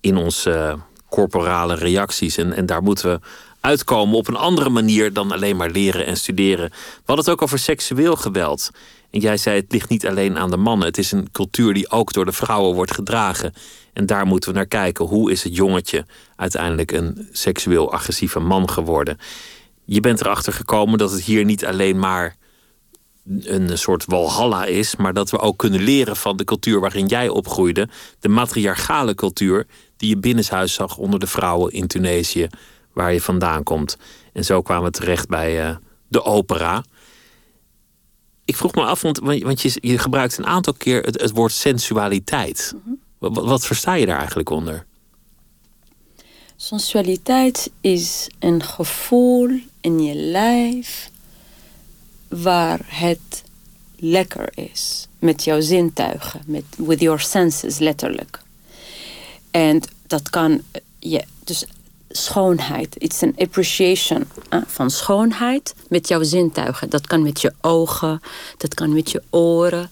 in 0.00 0.16
ons 0.16 0.46
uh, 0.46 0.72
corporale 1.08 1.74
reacties. 1.74 2.36
En, 2.36 2.52
en 2.52 2.66
daar 2.66 2.82
moeten 2.82 3.10
we 3.10 3.20
uitkomen 3.60 4.16
op 4.16 4.28
een 4.28 4.36
andere 4.36 4.68
manier 4.68 5.12
dan 5.12 5.32
alleen 5.32 5.56
maar 5.56 5.70
leren 5.70 6.06
en 6.06 6.16
studeren. 6.16 6.70
We 6.70 7.02
hadden 7.04 7.24
het 7.24 7.34
ook 7.34 7.42
over 7.42 7.58
seksueel 7.58 8.16
geweld. 8.16 8.70
En 9.10 9.20
jij 9.20 9.36
zei: 9.36 9.60
het 9.60 9.72
ligt 9.72 9.88
niet 9.88 10.06
alleen 10.06 10.38
aan 10.38 10.50
de 10.50 10.56
mannen. 10.56 10.86
Het 10.86 10.98
is 10.98 11.12
een 11.12 11.30
cultuur 11.32 11.74
die 11.74 11.90
ook 11.90 12.12
door 12.12 12.24
de 12.24 12.32
vrouwen 12.32 12.74
wordt 12.74 12.94
gedragen. 12.94 13.54
En 13.92 14.06
daar 14.06 14.26
moeten 14.26 14.50
we 14.50 14.56
naar 14.56 14.66
kijken. 14.66 15.04
Hoe 15.04 15.30
is 15.30 15.42
het 15.42 15.56
jongetje 15.56 16.06
uiteindelijk 16.36 16.92
een 16.92 17.28
seksueel 17.32 17.92
agressieve 17.92 18.40
man 18.40 18.70
geworden? 18.70 19.18
Je 19.90 20.00
bent 20.00 20.20
erachter 20.20 20.52
gekomen 20.52 20.98
dat 20.98 21.10
het 21.10 21.22
hier 21.22 21.44
niet 21.44 21.64
alleen 21.66 21.98
maar 21.98 22.36
een 23.42 23.78
soort 23.78 24.04
walhalla 24.04 24.64
is, 24.64 24.96
maar 24.96 25.14
dat 25.14 25.30
we 25.30 25.38
ook 25.38 25.58
kunnen 25.58 25.80
leren 25.80 26.16
van 26.16 26.36
de 26.36 26.44
cultuur 26.44 26.80
waarin 26.80 27.06
jij 27.06 27.28
opgroeide, 27.28 27.88
de 28.20 28.28
matriarchale 28.28 29.14
cultuur 29.14 29.66
die 29.96 30.08
je 30.08 30.16
binnenshuis 30.16 30.74
zag 30.74 30.96
onder 30.96 31.20
de 31.20 31.26
vrouwen 31.26 31.72
in 31.72 31.86
Tunesië, 31.86 32.48
waar 32.92 33.12
je 33.12 33.20
vandaan 33.20 33.62
komt. 33.62 33.96
En 34.32 34.44
zo 34.44 34.62
kwamen 34.62 34.84
we 34.84 34.98
terecht 34.98 35.28
bij 35.28 35.68
uh, 35.68 35.76
de 36.08 36.22
opera. 36.22 36.84
Ik 38.44 38.56
vroeg 38.56 38.74
me 38.74 38.84
af, 38.84 39.02
want, 39.02 39.18
want 39.18 39.62
je, 39.62 39.78
je 39.80 39.98
gebruikt 39.98 40.38
een 40.38 40.46
aantal 40.46 40.72
keer 40.72 41.02
het, 41.02 41.20
het 41.20 41.30
woord 41.30 41.52
sensualiteit. 41.52 42.72
Mm 42.74 42.82
-hmm. 42.84 43.00
wat, 43.18 43.44
wat 43.44 43.66
versta 43.66 43.94
je 43.94 44.06
daar 44.06 44.18
eigenlijk 44.18 44.50
onder? 44.50 44.86
Sensualiteit 46.60 47.70
is 47.80 48.30
een 48.38 48.62
gevoel 48.62 49.50
in 49.80 50.00
je 50.00 50.14
lijf 50.14 51.10
waar 52.28 52.80
het 52.84 53.42
lekker 53.96 54.48
is. 54.54 55.06
Met 55.18 55.44
jouw 55.44 55.60
zintuigen, 55.60 56.42
met, 56.46 56.64
with 56.76 57.00
your 57.00 57.20
senses 57.20 57.78
letterlijk. 57.78 58.40
En 59.50 59.82
dat 60.06 60.30
kan, 60.30 60.62
ja, 60.98 61.22
dus 61.44 61.66
schoonheid. 62.10 62.96
It's 62.98 63.22
an 63.22 63.34
appreciation 63.36 64.24
van 64.66 64.90
schoonheid 64.90 65.74
met 65.88 66.08
jouw 66.08 66.22
zintuigen. 66.22 66.90
Dat 66.90 67.06
kan 67.06 67.22
met 67.22 67.40
je 67.40 67.52
ogen, 67.60 68.20
dat 68.56 68.74
kan 68.74 68.92
met 68.92 69.10
je 69.10 69.22
oren, 69.30 69.90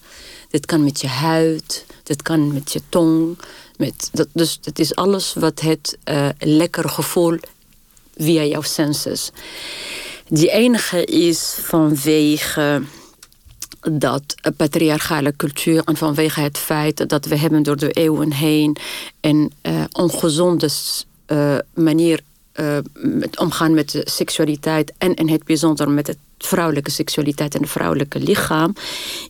dat 0.51 0.67
kan 0.67 0.85
met 0.85 1.01
je 1.01 1.09
huid, 1.09 1.87
dat 2.03 2.23
kan 2.23 2.53
met 2.53 2.73
je 2.73 2.81
tong. 2.89 3.39
Met, 3.77 4.11
dat, 4.13 4.29
dus 4.33 4.59
het 4.63 4.79
is 4.79 4.95
alles 4.95 5.35
wat 5.35 5.61
het 5.61 5.99
uh, 6.05 6.29
lekker 6.39 6.89
gevoel 6.89 7.39
via 8.17 8.45
jouw 8.45 8.63
senses. 8.63 9.31
Die 10.29 10.51
enige 10.51 11.05
is 11.05 11.59
vanwege 11.61 12.83
dat 13.93 14.35
patriarchale 14.57 15.37
cultuur 15.37 15.83
en 15.85 15.97
vanwege 15.97 16.41
het 16.41 16.59
feit 16.59 17.09
dat 17.09 17.25
we 17.25 17.37
hebben 17.37 17.63
door 17.63 17.77
de 17.77 17.91
eeuwen 17.91 18.33
heen 18.33 18.77
een 19.21 19.53
uh, 19.63 19.85
ongezonde 19.93 20.69
uh, 21.27 21.57
manier 21.75 22.21
uh, 22.61 22.79
met 22.95 23.39
omgaan 23.39 23.75
met 23.75 23.91
de 23.91 24.03
seksualiteit 24.05 24.93
en 24.99 25.15
in 25.15 25.29
het 25.29 25.45
bijzonder 25.45 25.91
met 25.91 26.07
de 26.07 26.17
vrouwelijke 26.39 26.91
seksualiteit 26.91 27.55
en 27.55 27.61
het 27.61 27.71
vrouwelijke 27.71 28.19
lichaam, 28.19 28.75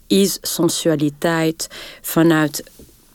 is 0.07 0.39
sensualiteit 0.41 1.69
vanuit 2.03 2.65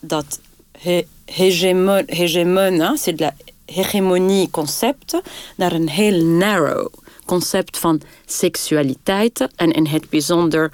dat 0.00 0.40
he 0.78 1.06
hegemon, 1.24 2.02
hegemon 2.06 2.96
c'est 2.96 3.18
de 3.18 3.24
la 3.24 3.34
hegemonie 3.66 4.50
concept, 4.50 5.20
naar 5.56 5.72
een 5.72 5.88
heel 5.88 6.24
narrow 6.24 6.92
concept 7.24 7.78
van 7.78 8.00
seksualiteit 8.26 9.48
en 9.56 9.70
in 9.70 9.86
het 9.86 10.10
bijzonder 10.10 10.72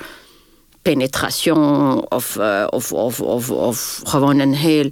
penetration 0.82 2.04
of, 2.08 2.36
uh, 2.36 2.66
of, 2.70 2.92
of, 2.92 3.20
of, 3.20 3.50
of 3.50 4.00
gewoon 4.04 4.38
een 4.38 4.54
heel 4.54 4.90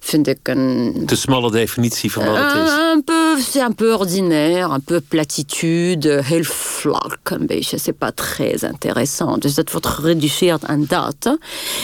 vind 0.00 0.26
ik 0.26 0.38
een... 0.42 1.02
Te 1.06 1.16
smalle 1.16 1.50
definitie 1.50 2.12
van 2.12 2.24
wat 2.24 2.36
het 2.36 2.66
is. 2.66 2.70
Uh, 2.70 2.92
un 2.94 3.04
peu, 3.04 3.40
c'est 3.40 3.62
un 3.62 3.74
peu 3.74 3.92
ordinaire, 3.92 4.72
un 4.72 4.82
peu 4.84 5.00
platitude, 5.00 6.22
heel 6.24 6.44
vlak 6.44 7.30
een 7.30 7.46
beetje. 7.46 7.78
C'est 7.78 7.98
pas 7.98 8.12
très 8.14 8.62
intéressant. 8.62 9.42
Dus 9.42 9.54
dat 9.54 9.70
wordt 9.70 9.86
gereduceerd 9.86 10.64
aan 10.64 10.84
dat. 10.88 11.38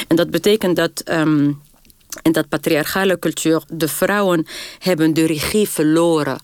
En 0.09 0.16
dat 0.16 0.30
betekent 0.30 0.76
dat... 0.76 1.02
Um, 1.05 1.61
in 2.25 2.33
dat 2.33 2.49
patriarchale 2.49 3.18
cultuur 3.18 3.62
de 3.68 3.89
vrouwen 3.89 4.47
hebben 4.79 5.14
de 5.14 5.27
regie 5.27 5.68
verloren 5.68 6.39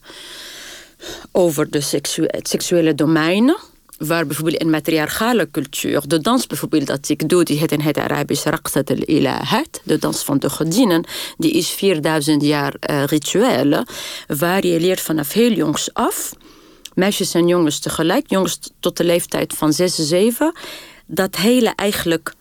over 1.33 1.70
de 1.70 1.83
het 2.26 2.49
seksuele 2.49 2.95
domein 2.95 3.57
waar 3.99 4.26
bijvoorbeeld 4.26 4.57
in 4.57 4.70
matriarchale 4.70 5.49
cultuur, 5.51 6.03
de 6.07 6.20
dans 6.20 6.47
bijvoorbeeld 6.47 6.87
dat 6.87 7.09
ik 7.09 7.28
doe, 7.28 7.45
die 7.45 7.59
heet 7.59 7.72
in 7.72 7.81
het 7.81 7.99
Arabisch 7.99 8.45
Raqsat 8.45 8.91
al-Ilahat, 8.91 9.81
de 9.85 9.99
dans 9.99 10.24
van 10.24 10.39
de 10.39 10.51
godinnen, 10.51 11.05
die 11.39 11.53
is 11.53 11.70
4000 11.70 12.43
jaar 12.43 12.74
uh, 12.91 13.05
ritueel, 13.05 13.85
waar 14.26 14.66
je 14.66 14.81
leert 14.81 15.01
vanaf 15.01 15.33
heel 15.33 15.53
jongs 15.53 15.95
af, 15.95 16.33
meisjes 16.95 17.35
en 17.35 17.47
jongens 17.47 17.78
tegelijk, 17.78 18.31
jongens 18.31 18.59
tot 18.81 18.97
de 18.97 19.05
leeftijd 19.05 19.53
van 19.53 19.72
6, 19.72 19.95
7, 19.95 20.53
dat 21.07 21.37
hele 21.37 21.72
eigenlijk 21.76 22.35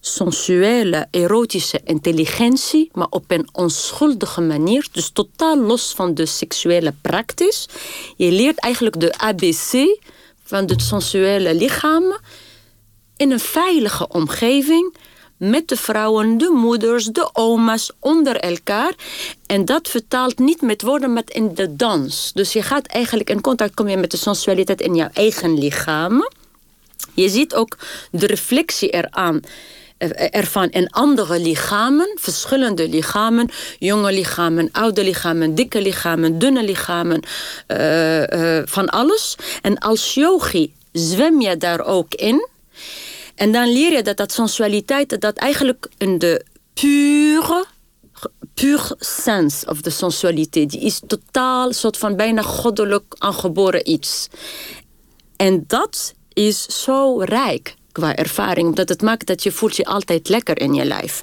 sensuele, 0.00 1.06
erotische 1.10 1.80
intelligentie, 1.84 2.90
maar 2.92 3.06
op 3.10 3.24
een 3.26 3.48
onschuldige 3.52 4.40
manier, 4.40 4.88
dus 4.92 5.10
totaal 5.10 5.56
los 5.58 5.92
van 5.92 6.14
de 6.14 6.26
seksuele 6.26 6.94
praktisch. 7.02 7.68
Je 8.16 8.32
leert 8.32 8.58
eigenlijk 8.58 9.00
de 9.00 9.18
ABC 9.18 9.98
van 10.44 10.64
het 10.64 10.82
sensuele 10.82 11.54
lichaam 11.54 12.18
in 13.16 13.30
een 13.30 13.40
veilige 13.40 14.08
omgeving 14.08 14.96
met 15.36 15.68
de 15.68 15.76
vrouwen, 15.76 16.38
de 16.38 16.50
moeders, 16.54 17.04
de 17.04 17.30
oma's 17.32 17.90
onder 17.98 18.36
elkaar. 18.36 18.94
En 19.46 19.64
dat 19.64 19.88
vertaalt 19.88 20.38
niet 20.38 20.60
met 20.60 20.82
woorden, 20.82 21.12
maar 21.12 21.22
in 21.26 21.54
de 21.54 21.76
dans. 21.76 22.32
Dus 22.32 22.52
je 22.52 22.62
gaat 22.62 22.86
eigenlijk 22.86 23.30
in 23.30 23.40
contact 23.40 23.74
komen 23.74 24.00
met 24.00 24.10
de 24.10 24.16
sensualiteit 24.16 24.80
in 24.80 24.94
jouw 24.94 25.08
eigen 25.12 25.58
lichaam. 25.58 26.28
Je 27.14 27.28
ziet 27.28 27.54
ook 27.54 27.78
de 28.10 28.26
reflectie 28.26 28.88
eraan 28.88 29.40
ervan 30.30 30.70
in 30.70 30.90
andere 30.90 31.38
lichamen, 31.38 32.12
verschillende 32.14 32.88
lichamen, 32.88 33.48
jonge 33.78 34.12
lichamen, 34.12 34.68
oude 34.72 35.04
lichamen, 35.04 35.54
dikke 35.54 35.82
lichamen, 35.82 36.38
dunne 36.38 36.64
lichamen, 36.64 37.22
uh, 37.68 38.22
uh, 38.22 38.62
van 38.64 38.88
alles. 38.88 39.36
En 39.62 39.78
als 39.78 40.14
yogi 40.14 40.72
zwem 40.92 41.40
je 41.40 41.56
daar 41.56 41.84
ook 41.84 42.14
in. 42.14 42.48
En 43.34 43.52
dan 43.52 43.72
leer 43.72 43.92
je 43.92 44.02
dat 44.02 44.16
dat 44.16 44.32
sensualiteit, 44.32 45.20
dat 45.20 45.36
eigenlijk 45.36 45.88
in 45.98 46.18
de 46.18 46.44
pure 46.74 47.66
pure 48.54 48.96
sense 48.98 49.66
of 49.66 49.80
de 49.80 49.90
sensualiteit. 49.90 50.70
Die 50.70 50.80
is 50.80 51.00
totaal 51.06 51.72
soort 51.72 51.96
van 51.96 52.16
bijna 52.16 52.42
goddelijk 52.42 53.14
aangeboren 53.18 53.90
iets. 53.90 54.28
En 55.36 55.64
dat 55.66 56.14
is 56.32 56.82
zo 56.82 57.18
rijk 57.18 57.74
qua 57.92 58.16
ervaring. 58.16 58.68
Omdat 58.68 58.88
het 58.88 59.02
maakt 59.02 59.26
dat 59.26 59.42
je 59.42 59.52
voelt 59.52 59.76
je 59.76 59.84
altijd 59.84 60.28
lekker 60.28 60.60
in 60.60 60.74
je 60.74 60.84
lijf. 60.84 61.22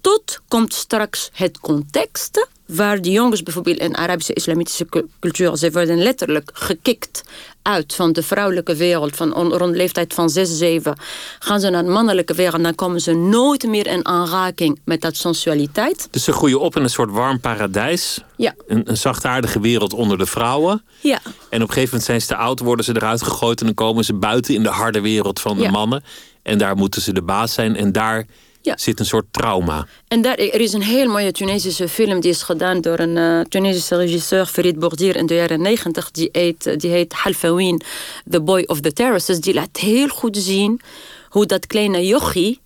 Tot 0.00 0.40
komt 0.48 0.74
straks 0.74 1.30
het 1.32 1.60
context 1.60 2.48
waar 2.66 3.00
de 3.00 3.10
jongens 3.10 3.42
bijvoorbeeld 3.42 3.78
in 3.78 3.96
Arabische 3.96 4.32
islamitische 4.32 4.86
cultuur, 5.20 5.56
ze 5.56 5.72
worden 5.72 6.02
letterlijk 6.02 6.50
gekikt 6.52 7.22
uit 7.62 7.94
van 7.94 8.12
de 8.12 8.22
vrouwelijke 8.22 8.76
wereld, 8.76 9.16
van 9.16 9.32
rond 9.32 9.72
de 9.72 9.76
leeftijd 9.76 10.14
van 10.14 10.30
6, 10.30 10.58
7, 10.58 10.98
gaan 11.38 11.60
ze 11.60 11.70
naar 11.70 11.84
de 11.84 11.90
mannelijke 11.90 12.34
wereld, 12.34 12.62
dan 12.62 12.74
komen 12.74 13.00
ze 13.00 13.12
nooit 13.14 13.66
meer 13.66 13.86
in 13.86 14.06
aanraking 14.06 14.80
met 14.84 15.00
dat 15.00 15.16
sensualiteit. 15.16 16.08
Dus 16.10 16.24
ze 16.24 16.32
groeien 16.32 16.60
op 16.60 16.76
in 16.76 16.82
een 16.82 16.90
soort 16.90 17.10
warm 17.10 17.40
paradijs. 17.40 18.20
Ja. 18.36 18.54
Een, 18.66 18.82
een 18.84 18.96
zachtaardige 18.96 19.60
wereld 19.60 19.92
onder 19.92 20.18
de 20.18 20.26
vrouwen. 20.26 20.82
Ja. 21.00 21.18
En 21.24 21.62
op 21.62 21.68
een 21.68 21.74
gegeven 21.74 21.84
moment 21.84 22.04
zijn 22.04 22.20
ze 22.20 22.26
te 22.26 22.36
oud, 22.36 22.60
worden 22.60 22.84
ze 22.84 22.96
eruit 22.96 23.22
gegooid 23.22 23.60
en 23.60 23.66
dan 23.66 23.74
komen 23.74 24.04
ze 24.04 24.14
buiten 24.14 24.54
in 24.54 24.62
de 24.62 24.68
harde 24.68 25.00
wereld 25.00 25.40
van 25.40 25.56
de 25.56 25.68
mannen. 25.68 26.04
En 26.42 26.58
daar 26.58 26.76
moeten 26.76 27.02
ze 27.02 27.12
de 27.12 27.22
baas 27.22 27.52
zijn 27.52 27.76
en 27.76 27.92
daar 27.92 28.26
ja. 28.62 28.76
zit 28.78 28.98
een 28.98 29.06
soort 29.06 29.26
trauma. 29.30 29.86
En 30.08 30.22
daar, 30.22 30.34
er 30.34 30.60
is 30.60 30.72
een 30.72 30.82
heel 30.82 31.08
mooie 31.08 31.32
Tunesische 31.32 31.88
film 31.88 32.20
die 32.20 32.30
is 32.30 32.42
gedaan 32.42 32.80
door 32.80 32.98
een 32.98 33.16
uh, 33.16 33.40
Tunesische 33.40 33.96
regisseur, 33.96 34.46
Farid 34.46 34.78
Bourdier, 34.78 35.16
in 35.16 35.26
de 35.26 35.34
jaren 35.34 35.60
negentig. 35.60 36.10
Die 36.10 36.28
heet, 36.32 36.80
die 36.80 36.90
heet 36.90 37.12
Halfawin, 37.12 37.82
The 38.30 38.40
Boy 38.40 38.64
of 38.66 38.80
the 38.80 38.92
Terraces. 38.92 39.40
Die 39.40 39.54
laat 39.54 39.76
heel 39.76 40.08
goed 40.08 40.36
zien 40.36 40.80
hoe 41.28 41.46
dat 41.46 41.66
kleine 41.66 42.06
jochie 42.06 42.60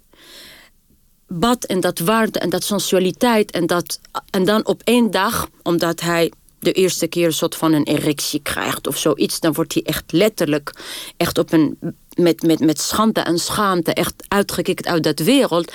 bad 1.26 1.64
en 1.64 1.80
dat 1.80 1.98
waarde 1.98 2.38
en 2.38 2.50
dat 2.50 2.64
sensualiteit. 2.64 3.50
En, 3.50 3.66
dat, 3.66 4.00
en 4.30 4.44
dan 4.44 4.66
op 4.66 4.80
één 4.84 5.10
dag, 5.10 5.48
omdat 5.62 6.00
hij 6.00 6.32
de 6.58 6.72
eerste 6.72 7.06
keer 7.06 7.26
een 7.26 7.32
soort 7.32 7.54
van 7.54 7.72
een 7.72 7.84
erectie 7.84 8.40
krijgt 8.40 8.86
of 8.86 8.96
zoiets, 8.96 9.40
dan 9.40 9.52
wordt 9.52 9.74
hij 9.74 9.82
echt 9.82 10.12
letterlijk 10.12 10.72
echt 11.16 11.38
op 11.38 11.52
een 11.52 11.78
met, 12.16 12.42
met, 12.42 12.60
met 12.60 12.80
schande 12.80 13.20
en 13.20 13.38
schaamte 13.38 13.92
echt 13.94 14.14
uitgekikt 14.28 14.86
uit 14.86 15.02
dat 15.02 15.18
wereld. 15.18 15.72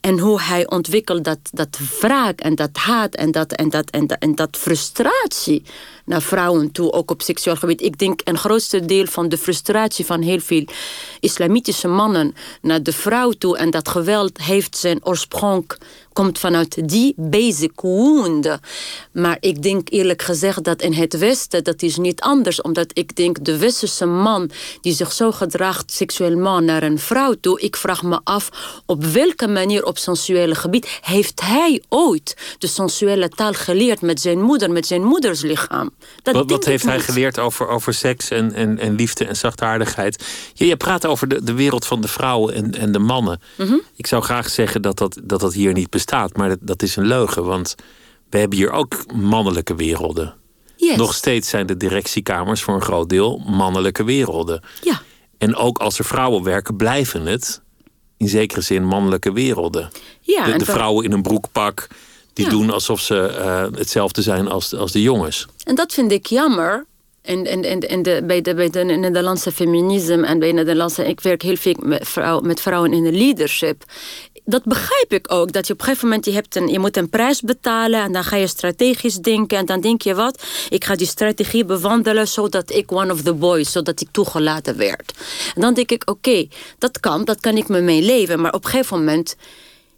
En 0.00 0.18
hoe 0.18 0.40
hij 0.40 0.70
ontwikkelt 0.70 1.24
dat, 1.24 1.38
dat 1.52 1.78
wraak 2.00 2.40
en 2.40 2.54
dat 2.54 2.70
haat 2.72 3.14
en 3.14 3.30
dat, 3.30 3.52
en, 3.52 3.70
dat, 3.70 3.90
en, 3.90 4.06
dat, 4.06 4.18
en 4.18 4.34
dat 4.34 4.56
frustratie 4.56 5.62
naar 6.04 6.22
vrouwen 6.22 6.72
toe, 6.72 6.92
ook 6.92 7.10
op 7.10 7.22
seksueel 7.22 7.56
gebied. 7.56 7.82
Ik 7.82 7.98
denk 7.98 8.20
een 8.24 8.38
grootste 8.38 8.84
deel 8.84 9.06
van 9.06 9.28
de 9.28 9.38
frustratie 9.38 10.04
van 10.04 10.22
heel 10.22 10.40
veel 10.40 10.64
islamitische 11.20 11.88
mannen 11.88 12.34
naar 12.62 12.82
de 12.82 12.92
vrouw 12.92 13.30
toe 13.30 13.58
en 13.58 13.70
dat 13.70 13.88
geweld 13.88 14.38
heeft 14.38 14.76
zijn 14.76 15.04
oorsprong 15.04 15.64
komt 16.16 16.38
vanuit 16.38 16.88
die 16.88 17.14
basic 17.16 17.80
wound. 17.80 18.58
Maar 19.12 19.36
ik 19.40 19.62
denk 19.62 19.90
eerlijk 19.90 20.22
gezegd 20.22 20.64
dat 20.64 20.82
in 20.82 20.92
het 20.92 21.18
Westen 21.18 21.64
dat 21.64 21.82
is 21.82 21.96
niet 21.96 22.20
anders. 22.20 22.60
Omdat 22.60 22.90
ik 22.92 23.16
denk 23.16 23.44
de 23.44 23.58
westerse 23.58 24.06
man 24.06 24.50
die 24.80 24.94
zich 24.94 25.12
zo 25.12 25.32
gedraagt 25.32 25.75
seksueel 25.86 26.60
naar 26.60 26.82
een 26.82 26.98
vrouw 26.98 27.34
toe. 27.40 27.60
Ik 27.60 27.76
vraag 27.76 28.02
me 28.02 28.20
af 28.24 28.50
op 28.86 29.04
welke 29.04 29.48
manier 29.48 29.84
op 29.84 29.98
sensuele 29.98 30.54
gebied 30.54 30.98
heeft 31.00 31.40
hij 31.40 31.82
ooit 31.88 32.56
de 32.58 32.66
sensuele 32.66 33.28
taal 33.28 33.52
geleerd 33.52 34.00
met 34.00 34.20
zijn 34.20 34.40
moeder, 34.40 34.70
met 34.70 34.86
zijn 34.86 35.02
moeders 35.02 35.40
lichaam. 35.40 35.90
Dat 36.22 36.34
wat, 36.34 36.50
wat 36.50 36.64
heeft 36.64 36.84
hij 36.84 37.00
geleerd 37.00 37.38
over, 37.38 37.68
over 37.68 37.94
seks 37.94 38.30
en, 38.30 38.52
en, 38.52 38.78
en 38.78 38.94
liefde 38.94 39.24
en 39.24 39.36
zachtaardigheid? 39.36 40.24
Je, 40.54 40.66
je 40.66 40.76
praat 40.76 41.06
over 41.06 41.28
de, 41.28 41.42
de 41.42 41.54
wereld 41.54 41.86
van 41.86 42.00
de 42.00 42.08
vrouwen 42.08 42.54
en, 42.54 42.74
en 42.74 42.92
de 42.92 42.98
mannen. 42.98 43.40
Mhm. 43.56 43.76
Ik 43.96 44.06
zou 44.06 44.22
graag 44.22 44.48
zeggen 44.48 44.82
dat 44.82 44.98
dat, 44.98 45.18
dat 45.22 45.40
dat 45.40 45.54
hier 45.54 45.72
niet 45.72 45.90
bestaat, 45.90 46.36
maar 46.36 46.48
dat, 46.48 46.58
dat 46.60 46.82
is 46.82 46.96
een 46.96 47.06
leugen. 47.06 47.44
Want 47.44 47.74
we 48.30 48.38
hebben 48.38 48.58
hier 48.58 48.70
ook 48.70 49.12
mannelijke 49.14 49.74
werelden. 49.74 50.34
Nog 50.96 51.14
steeds 51.14 51.48
zijn 51.48 51.66
de 51.66 51.76
directiekamers 51.76 52.62
voor 52.62 52.74
een 52.74 52.82
groot 52.82 53.08
deel 53.08 53.42
mannelijke 53.46 54.04
werelden. 54.04 54.62
Ja. 54.82 55.02
En 55.38 55.56
ook 55.56 55.78
als 55.78 55.98
er 55.98 56.04
vrouwen 56.04 56.42
werken, 56.42 56.76
blijven 56.76 57.26
het 57.26 57.60
in 58.16 58.28
zekere 58.28 58.60
zin 58.60 58.84
mannelijke 58.84 59.32
werelden. 59.32 59.90
Ja, 60.20 60.44
de, 60.44 60.58
de 60.58 60.64
vrouwen 60.64 61.04
in 61.04 61.12
een 61.12 61.22
broekpak 61.22 61.88
die 62.32 62.48
doen 62.48 62.70
alsof 62.70 63.00
ze 63.00 63.36
uh, 63.38 63.78
hetzelfde 63.78 64.22
zijn 64.22 64.48
als, 64.48 64.74
als 64.74 64.92
de 64.92 65.02
jongens. 65.02 65.46
En 65.64 65.74
dat 65.74 65.92
vind 65.92 66.12
ik 66.12 66.26
jammer. 66.26 66.86
En, 67.22 67.46
en, 67.46 67.64
en, 67.64 67.80
en 67.80 68.02
de, 68.02 68.22
bij, 68.26 68.40
de, 68.40 68.54
bij 68.54 68.70
de 68.70 68.84
Nederlandse 68.84 69.52
feminisme 69.52 70.26
en 70.26 70.38
bij 70.38 70.48
de 70.48 70.54
Nederlandse... 70.54 71.08
Ik 71.08 71.20
werk 71.20 71.42
heel 71.42 71.56
veel 71.56 71.76
met, 71.82 72.08
vrouw, 72.08 72.40
met 72.40 72.60
vrouwen 72.60 72.92
in 72.92 73.02
de 73.02 73.12
leadership 73.12 73.84
dat 74.46 74.64
begrijp 74.64 75.12
ik 75.12 75.32
ook. 75.32 75.52
Dat 75.52 75.66
je 75.66 75.72
op 75.72 75.78
een 75.78 75.84
gegeven 75.84 76.08
moment 76.08 76.24
je, 76.24 76.32
hebt 76.32 76.56
een, 76.56 76.68
je 76.68 76.78
moet 76.78 76.96
een 76.96 77.08
prijs 77.08 77.40
betalen. 77.40 78.00
En 78.00 78.12
dan 78.12 78.24
ga 78.24 78.36
je 78.36 78.46
strategisch 78.46 79.16
denken. 79.16 79.58
En 79.58 79.66
dan 79.66 79.80
denk 79.80 80.02
je 80.02 80.14
wat? 80.14 80.42
Ik 80.68 80.84
ga 80.84 80.94
die 80.94 81.06
strategie 81.06 81.64
bewandelen 81.64 82.28
zodat 82.28 82.70
ik 82.70 82.92
one 82.92 83.12
of 83.12 83.22
the 83.22 83.34
boys, 83.34 83.72
zodat 83.72 84.00
ik 84.00 84.08
toegelaten 84.10 84.76
werd. 84.76 85.12
En 85.54 85.60
dan 85.60 85.74
denk 85.74 85.90
ik, 85.90 86.10
oké, 86.10 86.48
dat 86.78 87.00
kan, 87.00 87.24
dat 87.24 87.40
kan 87.40 87.56
ik 87.56 87.68
me 87.68 87.80
mee 87.80 88.02
leven. 88.02 88.40
Maar 88.40 88.52
op 88.52 88.64
een 88.64 88.70
gegeven 88.70 88.98
moment 88.98 89.36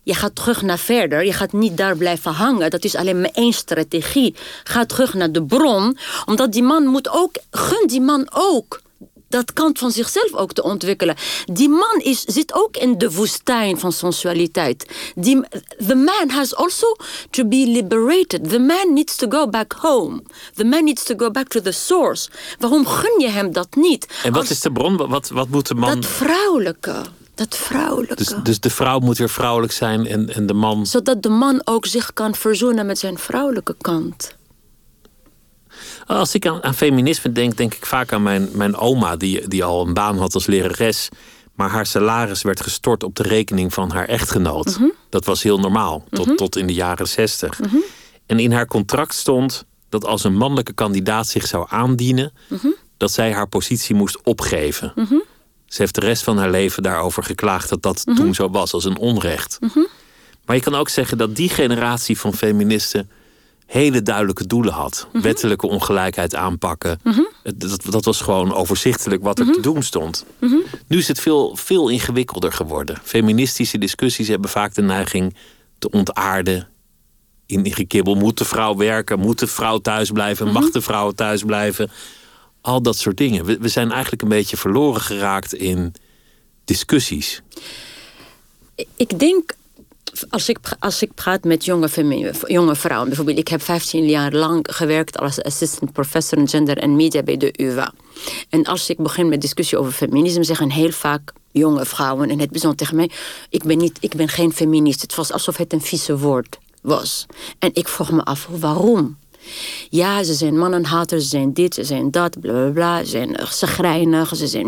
je 0.03 0.15
gaat 0.15 0.35
terug 0.35 0.63
naar 0.63 0.79
verder. 0.79 1.25
Je 1.25 1.33
gaat 1.33 1.53
niet 1.53 1.77
daar 1.77 1.97
blijven 1.97 2.33
hangen. 2.33 2.71
Dat 2.71 2.85
is 2.85 2.95
alleen 2.95 3.21
maar 3.21 3.31
één 3.33 3.53
strategie. 3.53 4.35
Ga 4.65 4.87
terug 4.87 5.15
naar 5.15 5.33
de 5.33 5.45
bron. 5.45 5.99
Omdat 6.27 6.53
die 6.53 6.63
man 6.63 6.87
moet 6.87 7.09
ook... 7.09 7.37
Gun 7.51 7.87
die 7.87 8.01
man 8.01 8.29
ook 8.33 8.81
dat 9.29 9.53
kant 9.53 9.79
van 9.79 9.91
zichzelf 9.91 10.35
ook 10.35 10.53
te 10.53 10.62
ontwikkelen. 10.62 11.16
Die 11.45 11.68
man 11.68 12.01
is, 12.03 12.20
zit 12.20 12.55
ook 12.55 12.76
in 12.76 12.99
de 12.99 13.12
woestijn 13.12 13.79
van 13.79 13.93
sensualiteit. 13.93 14.87
Die, 15.14 15.41
the 15.87 15.95
man 15.95 16.31
has 16.31 16.55
also 16.55 16.97
to 17.31 17.45
be 17.45 17.66
liberated. 17.66 18.49
The 18.49 18.59
man 18.59 18.93
needs 18.93 19.16
to 19.16 19.29
go 19.31 19.49
back 19.49 19.72
home. 19.72 20.22
The 20.55 20.64
man 20.64 20.85
needs 20.85 21.05
to 21.05 21.14
go 21.16 21.31
back 21.31 21.49
to 21.49 21.61
the 21.61 21.72
source. 21.72 22.31
Waarom 22.59 22.87
gun 22.87 23.20
je 23.20 23.29
hem 23.29 23.53
dat 23.53 23.68
niet? 23.76 24.07
En 24.22 24.33
wat 24.33 24.51
is 24.51 24.61
de 24.61 24.72
bron? 24.72 24.97
Wat, 24.97 25.29
wat 25.29 25.49
moet 25.49 25.68
de 25.68 25.74
man... 25.74 25.95
Dat 25.95 26.11
vrouwelijke. 26.11 27.03
Dat 27.35 27.57
vrouwelijke. 27.57 28.14
Dus, 28.14 28.35
dus 28.43 28.61
de 28.61 28.70
vrouw 28.70 28.99
moet 28.99 29.18
weer 29.18 29.31
vrouwelijk 29.31 29.72
zijn 29.72 30.07
en, 30.07 30.35
en 30.35 30.47
de 30.47 30.55
man... 30.55 30.87
Zodat 30.87 31.22
de 31.22 31.29
man 31.29 31.61
ook 31.64 31.87
zich 31.87 32.12
kan 32.12 32.35
verzoenen 32.35 32.87
met 32.87 32.99
zijn 32.99 33.18
vrouwelijke 33.18 33.74
kant. 33.81 34.37
Als 36.09 36.35
ik 36.35 36.47
aan, 36.47 36.63
aan, 36.63 36.75
feminisme 36.75 37.33
denk, 37.33 37.57
denk 37.57 37.75
ik 37.75 37.87
vaak 37.87 38.13
aan 38.13 38.23
mijn, 38.23 38.49
mijn 38.53 38.77
oma, 38.77 39.17
die, 39.17 39.49
die 39.49 39.65
al 39.65 39.87
een 39.87 39.95
baan 39.95 40.19
had 40.19 40.35
als 40.35 40.47
lerares. 40.47 41.09
Maar 41.55 41.71
haar 41.71 41.87
salaris 41.87 42.43
werd 42.43 42.61
gestort 42.61 43.03
op 43.03 43.17
de 43.17 43.23
rekening 43.23 43.75
van 43.75 43.91
haar 43.91 44.09
echtgenoot. 44.09 44.79
Mhm. 44.79 44.89
Dat 45.11 45.25
was 45.25 45.43
heel 45.43 45.59
normaal, 45.59 46.05
tot, 46.11 46.27
mhm. 46.27 46.37
tot 46.37 46.57
in 46.57 46.67
de 46.67 46.75
jaren 46.75 47.09
zestig. 47.09 47.59
Mhm. 47.59 47.77
En 48.27 48.39
in 48.39 48.53
haar 48.53 48.67
contract 48.67 49.15
stond 49.15 49.65
dat 49.89 50.05
als 50.05 50.25
een 50.25 50.37
mannelijke 50.37 50.73
kandidaat 50.73 51.27
zich 51.27 51.47
zou 51.47 51.67
aandienen, 51.69 52.33
dat 52.97 53.13
zij 53.13 53.33
haar 53.33 53.49
positie 53.49 53.95
moest 53.95 54.23
opgeven. 54.23 54.93
Ze 55.67 55.83
heeft 55.83 55.95
de 55.95 56.01
rest 56.01 56.23
van 56.23 56.39
haar 56.39 56.51
leven 56.51 56.83
daarover 56.83 57.23
geklaagd 57.23 57.69
dat 57.69 57.83
dat 57.83 58.05
toen 58.15 58.35
zo 58.35 58.51
was 58.51 58.73
als 58.73 58.85
een 58.85 58.99
onrecht. 58.99 59.59
Maar 60.45 60.57
je 60.57 60.63
kan 60.63 60.75
ook 60.75 60.89
zeggen 60.89 61.19
dat 61.19 61.37
die 61.37 61.49
generatie 61.49 62.19
van 62.19 62.35
feministen 62.35 63.11
hele 63.69 64.03
duidelijke 64.03 64.47
doelen 64.47 64.73
had. 64.73 65.09
Mhm. 65.12 65.23
Wettelijke 65.23 65.66
ongelijkheid 65.66 66.35
aanpakken. 66.35 67.01
Mhm. 67.03 67.21
dat, 67.43 67.83
dat, 67.91 68.05
was 68.05 68.21
gewoon 68.21 68.55
overzichtelijk 68.55 69.23
wat 69.23 69.39
er 69.39 69.45
mhm. 69.45 69.55
te 69.55 69.61
doen 69.61 69.83
stond. 69.83 70.25
Nu 70.87 70.99
is 70.99 71.09
het 71.09 71.21
veel, 71.21 71.57
veel 71.57 71.89
ingewikkelder 71.89 72.53
geworden. 72.53 72.99
Feministische 73.03 73.79
discussies 73.79 74.29
hebben 74.29 74.51
vaak 74.51 74.75
de 74.75 74.83
neiging 74.83 75.37
te 75.79 75.91
ontaarden. 75.91 76.69
In, 77.47 77.64
in 77.64 77.73
gekibbel. 77.73 78.14
Moet 78.14 78.39
de 78.39 78.45
vrouw 78.45 78.77
werken? 78.77 79.19
Moet 79.19 79.39
de 79.39 79.47
vrouw 79.47 79.79
thuis 79.79 80.11
blijven? 80.11 80.53
Mag 80.53 80.71
de 80.71 80.81
vrouw 80.81 81.11
thuis 81.11 81.43
blijven? 81.43 81.91
Al 82.61 82.83
dat 82.83 82.97
soort 82.97 83.16
dingen. 83.16 83.45
We, 83.45 83.59
we 83.61 83.69
zijn 83.69 83.93
eigenlijk 83.93 84.23
een 84.23 84.29
beetje 84.29 84.57
verloren 84.57 85.01
geraakt 85.01 85.55
in 85.55 85.95
discussies. 86.64 87.43
Ik 88.97 89.19
denk 89.19 89.53
als 90.31 90.49
ik, 90.49 90.59
als 90.79 91.03
ik 91.03 91.14
praat 91.14 91.45
met 91.45 91.64
jonge, 91.64 91.89
jonge 92.47 92.77
vrouwen, 92.77 93.09
bijvoorbeeld, 93.09 93.39
ik 93.39 93.49
heb 93.49 93.62
15 93.62 94.07
jaar 94.07 94.33
lang 94.33 94.66
gewerkt 94.71 95.19
als 95.19 95.43
assistant 95.43 95.93
professor 95.93 96.39
in 96.39 96.49
gender 96.49 96.79
en 96.79 96.97
media 96.97 97.23
bij 97.23 97.37
de 97.37 97.53
UvA. 97.57 97.93
En 98.49 98.64
als 98.64 98.91
ik 98.91 98.97
begin 98.97 99.29
met 99.29 99.41
discussie 99.41 99.79
over 99.79 99.93
feminisme, 99.93 100.45
zeggen 100.45 100.71
heel 100.71 100.91
vaak 100.91 101.33
jonge 101.53 101.85
vrouwen, 101.85 102.31
en 102.31 102.39
het 102.39 102.51
bijzonder 102.51 102.79
tegen 102.79 102.97
mij, 102.97 103.11
ik 103.51 103.64
ben, 103.64 103.79
niet, 103.79 103.99
ik 104.01 104.14
ben 104.16 104.29
geen 104.29 104.53
feminist. 104.53 105.01
Het 105.01 105.14
was 105.14 105.33
alsof 105.33 105.57
het 105.57 105.73
een 105.73 105.81
vieze 105.81 106.19
woord 106.19 106.59
was. 106.83 107.27
En 107.59 107.71
ik 107.73 107.89
vroeg 107.89 108.11
me 108.11 108.25
af, 108.25 108.49
waarom? 108.51 109.16
Ja, 109.91 110.23
ze 110.23 110.35
zijn 110.35 110.59
mannenhaters, 110.59 111.23
ze 111.23 111.29
zijn 111.29 111.53
dit, 111.53 111.75
ze 111.75 111.85
zijn 111.85 112.11
dat, 112.11 112.41
bla 112.41 112.53
bla 112.53 112.71
bla. 112.71 113.05
Ze 113.05 113.11
zijn 113.11 113.37
zagrijnig, 113.51 114.37
ze 114.37 114.47
zijn 114.47 114.66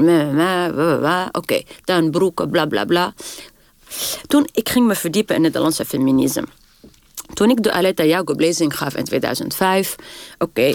Oké, 1.32 1.62
dan 1.84 2.10
broeken, 2.10 2.50
bla 2.50 2.66
bla 2.66 2.84
bla. 2.84 3.14
Toen 4.26 4.48
ik 4.52 4.68
ging 4.68 4.86
me 4.86 4.94
verdiepen 4.94 5.36
in 5.36 5.42
Nederlandse 5.42 5.84
feminisme. 5.84 6.46
Toen 7.34 7.50
ik 7.50 7.62
de 7.62 7.72
Aleta 7.72 8.04
Jacob 8.04 8.40
lezing 8.40 8.76
gaf 8.76 8.96
in 8.96 9.04
2005. 9.04 9.96
Oké, 10.38 10.74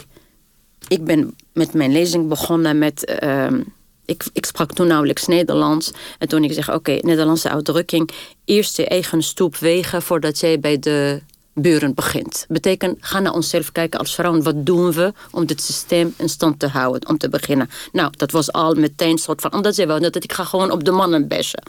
ik 0.88 1.04
ben 1.04 1.36
met 1.54 1.74
mijn 1.74 1.92
lezing 1.92 2.28
begonnen 2.28 2.78
met... 2.78 3.06
Ehm, 3.06 3.62
ik, 4.06 4.24
ik, 4.34 4.46
sprak 4.46 4.74
toen 4.74 4.88
nauwelijks 4.88 5.26
Nederlands. 5.26 5.92
En 6.20 6.28
toen 6.28 6.44
ik 6.44 6.54
zeg, 6.54 6.74
oké, 6.74 6.92
Nederlandse 7.02 7.50
uitdrukking... 7.50 8.10
eerst 8.46 8.78
je 8.78 8.88
eigen 8.88 9.24
stoep 9.24 9.58
wegen 9.58 10.02
voordat 10.02 10.40
jij 10.40 10.60
bij 10.60 10.80
de 10.80 11.22
buren 11.54 11.94
begint. 11.94 12.46
Betekent, 12.48 12.98
ga 13.00 13.20
naar 13.20 13.34
onszelf 13.34 13.72
kijken 13.72 14.00
als 14.00 14.16
vrouwen. 14.16 14.44
Wat 14.44 14.66
doen 14.66 14.92
we 14.92 15.14
om 15.32 15.46
dit 15.46 15.62
systeem 15.62 16.14
in 16.18 16.30
stand 16.30 16.60
te 16.60 16.68
houden, 16.68 17.10
om 17.10 17.18
te 17.18 17.30
beginnen? 17.30 17.70
Nou, 17.92 18.14
dat 18.18 18.32
was 18.32 18.52
al 18.52 18.74
meteen 18.74 19.18
soort 19.18 19.42
van... 19.42 19.54
Omdat 19.54 19.76
ze 19.76 19.86
wel 19.86 20.00
dat 20.00 20.24
ik 20.24 20.34
ga 20.34 20.44
gewoon 20.44 20.72
op 20.72 20.84
de 20.84 20.92
mannen 20.92 21.28
bashen. 21.28 21.64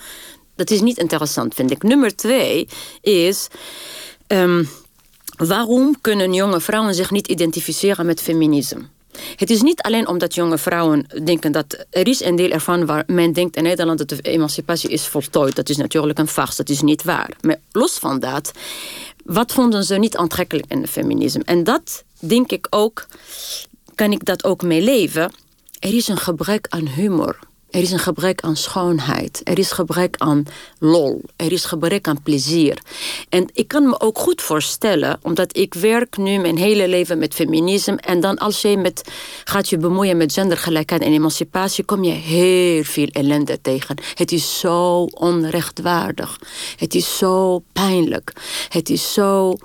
Dat 0.56 0.70
is 0.70 0.80
niet 0.80 0.98
interessant, 0.98 1.54
vind 1.54 1.70
ik. 1.70 1.82
Nummer 1.82 2.16
twee 2.16 2.68
is... 3.00 3.48
Um, 4.28 4.68
waarom 5.36 6.00
kunnen 6.00 6.32
jonge 6.32 6.60
vrouwen 6.60 6.94
zich 6.94 7.10
niet 7.10 7.28
identificeren 7.28 8.06
met 8.06 8.20
feminisme? 8.20 8.88
Het 9.36 9.50
is 9.50 9.62
niet 9.62 9.80
alleen 9.82 10.08
omdat 10.08 10.34
jonge 10.34 10.58
vrouwen 10.58 11.06
denken 11.24 11.52
dat 11.52 11.86
er 11.90 12.08
is 12.08 12.24
een 12.24 12.36
deel 12.36 12.50
ervan 12.50 12.86
waar 12.86 13.04
men 13.06 13.32
denkt 13.32 13.56
in 13.56 13.62
Nederland 13.62 13.98
dat 13.98 14.08
de 14.08 14.20
emancipatie 14.20 14.90
is 14.90 15.06
voltooid. 15.06 15.56
Dat 15.56 15.68
is 15.68 15.76
natuurlijk 15.76 16.18
een 16.18 16.28
vast, 16.28 16.56
dat 16.56 16.68
is 16.68 16.80
niet 16.80 17.02
waar. 17.02 17.30
Maar 17.40 17.56
los 17.72 17.92
van 17.92 18.20
dat, 18.20 18.52
wat 19.24 19.52
vonden 19.52 19.84
ze 19.84 19.94
niet 19.94 20.16
aantrekkelijk 20.16 20.70
in 20.70 20.80
het 20.80 20.90
feminisme? 20.90 21.42
En 21.44 21.64
dat 21.64 22.04
denk 22.18 22.50
ik 22.52 22.66
ook, 22.70 23.06
kan 23.94 24.12
ik 24.12 24.24
dat 24.24 24.44
ook 24.44 24.62
mee 24.62 24.80
leven. 24.80 25.32
Er 25.78 25.94
is 25.94 26.08
een 26.08 26.18
gebrek 26.18 26.66
aan 26.68 26.88
humor. 26.88 27.38
Er 27.76 27.82
is 27.82 27.90
een 27.92 27.98
gebrek 27.98 28.40
aan 28.40 28.56
schoonheid. 28.56 29.40
Er 29.44 29.58
is 29.58 29.72
gebrek 29.72 30.14
aan 30.18 30.44
lol. 30.78 31.20
Er 31.36 31.52
is 31.52 31.64
gebrek 31.64 32.08
aan 32.08 32.22
plezier. 32.22 32.78
En 33.28 33.48
ik 33.52 33.68
kan 33.68 33.88
me 33.88 34.00
ook 34.00 34.18
goed 34.18 34.42
voorstellen, 34.42 35.18
omdat 35.22 35.56
ik 35.56 35.74
werk 35.74 36.16
nu 36.16 36.38
mijn 36.38 36.56
hele 36.56 36.88
leven 36.88 37.18
met 37.18 37.34
feminisme. 37.34 37.96
En 37.96 38.20
dan 38.20 38.38
als 38.38 38.62
je 38.62 38.76
met, 38.76 39.10
gaat 39.44 39.68
je 39.68 39.76
bemoeien 39.76 40.16
met 40.16 40.32
gendergelijkheid 40.32 41.02
en 41.02 41.12
emancipatie, 41.12 41.84
kom 41.84 42.04
je 42.04 42.12
heel 42.12 42.84
veel 42.84 43.06
ellende 43.06 43.60
tegen. 43.60 43.96
Het 44.14 44.32
is 44.32 44.58
zo 44.58 45.04
onrechtvaardig. 45.04 46.40
Het 46.76 46.94
is 46.94 47.18
zo 47.18 47.62
pijnlijk. 47.72 48.32
Het 48.68 48.90
is 48.90 49.12
zo. 49.12 49.56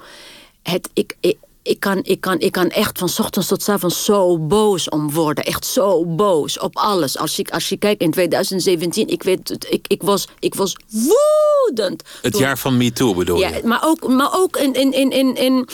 Het, 0.64 0.90
ik, 0.94 1.16
ik 1.20 1.38
ik 1.64 1.80
kan, 1.80 2.00
ik, 2.04 2.22
kan, 2.22 2.40
ik 2.40 2.52
kan 2.52 2.70
echt 2.70 2.98
van 2.98 3.10
ochtends 3.18 3.48
tot 3.48 3.70
avonds 3.70 4.06
zo 4.06 4.40
boos 4.40 4.90
om 4.90 5.12
worden. 5.12 5.46
Echt 5.46 5.66
zo 5.66 6.06
boos 6.06 6.60
op 6.60 6.76
alles. 6.76 7.18
Als 7.18 7.36
je, 7.36 7.46
als 7.52 7.70
je 7.70 7.78
kijkt 7.78 8.02
in 8.02 8.12
2017, 8.12 9.08
ik, 9.08 9.24
weet, 9.24 9.68
ik, 9.70 9.86
ik, 9.88 10.02
was, 10.04 10.28
ik 10.40 10.56
was 10.56 10.78
woedend. 10.88 12.04
Het 12.22 12.38
jaar 12.38 12.58
van 12.58 12.78
MeToo 12.78 13.14
bedoel 13.14 13.38
je? 13.38 13.50
Ja, 13.50 13.60
maar 13.64 13.84
ook, 13.84 14.08
maar 14.08 14.30
ook 14.34 14.58
in, 14.58 14.74
in, 14.74 14.92
in, 14.92 15.12
in, 15.12 15.36
in... 15.36 15.68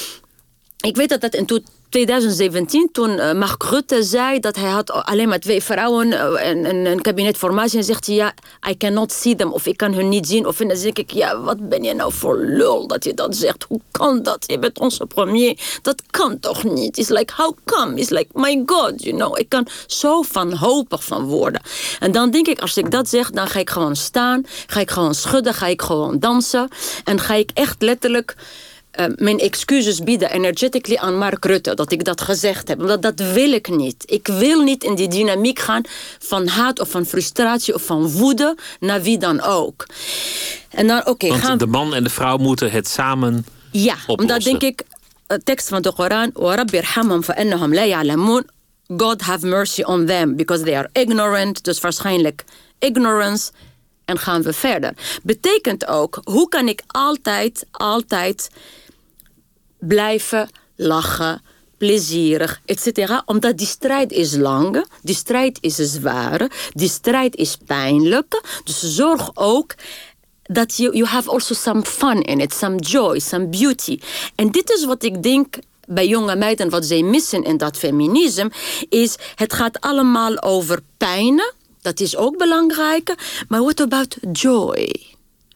Ik 0.77 0.95
weet 0.95 1.09
dat 1.09 1.21
dat 1.21 1.33
in 1.33 1.45
2017, 1.89 2.89
toen 2.91 3.09
uh, 3.09 3.33
Mark 3.33 3.63
Rutte 3.63 4.03
zei 4.03 4.39
dat 4.39 4.55
hij 4.55 4.69
had 4.69 4.91
alleen 4.91 5.29
maar 5.29 5.39
twee 5.39 5.63
vrouwen 5.63 6.07
uh, 6.07 6.47
en, 6.47 6.65
en 6.65 6.85
een 6.85 7.01
kabinetformatie. 7.01 7.77
En 7.77 7.83
zegt 7.83 8.05
hij, 8.05 8.15
ja, 8.15 8.33
I 8.69 8.77
cannot 8.77 9.11
see 9.11 9.35
them. 9.35 9.51
Of 9.51 9.65
ik 9.65 9.77
kan 9.77 9.93
hun 9.93 10.09
niet 10.09 10.27
zien. 10.27 10.45
Of 10.45 10.57
dan 10.57 10.77
zeg 10.77 10.93
ik, 10.93 11.11
ja, 11.11 11.41
wat 11.41 11.69
ben 11.69 11.83
je 11.83 11.93
nou 11.93 12.13
voor 12.13 12.37
lul 12.37 12.87
dat 12.87 13.03
je 13.03 13.13
dat 13.13 13.35
zegt? 13.35 13.65
Hoe 13.67 13.81
kan 13.91 14.23
dat? 14.23 14.43
Je 14.47 14.59
bent 14.59 14.79
onze 14.79 15.05
premier. 15.05 15.59
Dat 15.81 16.01
kan 16.09 16.39
toch 16.39 16.63
niet? 16.63 16.97
It's 16.97 17.09
like, 17.09 17.33
how 17.35 17.57
come? 17.65 17.95
It's 17.95 18.09
like, 18.09 18.27
my 18.33 18.63
god, 18.65 19.03
you 19.03 19.15
know. 19.15 19.39
Ik 19.39 19.49
kan 19.49 19.67
zo 19.87 20.23
wanhopig 20.31 21.03
van 21.03 21.23
worden. 21.23 21.61
En 21.99 22.11
dan 22.11 22.31
denk 22.31 22.47
ik, 22.47 22.59
als 22.59 22.77
ik 22.77 22.91
dat 22.91 23.09
zeg, 23.09 23.29
dan 23.29 23.47
ga 23.47 23.59
ik 23.59 23.69
gewoon 23.69 23.95
staan. 23.95 24.43
Ga 24.67 24.79
ik 24.79 24.91
gewoon 24.91 25.15
schudden. 25.15 25.53
Ga 25.53 25.67
ik 25.67 25.81
gewoon 25.81 26.19
dansen. 26.19 26.67
En 27.03 27.19
ga 27.19 27.33
ik 27.33 27.49
echt 27.53 27.81
letterlijk 27.81 28.35
uh, 28.99 29.05
mijn 29.15 29.39
excuses 29.39 29.99
bieden 30.03 30.31
energetically 30.31 30.97
aan 30.97 31.17
Mark 31.17 31.45
Rutte 31.45 31.73
dat 31.73 31.91
ik 31.91 32.03
dat 32.03 32.21
gezegd 32.21 32.67
heb. 32.67 32.79
Omdat 32.79 33.01
dat 33.01 33.19
wil 33.19 33.51
ik 33.51 33.69
niet. 33.69 34.03
Ik 34.05 34.27
wil 34.27 34.61
niet 34.61 34.83
in 34.83 34.95
die 34.95 35.07
dynamiek 35.07 35.59
gaan 35.59 35.81
van 36.19 36.47
haat 36.47 36.79
of 36.79 36.89
van 36.89 37.05
frustratie 37.05 37.73
of 37.73 37.81
van 37.81 38.11
woede 38.11 38.57
naar 38.79 39.01
wie 39.01 39.17
dan 39.17 39.41
ook. 39.41 39.85
En 40.69 40.87
dan, 40.87 40.99
oké, 40.99 41.09
okay, 41.09 41.29
gaan... 41.29 41.57
de 41.57 41.67
man 41.67 41.93
en 41.93 42.03
de 42.03 42.09
vrouw 42.09 42.37
moeten 42.37 42.71
het 42.71 42.87
samen 42.87 43.45
Ja, 43.71 43.95
omdat 44.05 44.41
denk 44.41 44.61
ik, 44.61 44.83
de 45.27 45.43
tekst 45.43 45.67
van 45.67 45.81
de 45.81 45.93
Koran, 45.93 46.31
God 48.97 49.21
have 49.21 49.45
mercy 49.45 49.83
on 49.83 50.05
them 50.05 50.35
because 50.35 50.63
they 50.63 50.77
are 50.77 50.89
ignorant. 50.93 51.63
Dus 51.63 51.79
waarschijnlijk 51.79 52.43
ignorance 52.79 53.51
en 54.05 54.17
gaan 54.17 54.41
we 54.41 54.53
verder. 54.53 54.93
Betekent 55.23 55.87
ook, 55.87 56.19
hoe 56.23 56.49
kan 56.49 56.67
ik 56.67 56.81
altijd, 56.87 57.65
altijd 57.71 58.49
blijven 59.79 60.49
lachen, 60.75 61.41
plezierig, 61.77 62.61
etc. 62.65 63.21
Omdat 63.25 63.57
die 63.57 63.67
strijd 63.67 64.11
is 64.11 64.35
lang, 64.35 64.85
die 65.01 65.15
strijd 65.15 65.57
is 65.61 65.75
zwaar, 65.75 66.51
die 66.73 66.89
strijd 66.89 67.35
is 67.35 67.57
pijnlijk. 67.65 68.41
Dus 68.63 68.79
zorg 68.79 69.31
ook 69.33 69.75
dat 70.43 70.77
you, 70.77 70.95
you 70.95 71.05
have 71.05 71.29
also 71.29 71.53
some 71.53 71.85
fun 71.85 72.21
in 72.21 72.39
it, 72.39 72.53
some 72.53 72.79
joy, 72.79 73.19
some 73.19 73.47
beauty. 73.47 73.99
En 74.35 74.51
dit 74.51 74.69
is 74.69 74.85
wat 74.85 75.03
ik 75.03 75.23
denk 75.23 75.55
bij 75.87 76.07
jonge 76.07 76.35
meiden, 76.35 76.69
wat 76.69 76.85
zij 76.85 77.01
missen 77.01 77.43
in 77.43 77.57
dat 77.57 77.77
feminisme, 77.77 78.51
is 78.89 79.15
het 79.35 79.53
gaat 79.53 79.81
allemaal 79.81 80.41
over 80.41 80.79
pijn. 80.97 81.41
Dat 81.81 81.99
is 81.99 82.15
ook 82.15 82.37
belangrijk. 82.37 83.15
Maar 83.47 83.61
what 83.61 83.79
about 83.79 84.17
joy? 84.31 85.05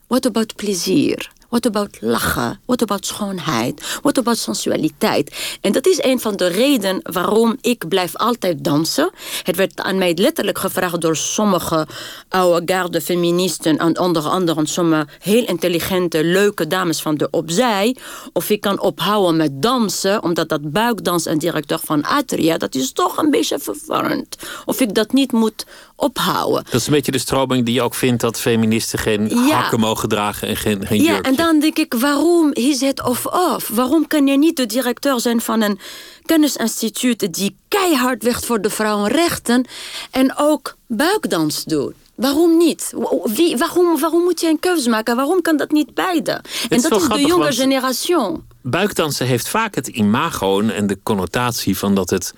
What 0.08 0.26
about 0.26 0.56
plezier? 0.56 1.32
What 1.52 1.66
about 1.66 1.98
lachen? 2.02 2.60
What 2.66 2.82
about 2.82 3.06
schoonheid? 3.06 4.00
What 4.02 4.18
about 4.18 4.38
sensualiteit? 4.38 5.58
En 5.62 5.72
dat 5.72 5.88
is 5.88 6.04
een 6.04 6.20
van 6.20 6.36
de 6.36 6.48
redenen 6.48 7.00
waarom 7.04 7.58
ik 7.62 7.88
blijf 7.88 8.16
altijd 8.16 8.64
dansen. 8.64 9.12
Het 9.44 9.56
werd 9.56 9.82
aan 9.82 9.98
mij 9.98 10.14
letterlijk 10.16 10.58
gevraagd 10.58 11.02
door 11.02 11.16
sommige 11.16 11.88
oude 12.30 12.74
garde 12.74 13.02
feministen... 13.02 13.78
en 13.78 14.00
onder 14.00 14.24
andere 14.24 14.66
sommige 14.66 15.08
heel 15.20 15.46
intelligente, 15.46 16.24
leuke 16.24 16.68
dames 16.68 17.02
van 17.02 17.16
de 17.16 17.28
opzij... 17.30 17.96
of 18.34 18.50
ik 18.50 18.62
kan 18.62 18.80
ophouden 18.80 19.36
met 19.36 19.62
dansen, 19.62 20.24
omdat 20.24 20.50
dat 20.50 20.72
buikdans 20.72 21.26
en 21.26 21.38
directeur 21.38 21.80
van 21.84 22.04
Atria... 22.04 22.58
dat 22.58 22.76
is 22.76 22.92
toch 22.92 23.18
een 23.18 23.32
beetje 23.32 23.60
verwarrend. 23.60 24.38
Of 24.66 24.80
ik 24.80 24.94
dat 24.94 25.14
niet 25.14 25.32
moet 25.32 25.66
ophouden. 26.02 26.64
Dat 26.64 26.74
is 26.74 26.88
een 26.88 26.94
beetje 26.94 27.12
de 27.12 27.18
stroming 27.18 27.66
die 27.66 27.74
je 27.74 27.82
ook 27.82 27.96
vindt... 27.96 28.22
dat 28.22 28.40
feministen 28.40 29.00
geen 29.00 29.32
hakken 29.32 29.80
mogen 29.80 30.10
dragen 30.10 30.48
en 30.48 30.56
geen, 30.56 30.88
geen 30.88 31.04
ja, 31.04 31.22
en 31.22 31.36
dan 31.36 31.60
denk 31.60 31.78
ik, 31.78 31.94
waarom 31.94 32.54
is 32.54 32.82
het 32.82 33.04
of-of? 33.04 33.68
Waarom 33.68 34.08
kan 34.08 34.28
je 34.28 34.38
niet 34.38 34.56
de 34.56 34.66
directeur 34.66 35.20
zijn 35.20 35.42
van 35.42 35.62
een 35.62 35.80
kennisinstituut... 36.26 37.34
die 37.34 37.56
keihard 37.68 38.24
werkt 38.24 38.46
voor 38.46 38.62
de 38.62 38.70
vrouwenrechten... 38.70 39.66
en 40.12 40.34
ook 40.38 40.76
buikdans 40.88 41.64
doet? 41.64 41.94
Waarom 42.16 42.58
niet? 42.58 42.94
Wie, 43.24 43.58
waarom, 43.58 44.00
waarom 44.00 44.24
moet 44.24 44.42
je 44.42 44.48
een 44.48 44.60
keuze 44.60 44.90
maken? 44.90 45.16
Waarom 45.16 45.42
kan 45.42 45.58
dat 45.58 45.72
niet 45.72 45.94
beide? 45.94 46.42
en 46.70 46.82
dat 46.82 47.02
is 47.02 47.08
de 47.08 47.26
jonge 47.26 47.52
generatie. 47.52 48.16
Buikdansen 48.62 49.26
heeft 49.26 49.50
vaak 49.50 49.76
het 49.76 49.88
imago 49.88 50.62
en 50.62 50.88
de 50.88 50.98
connotatie 51.04 51.78
van 51.78 51.96
dat 51.96 52.10
het 52.10 52.34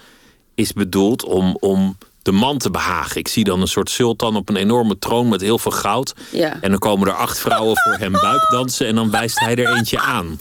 is 0.56 0.74
bedoeld 0.74 1.24
om, 1.24 1.58
om 1.60 1.98
de 2.24 2.32
man 2.32 2.58
te 2.58 2.72
behagen. 2.72 3.18
Ik 3.18 3.28
zie 3.28 3.44
dan 3.44 3.62
een 3.62 3.68
soort 3.68 3.90
sultan 3.90 4.36
op 4.36 4.50
een 4.50 4.56
enorme 4.56 5.00
troon 5.00 5.30
met 5.30 5.42
heel 5.42 5.60
veel 5.60 5.72
goud. 5.72 6.14
Ja. 6.30 6.58
En 6.62 6.70
dan 6.70 6.80
komen 6.80 7.08
er 7.08 7.14
acht 7.14 7.40
vrouwen 7.40 7.78
voor 7.78 7.94
hem 7.94 8.12
buikdansen 8.12 8.88
en 8.88 8.96
dan 8.96 9.12
wijst 9.12 9.40
hij 9.40 9.56
er 9.56 9.76
eentje 9.76 10.00
aan. 10.00 10.40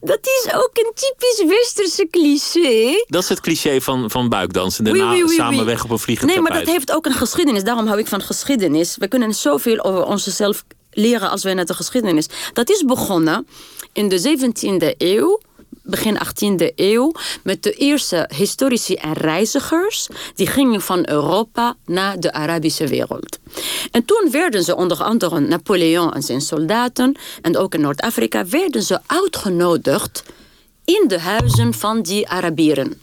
Dat 0.00 0.18
is 0.22 0.52
ook 0.54 0.70
een 0.72 0.92
typisch 0.94 1.44
westerse 1.46 2.08
cliché. 2.10 3.04
Dat 3.06 3.22
is 3.22 3.28
het 3.28 3.40
cliché 3.40 3.80
van, 3.80 4.10
van 4.10 4.28
buikdansen. 4.28 4.84
Daarna 4.84 5.10
oui, 5.10 5.28
samen 5.28 5.64
weg 5.64 5.84
op 5.84 5.90
een 5.90 5.98
vliegend 5.98 6.30
Nee, 6.30 6.40
maar 6.40 6.52
dat 6.52 6.66
heeft 6.66 6.92
ook 6.92 7.06
een 7.06 7.12
geschiedenis. 7.12 7.64
Daarom 7.64 7.86
hou 7.86 7.98
ik 7.98 8.06
van 8.06 8.22
geschiedenis. 8.22 8.96
We 8.96 9.08
kunnen 9.08 9.34
zoveel 9.34 9.84
over 9.84 10.04
onszelf 10.04 10.64
leren 10.90 11.30
als 11.30 11.42
we 11.42 11.52
naar 11.52 11.64
de 11.64 11.74
geschiedenis. 11.74 12.28
Dat 12.52 12.70
is 12.70 12.82
begonnen 12.82 13.46
in 13.92 14.08
de 14.08 14.36
17e 14.38 14.96
eeuw 14.98 15.40
begin 15.86 16.18
18e 16.18 16.74
eeuw 16.74 17.12
met 17.42 17.62
de 17.62 17.72
eerste 17.72 18.30
historici 18.34 18.94
en 18.94 19.12
reizigers. 19.12 20.08
Die 20.34 20.46
gingen 20.46 20.80
van 20.80 21.08
Europa 21.08 21.74
naar 21.86 22.20
de 22.20 22.32
Arabische 22.32 22.86
wereld. 22.86 23.38
En 23.90 24.04
toen 24.04 24.28
werden 24.30 24.64
ze 24.64 24.76
onder 24.76 25.02
andere 25.02 25.40
Napoleon 25.40 26.12
en 26.12 26.22
zijn 26.22 26.40
soldaten... 26.40 27.16
en 27.42 27.56
ook 27.56 27.74
in 27.74 27.80
Noord-Afrika 27.80 28.46
werden 28.46 28.82
ze 28.82 29.00
uitgenodigd 29.06 30.24
in 30.84 31.04
de 31.08 31.20
huizen 31.20 31.74
van 31.74 32.02
die 32.02 32.28
Arabieren. 32.28 33.00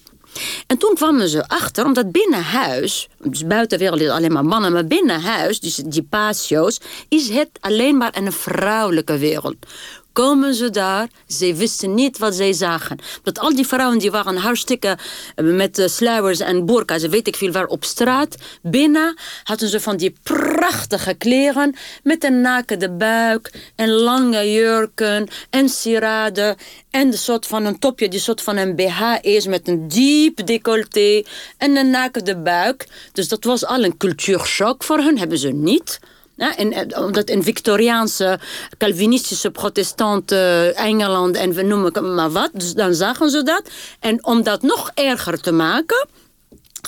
En 0.68 0.78
toen 0.78 0.96
kwamen 0.96 1.30
ze 1.30 1.48
achter, 1.48 1.86
omdat 1.86 2.12
binnen 2.12 2.44
huis, 2.44 3.10
dus 3.24 3.48
buitenwereld 3.48 4.02
is 4.02 4.10
alleen 4.10 4.32
maar 4.32 4.46
mannen, 4.46 4.72
maar 4.72 4.86
binnen 4.86 5.22
huis, 5.22 5.60
dus 5.60 5.76
die 5.76 6.04
patio's, 6.04 6.80
is 7.10 7.30
het 7.30 7.50
alleen 7.60 7.98
maar 7.98 8.18
een 8.18 8.32
vrouwelijke 8.32 9.18
wereld 9.18 9.56
komen 10.14 10.54
ze 10.54 10.70
daar. 10.70 11.08
Ze 11.28 11.56
wisten 11.56 11.94
niet 11.94 12.18
wat 12.18 12.36
zij 12.36 12.54
zagen. 12.54 12.98
Dat 13.24 13.40
al 13.40 13.56
die 13.56 13.68
vrouwen 13.68 14.00
die 14.00 14.12
waren 14.12 14.38
hartstikke 14.38 14.98
eh, 15.36 15.46
met 15.46 15.80
uh, 15.80 15.88
sluiers 15.88 16.40
en 16.40 16.66
burka's, 16.66 17.06
weet 17.06 17.28
ik 17.28 17.36
veel 17.36 17.52
waar, 17.52 17.66
op 17.66 17.84
straat. 17.84 18.36
Binnen 18.62 19.18
hadden 19.44 19.70
ze 19.70 19.80
van 19.80 19.98
die 19.98 20.14
prachtige 20.24 21.14
kleren 21.14 21.76
met 22.04 22.24
een 22.24 22.42
nakende 22.42 22.92
buik 22.92 23.72
en 23.76 23.90
lange 23.90 24.52
jurken 24.52 25.28
en 25.50 25.70
sieraden. 25.70 26.56
En 26.90 27.10
de 27.10 27.18
soort 27.18 27.48
van 27.48 27.66
een 27.66 27.80
topje 27.80 28.10
die 28.10 28.20
soort 28.20 28.42
van 28.42 28.58
een 28.58 28.76
BH 28.76 29.02
is 29.22 29.48
met 29.48 29.68
een 29.68 29.88
diep 29.88 30.46
decolleté 30.46 31.24
en 31.58 31.78
een 31.78 31.90
nakende 31.90 32.38
buik. 32.38 32.88
Dus 33.14 33.28
dat 33.28 33.44
was 33.44 33.66
al 33.66 33.84
een 33.84 33.98
cultuurshock 33.98 34.84
voor 34.84 34.98
hen, 34.98 35.18
hebben 35.18 35.38
ze 35.38 35.50
niet. 35.50 36.00
En, 36.38 36.72
eh, 36.72 37.04
omdat 37.04 37.30
in 37.30 37.44
Victoriaanse, 37.44 38.40
Calvinistische, 38.78 39.52
protestante 39.52 40.74
Engeland 40.76 41.36
en 41.36 41.54
we 41.54 41.62
noemen 41.62 42.16
maar 42.16 42.32
wat, 42.32 42.50
dus 42.54 42.74
dan 42.74 42.94
zagen 42.94 43.30
ze 43.30 43.44
dat. 43.44 43.70
En 44.00 44.26
om 44.26 44.44
dat 44.44 44.62
nog 44.62 44.92
erger 44.94 45.42
te 45.42 45.52
maken, 45.52 46.08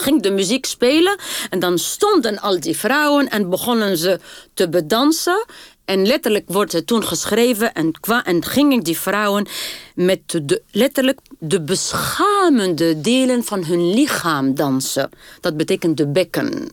ging 0.01 0.21
de 0.21 0.31
muziek 0.31 0.65
spelen 0.65 1.19
en 1.49 1.59
dan 1.59 1.77
stonden 1.77 2.39
al 2.39 2.59
die 2.59 2.77
vrouwen 2.77 3.29
en 3.29 3.49
begonnen 3.49 3.97
ze 3.97 4.19
te 4.53 4.69
bedansen. 4.69 5.45
En 5.85 6.05
letterlijk 6.05 6.43
wordt 6.47 6.71
het 6.71 6.87
toen 6.87 7.03
geschreven 7.03 7.73
en, 7.73 7.91
en 8.23 8.45
gingen 8.45 8.83
die 8.83 8.99
vrouwen 8.99 9.47
met 9.95 10.19
de, 10.43 10.61
letterlijk 10.71 11.19
de 11.39 11.61
beschamende 11.61 13.01
delen 13.01 13.43
van 13.43 13.65
hun 13.65 13.93
lichaam 13.93 14.55
dansen. 14.55 15.09
Dat 15.41 15.57
betekent 15.57 15.97
de 15.97 16.07
bekken. 16.07 16.71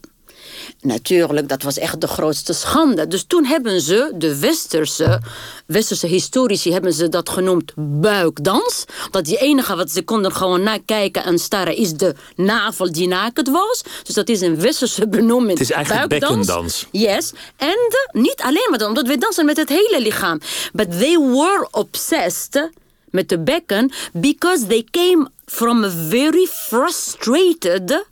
Natuurlijk, 0.81 1.49
dat 1.49 1.63
was 1.63 1.79
echt 1.79 2.01
de 2.01 2.07
grootste 2.07 2.53
schande. 2.53 3.07
Dus 3.07 3.25
toen 3.27 3.45
hebben 3.45 3.81
ze, 3.81 4.13
de 4.15 4.39
westerse, 4.39 5.21
westerse 5.67 6.07
historici, 6.07 6.73
hebben 6.73 6.93
ze 6.93 7.09
dat 7.09 7.29
genoemd 7.29 7.73
buikdans. 7.77 8.85
Dat 9.11 9.25
die 9.25 9.37
enige 9.39 9.77
wat 9.77 9.91
ze 9.91 10.03
konden 10.03 10.33
gewoon 10.33 10.63
nakijken 10.63 11.25
en 11.25 11.39
starren 11.39 11.77
is 11.77 11.93
de 11.93 12.15
navel 12.37 12.93
die 12.93 13.09
nakend 13.09 13.49
was. 13.49 13.83
Dus 14.03 14.15
dat 14.15 14.29
is 14.29 14.41
een 14.41 14.61
westerse 14.61 15.09
benoeming. 15.09 15.59
Het 15.59 15.61
is 15.61 15.71
eigenlijk 15.71 16.09
buikdans. 16.09 16.47
bekkendans. 16.47 16.87
Yes. 16.91 17.33
En 17.57 17.77
niet 18.13 18.41
alleen 18.43 18.67
maar 18.71 18.79
dan, 18.79 18.89
omdat 18.89 19.07
we 19.07 19.19
dansen 19.19 19.45
met 19.45 19.57
het 19.57 19.69
hele 19.69 19.99
lichaam. 20.01 20.41
But 20.73 20.91
they 20.99 21.19
were 21.19 21.69
obsessed 21.71 22.71
met 23.11 23.29
de 23.29 23.39
bekken 23.39 23.93
because 24.13 24.67
they 24.67 24.87
came 24.91 25.29
from 25.47 25.85
a 25.85 25.91
very 26.09 26.47
frustrated 26.47 28.05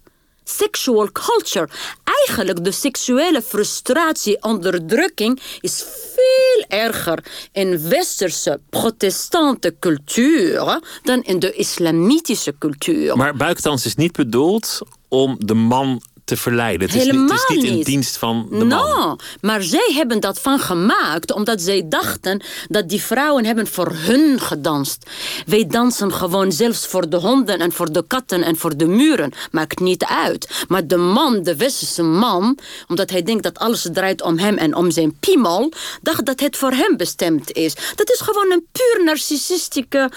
sexual 0.44 1.08
culture. 1.12 1.68
Eigenlijk 2.04 2.64
de 2.64 2.70
seksuele 2.70 3.42
frustratie, 3.42 4.42
onderdrukking 4.42 5.40
is 5.60 5.84
veel 6.14 6.64
erger 6.68 7.24
in 7.52 7.88
westerse 7.88 8.60
protestante 8.70 9.74
cultuur 9.80 10.80
dan 11.02 11.22
in 11.22 11.38
de 11.38 11.52
islamitische 11.52 12.54
cultuur. 12.58 13.16
Maar 13.16 13.36
buikdans 13.36 13.86
is 13.86 13.94
niet 13.94 14.12
bedoeld 14.12 14.80
om 15.08 15.36
de 15.38 15.54
man 15.54 16.02
te 16.30 16.36
verleiden. 16.36 16.90
Het, 16.90 16.96
is, 16.96 17.12
niet, 17.12 17.30
het 17.30 17.44
is 17.48 17.56
niet 17.56 17.64
in 17.64 17.82
dienst 17.82 18.16
van 18.16 18.46
de 18.50 18.64
man. 18.64 19.18
maar 19.40 19.62
zij 19.62 19.92
hebben 19.94 20.20
dat 20.20 20.40
van 20.40 20.58
gemaakt 20.58 21.32
omdat 21.32 21.60
zij 21.60 21.88
dachten 21.88 22.42
dat 22.68 22.88
die 22.88 23.02
vrouwen 23.02 23.44
hebben 23.44 23.66
voor 23.66 23.92
hun 23.92 24.40
gedanst. 24.40 25.10
Wij 25.46 25.66
dansen 25.66 26.12
gewoon 26.12 26.52
zelfs 26.52 26.86
voor 26.86 27.08
de 27.08 27.16
honden 27.16 27.58
en 27.58 27.72
voor 27.72 27.92
de 27.92 28.04
katten 28.06 28.42
en 28.42 28.56
voor 28.56 28.76
de 28.76 28.86
muren. 28.86 29.32
Maakt 29.50 29.80
niet 29.80 30.04
uit. 30.04 30.64
Maar 30.68 30.86
de 30.86 30.96
man, 30.96 31.42
de 31.42 31.56
westerse 31.56 32.02
man, 32.02 32.58
omdat 32.88 33.10
hij 33.10 33.22
denkt 33.22 33.42
dat 33.42 33.58
alles 33.58 33.88
draait 33.92 34.22
om 34.22 34.38
hem 34.38 34.56
en 34.56 34.74
om 34.74 34.90
zijn 34.90 35.16
piemel, 35.20 35.72
dacht 36.02 36.26
dat 36.26 36.40
het 36.40 36.56
voor 36.56 36.72
hem 36.72 36.96
bestemd 36.96 37.52
is. 37.52 37.74
Dat 37.94 38.10
is 38.10 38.20
gewoon 38.20 38.52
een 38.52 38.66
puur 38.72 39.04
narcissistische 39.04 40.10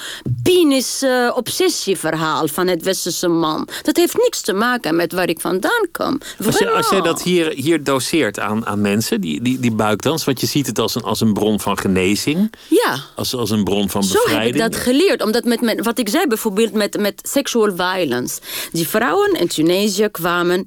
penis-obsessie-verhaal 0.44 2.48
van 2.48 2.68
het 2.68 2.84
westerse 2.84 3.28
man. 3.28 3.68
Dat 3.82 3.98
heeft 3.98 4.18
niks 4.18 4.42
te 4.42 4.54
maken 4.54 4.96
met 4.96 5.12
waar 5.12 5.30
ik 5.30 5.42
vandaan 5.42 5.88
kom. 5.92 6.03
Als 6.46 6.58
je, 6.58 6.70
als 6.70 6.90
dat 6.90 7.22
hier, 7.22 7.52
hier 7.52 7.84
doseert 7.84 8.40
aan, 8.40 8.66
aan 8.66 8.82
mensen, 8.82 9.22
die, 9.22 9.42
die, 9.42 9.60
die 9.60 9.72
buikdans, 9.72 10.24
want 10.24 10.40
je 10.42 10.48
ziet 10.48 10.68
het 10.68 10.80
als 10.80 10.96
een, 10.96 11.04
als 11.04 11.22
een 11.22 11.34
bron 11.34 11.60
van 11.60 11.78
genezing. 11.78 12.54
Ja. 12.68 12.98
Als, 13.16 13.36
als 13.36 13.50
een 13.50 13.64
bron 13.64 13.90
van 13.90 14.02
bevrijding. 14.02 14.32
Zo 14.32 14.38
heb 14.38 14.56
ik 14.56 14.74
dat 14.74 14.76
geleerd. 14.76 15.24
Omdat 15.24 15.44
met, 15.44 15.62
met 15.62 15.84
wat 15.86 16.00
ik 16.00 16.10
zei 16.10 16.28
bijvoorbeeld 16.28 16.74
met, 16.74 17.00
met 17.00 17.22
sexual 17.32 17.76
violence. 17.76 18.40
Die 18.72 18.88
vrouwen 18.88 19.32
in 19.40 19.48
Tunesië 19.48 20.08
kwamen. 20.12 20.66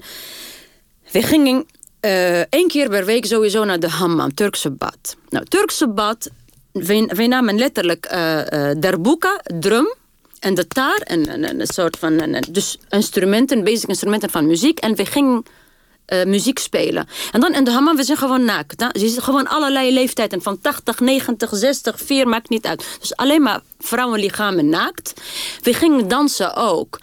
We 1.11 1.23
gingen 1.23 1.67
uh, 2.01 2.39
één 2.39 2.69
keer 2.69 2.89
per 2.89 3.05
week 3.05 3.27
sowieso 3.27 3.65
naar 3.65 3.81
de 3.81 3.89
hammam, 3.89 4.35
Turkse 4.35 4.71
bad. 4.71 5.17
Nou, 5.29 5.45
Turkse 5.45 5.89
bad, 5.89 6.31
wij, 6.73 7.27
namen 7.27 7.59
letterlijk 7.59 8.09
uh, 8.13 8.37
uh, 8.37 8.81
derboeka, 8.81 9.41
drum 9.59 9.95
en 10.47 10.55
de 10.55 10.67
taar, 10.67 11.01
een, 11.05 11.61
een, 11.61 11.67
soort 11.67 11.97
van 11.99 12.21
een, 12.21 12.45
dus 12.51 12.79
instrumenten, 12.89 13.65
basic 13.65 13.89
instrumenten 13.89 14.31
van 14.31 14.47
muziek. 14.47 14.79
En 14.79 14.95
we 14.95 15.07
gingen 15.07 15.45
uh, 16.09 16.25
muziek 16.25 16.59
spelen. 16.59 17.09
En 17.33 17.41
dan 17.41 17.55
in 17.55 17.65
de 17.65 17.71
hammam, 17.71 17.97
we 17.97 18.05
zijn 18.05 18.19
gewoon 18.19 18.45
naakt. 18.45 18.81
Hè? 18.81 18.87
Ziet 18.93 19.19
gewoon 19.19 19.49
allerlei 19.49 19.95
leeftijden. 19.95 20.43
Van 20.43 20.61
80, 20.61 21.01
90, 21.01 21.51
60, 21.53 22.01
4, 22.05 22.29
maakt 22.29 22.49
niet 22.49 22.67
uit. 22.67 22.85
Dus 23.01 23.17
alleen 23.17 23.43
maar 23.43 23.61
vrouwenlichamen 23.79 24.69
naakt. 24.69 25.15
We 25.63 25.75
gingen 25.75 26.09
dansen 26.09 26.57
ook. 26.57 26.99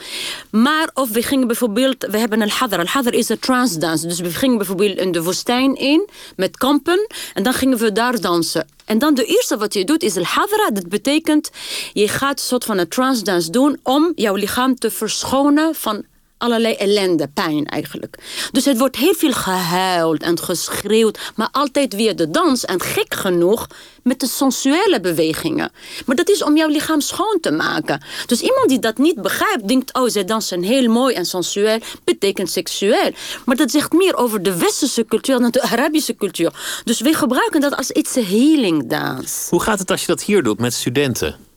Maar 0.50 0.90
of 0.94 1.10
we 1.10 1.24
gingen 1.24 1.48
bijvoorbeeld... 1.48 2.06
We 2.10 2.18
hebben 2.18 2.42
een 2.42 2.50
hadr. 2.50 2.80
Een 2.80 2.88
hadr 2.88 3.14
is 3.14 3.30
een 3.30 3.40
transdance. 3.40 4.08
Dus 4.08 4.20
we 4.20 4.30
gingen 4.30 4.58
bijvoorbeeld 4.58 4.98
in 4.98 5.12
de 5.12 5.24
woestijn 5.24 5.76
in. 5.76 6.10
Met 6.36 6.58
kampen. 6.58 7.08
En 7.34 7.44
dan 7.44 7.54
gingen 7.54 7.78
we 7.78 7.92
daar 7.92 8.22
dansen. 8.22 8.68
En 8.86 9.00
dan 9.00 9.14
de 9.14 9.26
eerste 9.26 9.58
wat 9.58 9.74
je 9.74 9.84
doet 9.84 10.04
is 10.04 10.16
el 10.16 10.24
hadra. 10.24 10.70
Dat 10.70 10.90
betekent, 10.90 11.52
je 11.94 12.08
gaat 12.08 12.40
een 12.40 12.46
soort 12.46 12.66
van 12.66 12.78
een 12.78 12.88
transdance 12.88 13.52
doen... 13.52 13.80
om 13.84 14.12
jouw 14.16 14.36
lichaam 14.36 14.76
te 14.76 14.92
verschonen 14.92 15.76
van 15.76 16.06
allerlei 16.44 16.74
ellende, 16.74 17.28
pijn 17.34 17.66
eigenlijk. 17.66 18.18
Dus 18.52 18.66
het 18.66 18.78
wordt 18.78 18.96
heel 18.96 19.14
veel 19.14 19.32
gehuild 19.32 20.22
en 20.22 20.40
geschreeuwd, 20.40 21.20
maar 21.36 21.50
altijd 21.52 21.96
via 21.96 22.14
de 22.14 22.30
dans. 22.30 22.66
En 22.66 22.82
gek 22.82 23.14
genoeg 23.14 23.68
met 24.04 24.20
de 24.20 24.28
sensuele 24.28 25.00
bewegingen. 25.00 25.72
Maar 26.06 26.16
dat 26.16 26.30
is 26.30 26.44
om 26.44 26.58
jouw 26.58 26.68
lichaam 26.68 27.02
schoon 27.02 27.38
te 27.42 27.52
maken. 27.52 28.02
Dus 28.26 28.42
iemand 28.42 28.70
die 28.70 28.80
dat 28.80 28.98
niet 28.98 29.22
begrijpt, 29.22 29.68
denkt: 29.68 29.94
oh, 29.94 30.10
zij 30.10 30.26
dansen 30.26 30.64
heel 30.64 30.90
mooi 30.90 31.16
en 31.16 31.26
sensueel, 31.26 31.80
betekent 32.04 32.50
seksueel. 32.52 33.12
Maar 33.46 33.56
dat 33.56 33.72
zegt 33.72 33.94
meer 33.94 34.16
over 34.16 34.44
de 34.44 34.58
westerse 34.58 35.06
cultuur 35.06 35.40
dan 35.40 35.52
de 35.52 35.62
Arabische 35.62 36.16
cultuur. 36.16 36.82
Dus 36.84 37.02
we 37.02 37.14
gebruiken 37.14 37.62
dat 37.62 37.76
als 37.76 37.92
iets 37.92 38.16
healing 38.16 38.90
dance. 38.90 39.50
Hoe 39.50 39.62
gaat 39.62 39.80
het 39.80 39.92
als 39.92 40.02
je 40.02 40.08
dat 40.08 40.24
hier 40.24 40.44
doet 40.44 40.60
met 40.60 40.74
studenten? 40.74 41.52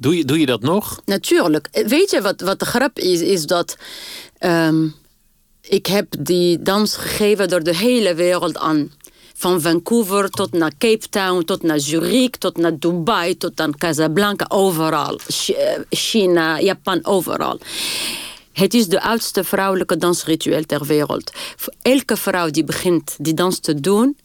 Doe 0.00 0.16
je, 0.16 0.24
doe 0.24 0.38
je 0.38 0.46
dat 0.46 0.60
nog? 0.60 1.00
Natuurlijk. 1.04 1.68
Weet 1.86 2.10
je 2.10 2.20
wat, 2.20 2.40
wat 2.40 2.58
de 2.58 2.64
grap 2.64 2.98
is? 2.98 3.20
Is 3.20 3.46
dat 3.46 3.76
ehm, 4.38 4.88
ik 5.60 5.86
heb 5.86 6.06
die 6.18 6.62
dans 6.62 6.96
gegeven 6.96 7.48
door 7.48 7.62
de 7.62 7.76
hele 7.76 8.14
wereld 8.14 8.58
aan. 8.58 8.92
Van 9.34 9.60
Vancouver 9.60 10.30
tot 10.30 10.52
naar 10.52 10.72
Cape 10.78 11.08
Town, 11.08 11.44
tot 11.44 11.62
naar 11.62 11.80
Zurich, 11.80 12.30
tot 12.30 12.56
naar 12.56 12.78
Dubai, 12.78 13.36
tot 13.36 13.60
aan 13.60 13.76
Casablanca, 13.76 14.46
overal. 14.48 15.18
Eh, 15.46 15.78
China, 15.90 16.60
Japan, 16.60 17.04
overal. 17.06 17.58
Het 18.52 18.74
is 18.74 18.86
de 18.86 19.02
oudste 19.02 19.44
vrouwelijke 19.44 19.96
dansritueel 19.96 20.62
ter 20.66 20.86
wereld. 20.86 21.32
Elke 21.82 22.16
vrouw 22.16 22.50
die 22.50 22.64
begint 22.64 23.14
die 23.18 23.34
dans 23.34 23.58
te 23.58 23.80
doen, 23.80 24.18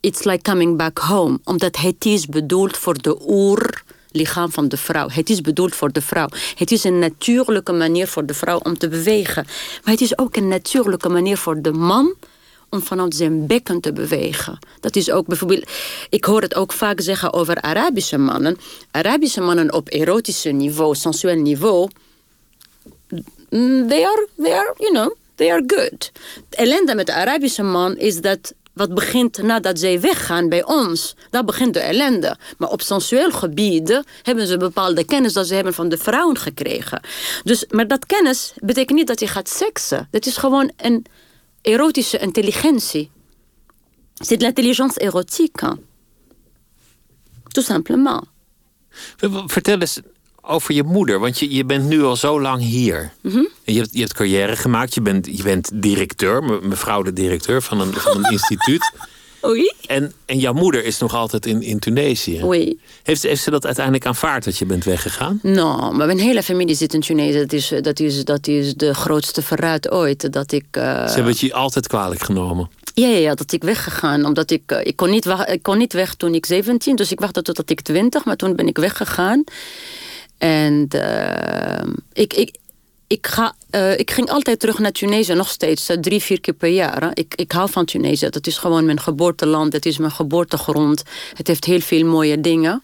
it's 0.00 0.24
like 0.24 0.42
coming 0.42 0.76
back 0.76 0.98
home. 0.98 1.38
Omdat 1.44 1.76
het 1.76 2.04
is 2.04 2.26
bedoeld 2.26 2.76
voor 2.76 3.02
de 3.02 3.16
oer 3.28 3.82
lichaam 4.12 4.50
van 4.50 4.68
de 4.68 4.76
vrouw. 4.76 5.08
Het 5.08 5.30
is 5.30 5.40
bedoeld 5.40 5.74
voor 5.74 5.92
de 5.92 6.02
vrouw. 6.02 6.28
Het 6.54 6.70
is 6.70 6.84
een 6.84 6.98
natuurlijke 6.98 7.72
manier 7.72 8.06
voor 8.06 8.26
de 8.26 8.34
vrouw 8.34 8.58
om 8.58 8.78
te 8.78 8.88
bewegen. 8.88 9.44
Maar 9.84 9.92
het 9.92 10.00
is 10.00 10.18
ook 10.18 10.36
een 10.36 10.48
natuurlijke 10.48 11.08
manier 11.08 11.36
voor 11.36 11.62
de 11.62 11.72
man 11.72 12.14
om 12.68 12.82
vanuit 12.82 13.14
zijn 13.14 13.46
bekken 13.46 13.80
te 13.80 13.92
bewegen. 13.92 14.58
Dat 14.80 14.96
is 14.96 15.10
ook 15.10 15.26
bijvoorbeeld... 15.26 15.70
Ik 16.08 16.24
hoor 16.24 16.42
het 16.42 16.54
ook 16.54 16.72
vaak 16.72 17.00
zeggen 17.00 17.32
over 17.32 17.60
Arabische 17.60 18.18
mannen. 18.18 18.58
Arabische 18.90 19.40
mannen 19.40 19.72
op 19.72 19.88
erotische 19.88 20.50
niveau, 20.50 20.94
sensueel 20.94 21.36
niveau... 21.36 21.88
Mm, 23.50 23.88
they 23.88 24.04
are, 24.04 24.28
they 24.42 24.52
are, 24.52 24.74
you 24.78 24.92
know, 24.92 25.14
they 25.34 25.50
are 25.52 25.62
good. 25.66 26.12
Het 26.48 26.58
ellende 26.58 26.94
met 26.94 27.06
de 27.06 27.12
Arabische 27.12 27.62
man 27.62 27.96
is 27.96 28.20
dat 28.20 28.54
wat 28.72 28.94
begint 28.94 29.42
nadat 29.42 29.78
zij 29.78 30.00
weggaan 30.00 30.48
bij 30.48 30.64
ons. 30.64 31.14
Daar 31.30 31.44
begint 31.44 31.74
de 31.74 31.80
ellende. 31.80 32.36
Maar 32.58 32.68
op 32.68 32.82
sensueel 32.82 33.30
gebied 33.30 34.02
hebben 34.22 34.46
ze 34.46 34.56
bepaalde 34.56 35.04
kennis 35.04 35.32
dat 35.32 35.46
ze 35.46 35.54
hebben 35.54 35.74
van 35.74 35.88
de 35.88 35.98
vrouwen 35.98 36.36
gekregen. 36.38 37.02
Dus, 37.44 37.64
maar 37.68 37.86
dat 37.86 38.06
kennis 38.06 38.52
betekent 38.56 38.98
niet 38.98 39.06
dat 39.06 39.20
je 39.20 39.26
gaat 39.26 39.48
seksen. 39.48 40.08
Dat 40.10 40.26
is 40.26 40.36
gewoon 40.36 40.72
een 40.76 41.06
erotische 41.62 42.18
intelligentie. 42.18 43.10
C'est 44.22 44.38
de 44.38 44.44
l'intelligence 44.44 44.98
érotique. 44.98 45.78
Tout 47.52 47.64
simplement. 47.64 48.24
Vertel 49.46 49.80
eens, 49.80 50.00
over 50.42 50.74
je 50.74 50.82
moeder. 50.82 51.18
Want 51.18 51.38
je, 51.38 51.54
je 51.54 51.64
bent 51.64 51.88
nu 51.88 52.02
al 52.02 52.16
zo 52.16 52.40
lang 52.40 52.62
hier. 52.62 53.12
Mhm. 53.20 53.44
je, 53.64 53.76
hebt, 53.76 53.88
je 53.92 54.00
hebt 54.00 54.12
carrière 54.12 54.56
gemaakt. 54.56 54.94
Je 54.94 55.02
bent, 55.02 55.26
je 55.36 55.42
bent 55.42 55.70
directeur, 55.74 56.42
mevrouw 56.62 57.02
de 57.02 57.12
directeur 57.12 57.62
van 57.62 57.80
een, 57.80 57.92
van 57.92 58.16
een 58.16 58.30
instituut. 58.36 58.92
Oei. 59.44 59.72
En, 59.86 60.12
en 60.26 60.38
jouw 60.38 60.52
moeder 60.52 60.84
is 60.84 60.98
nog 60.98 61.14
altijd 61.14 61.46
in, 61.46 61.62
in 61.62 61.78
Tunesië. 61.78 62.44
Oei. 62.44 62.80
Heeft, 63.02 63.22
heeft 63.22 63.42
ze 63.42 63.50
dat 63.50 63.64
uiteindelijk 63.64 64.06
aanvaard 64.06 64.44
dat 64.44 64.58
je 64.58 64.66
bent 64.66 64.84
weggegaan? 64.84 65.38
Nou, 65.42 65.94
maar 65.94 66.06
mijn 66.06 66.18
hele 66.18 66.42
familie 66.42 66.74
zit 66.74 66.94
in 66.94 67.00
Tunesië. 67.00 67.38
Dat 67.38 67.52
is, 67.52 67.72
dat 67.80 68.00
is, 68.00 68.24
dat 68.24 68.46
is 68.46 68.74
de 68.74 68.94
grootste 68.94 69.42
verraad 69.42 69.90
ooit. 69.90 70.32
Dat 70.32 70.52
ik, 70.52 70.64
uh... 70.78 71.06
Ze 71.06 71.14
hebben 71.14 71.32
het 71.32 71.40
je 71.40 71.54
altijd 71.54 71.86
kwalijk 71.86 72.22
genomen? 72.22 72.70
Ja, 72.94 73.06
ja, 73.06 73.16
ja, 73.16 73.34
dat 73.34 73.52
ik 73.52 73.62
weggegaan. 73.62 74.24
Omdat 74.24 74.50
ik, 74.50 74.72
uh, 74.72 74.78
ik, 74.82 74.96
kon 74.96 75.10
niet, 75.10 75.26
ik 75.46 75.62
kon 75.62 75.78
niet 75.78 75.92
weg 75.92 76.14
toen 76.14 76.34
ik 76.34 76.46
17, 76.46 76.96
dus 76.96 77.12
ik 77.12 77.20
wachtte 77.20 77.42
totdat 77.42 77.70
ik 77.70 77.80
20, 77.80 78.24
maar 78.24 78.36
toen 78.36 78.56
ben 78.56 78.66
ik 78.66 78.78
weggegaan. 78.78 79.44
En 80.40 80.88
uh, 80.94 81.92
ik, 82.12 82.32
ik, 82.32 82.56
ik, 83.06 83.26
ga, 83.26 83.54
uh, 83.70 83.98
ik 83.98 84.10
ging 84.10 84.30
altijd 84.30 84.60
terug 84.60 84.78
naar 84.78 84.92
Tunesië, 84.92 85.34
nog 85.34 85.48
steeds, 85.48 85.90
uh, 85.90 85.96
drie, 85.96 86.20
vier 86.20 86.40
keer 86.40 86.54
per 86.54 86.68
jaar. 86.68 87.10
Ik, 87.14 87.34
ik 87.34 87.52
hou 87.52 87.70
van 87.70 87.84
Tunesië. 87.84 88.28
Dat 88.28 88.46
is 88.46 88.58
gewoon 88.58 88.84
mijn 88.84 89.00
geboorteland, 89.00 89.72
het 89.72 89.86
is 89.86 89.98
mijn 89.98 90.12
geboortegrond. 90.12 91.02
Het 91.34 91.46
heeft 91.46 91.64
heel 91.64 91.80
veel 91.80 92.06
mooie 92.06 92.40
dingen. 92.40 92.82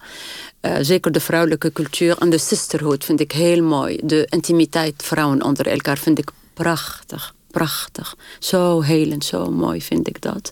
zeker 0.81 1.13
de 1.13 1.21
vrouwelijke 1.21 1.73
cultuur 1.73 2.19
en 2.19 2.31
de 2.31 2.39
sisterhood 2.39 3.05
vind 3.05 3.21
ik 3.21 3.33
heel 3.33 3.63
mooi. 3.63 4.01
De 4.03 4.27
intimiteit 4.31 4.95
vrouwen 4.97 5.43
onder 5.43 5.67
elkaar 5.67 5.99
vind 5.99 6.19
ik 6.19 6.31
prachtig, 6.55 7.35
prachtig. 7.51 8.17
Zo 8.39 8.81
helend, 8.81 9.25
zo 9.25 9.51
mooi 9.51 9.83
vind 9.83 10.09
ik 10.09 10.23
dat. 10.23 10.51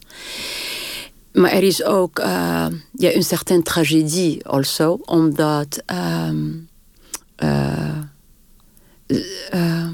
maar 1.33 1.53
er 1.53 1.63
is 1.63 1.85
ook 1.85 2.19
uh, 2.19 2.67
ja, 2.93 3.15
een 3.15 3.25
certaine 3.25 3.63
tragedie 3.63 4.47
also, 4.47 4.99
omdat 5.05 5.83
um, 6.27 6.69
uh, 7.39 7.99
uh, 9.07 9.89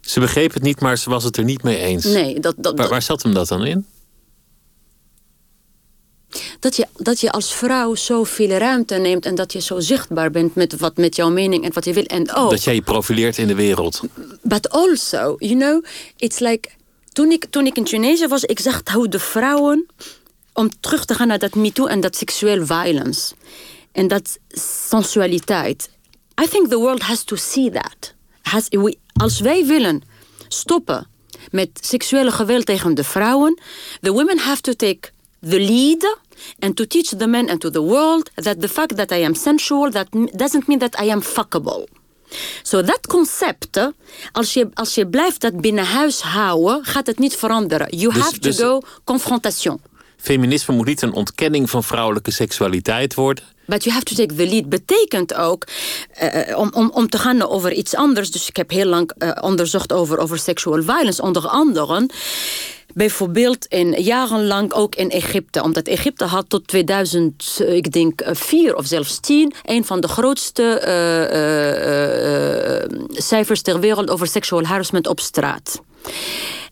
Ze 0.00 0.20
begreep 0.20 0.54
het 0.54 0.62
niet, 0.62 0.80
maar 0.80 0.98
ze 0.98 1.10
was 1.10 1.24
het 1.24 1.36
er 1.36 1.44
niet 1.44 1.62
mee 1.62 1.78
eens. 1.78 2.04
Nee, 2.04 2.40
dat, 2.40 2.54
dat, 2.58 2.78
waar, 2.78 2.88
waar 2.88 3.02
zat 3.02 3.22
hem 3.22 3.34
dat 3.34 3.48
dan 3.48 3.64
in? 3.64 3.86
Dat 6.60 6.76
je, 6.76 6.86
dat 6.96 7.20
je 7.20 7.30
als 7.30 7.54
vrouw 7.54 7.94
zoveel 7.94 8.48
ruimte 8.48 8.94
neemt 8.94 9.26
en 9.26 9.34
dat 9.34 9.52
je 9.52 9.60
zo 9.60 9.80
zichtbaar 9.80 10.30
bent 10.30 10.54
met, 10.54 10.76
wat, 10.78 10.96
met 10.96 11.16
jouw 11.16 11.30
mening 11.30 11.64
en 11.64 11.72
wat 11.72 11.84
je 11.84 11.92
wil. 11.92 12.04
En 12.04 12.34
ook, 12.34 12.50
dat 12.50 12.64
jij 12.64 12.74
je 12.74 12.82
profileert 12.82 13.38
in 13.38 13.46
de 13.46 13.54
wereld. 13.54 14.00
But 14.42 14.70
also, 14.70 15.34
you 15.38 15.54
know, 15.54 15.84
it's 16.16 16.38
like. 16.38 16.68
Toen 17.12 17.30
ik, 17.30 17.46
toen 17.50 17.66
ik 17.66 17.76
in 17.76 17.84
Tunesië 17.84 18.26
was, 18.26 18.44
ik 18.44 18.60
zag 18.60 18.82
hoe 18.92 19.08
de 19.08 19.18
vrouwen. 19.18 19.86
om 20.52 20.70
terug 20.80 21.04
te 21.04 21.14
gaan 21.14 21.28
naar 21.28 21.38
dat 21.38 21.54
MeToo 21.54 21.86
en 21.86 22.00
dat 22.00 22.16
seksueel 22.16 22.66
violence. 22.66 23.34
En 23.92 24.08
dat 24.08 24.38
sensualiteit. 24.88 25.90
I 26.42 26.48
think 26.48 26.68
the 26.68 26.78
world 26.78 27.02
has 27.02 27.24
to 27.24 27.36
see 27.36 27.70
that. 27.70 28.14
Has, 28.42 28.66
we, 28.68 28.96
als 29.12 29.40
wij 29.40 29.66
willen 29.66 30.02
stoppen 30.48 31.06
met 31.50 31.68
seksuele 31.80 32.30
geweld 32.30 32.66
tegen 32.66 32.94
de 32.94 33.04
vrouwen, 33.04 33.60
the 34.00 34.12
women 34.12 34.38
have 34.38 34.60
to 34.60 34.72
take 34.72 35.10
the 35.40 35.60
lead 35.60 36.18
and 36.58 36.76
to 36.76 36.86
teach 36.86 37.08
the 37.08 37.26
men 37.26 37.48
and 37.48 37.60
to 37.60 37.70
the 37.70 37.82
world 37.82 38.30
that 38.34 38.60
the 38.60 38.68
fact 38.68 38.96
that 38.96 39.10
I 39.10 39.24
am 39.24 39.34
sensual 39.34 39.90
that 39.90 40.06
doesn't 40.32 40.66
mean 40.66 40.78
that 40.78 41.00
I 41.00 41.10
am 41.10 41.22
fuckable. 41.22 41.88
So 42.62 42.82
dat 42.82 43.06
concept, 43.06 43.90
als 44.32 44.52
je, 44.52 44.68
als 44.74 44.94
je 44.94 45.06
blijft 45.06 45.40
dat 45.40 45.60
binnen 45.60 45.84
huis 45.84 46.20
houden, 46.20 46.84
gaat 46.84 47.06
het 47.06 47.18
niet 47.18 47.36
veranderen. 47.36 47.96
You 47.96 48.12
dus, 48.12 48.22
have 48.22 48.38
to 48.38 48.48
dus 48.48 48.58
go 48.58 48.80
confrontation. 49.04 49.80
Feminisme 50.16 50.74
moet 50.74 50.86
niet 50.86 51.02
een 51.02 51.12
ontkenning 51.12 51.70
van 51.70 51.84
vrouwelijke 51.84 52.30
seksualiteit 52.30 53.14
worden. 53.14 53.44
But 53.66 53.84
you 53.84 53.94
have 53.94 54.04
to 54.04 54.14
take 54.14 54.34
the 54.34 54.46
lead 54.46 54.68
betekent 54.68 55.34
ook 55.34 55.66
uh, 56.22 56.58
om, 56.58 56.70
om, 56.74 56.90
om 56.94 57.08
te 57.08 57.18
gaan 57.18 57.48
over 57.48 57.72
iets 57.72 57.94
anders. 57.94 58.30
Dus 58.30 58.48
ik 58.48 58.56
heb 58.56 58.70
heel 58.70 58.86
lang 58.86 59.12
uh, 59.18 59.30
onderzocht 59.40 59.92
over, 59.92 60.18
over 60.18 60.38
sexual 60.38 60.82
violence, 60.82 61.22
onder 61.22 61.48
andere. 61.48 62.06
Bijvoorbeeld 62.94 63.66
in, 63.66 64.02
jarenlang 64.02 64.72
ook 64.72 64.94
in 64.94 65.10
Egypte. 65.10 65.62
Omdat 65.62 65.86
Egypte 65.86 66.24
had 66.24 66.44
tot 66.48 66.66
2000, 66.66 67.58
eh, 67.58 67.74
ik 67.74 67.92
denk 67.92 68.22
4 68.24 68.76
of 68.76 68.86
zelfs 68.86 69.20
10... 69.20 69.52
een 69.64 69.84
van 69.84 70.00
de 70.00 70.08
grootste 70.08 70.62
uh, 70.62 70.68
cijfers 73.08 73.62
ter 73.62 73.80
wereld 73.80 74.10
over 74.10 74.26
sexual 74.26 74.64
harassment 74.64 75.06
op 75.06 75.20
straat. 75.20 75.80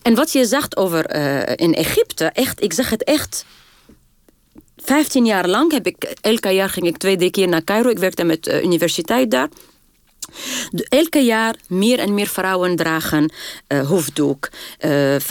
En 0.02 0.14
wat 0.14 0.32
je 0.32 0.44
zegt 0.44 0.76
over 0.76 1.14
in 1.60 1.74
Egypte, 1.74 2.24
echt, 2.24 2.62
ik 2.62 2.72
zeg 2.72 2.90
het 2.90 3.04
echt... 3.04 3.44
15 4.76 5.26
jaar 5.26 5.48
lang 5.48 5.72
heb 5.72 5.86
ik, 5.86 6.14
elke 6.20 6.48
jaar 6.48 6.68
ging 6.68 6.86
ik 6.86 6.96
twee, 6.96 7.16
drie 7.16 7.30
keer 7.30 7.48
naar 7.48 7.64
Cairo. 7.64 7.88
Ik 7.88 7.98
werkte 7.98 8.24
met 8.24 8.44
de 8.44 8.62
universiteit 8.62 9.30
daar 9.30 9.48
elke 10.88 11.18
jaar 11.18 11.54
meer 11.68 11.98
en 11.98 12.14
meer 12.14 12.26
vrouwen 12.26 12.76
dragen 12.76 13.32
uh, 13.68 13.88
hoofddoek. 13.88 14.48
Uh, 14.80 15.14
50%, 15.14 15.16
60%, 15.16 15.24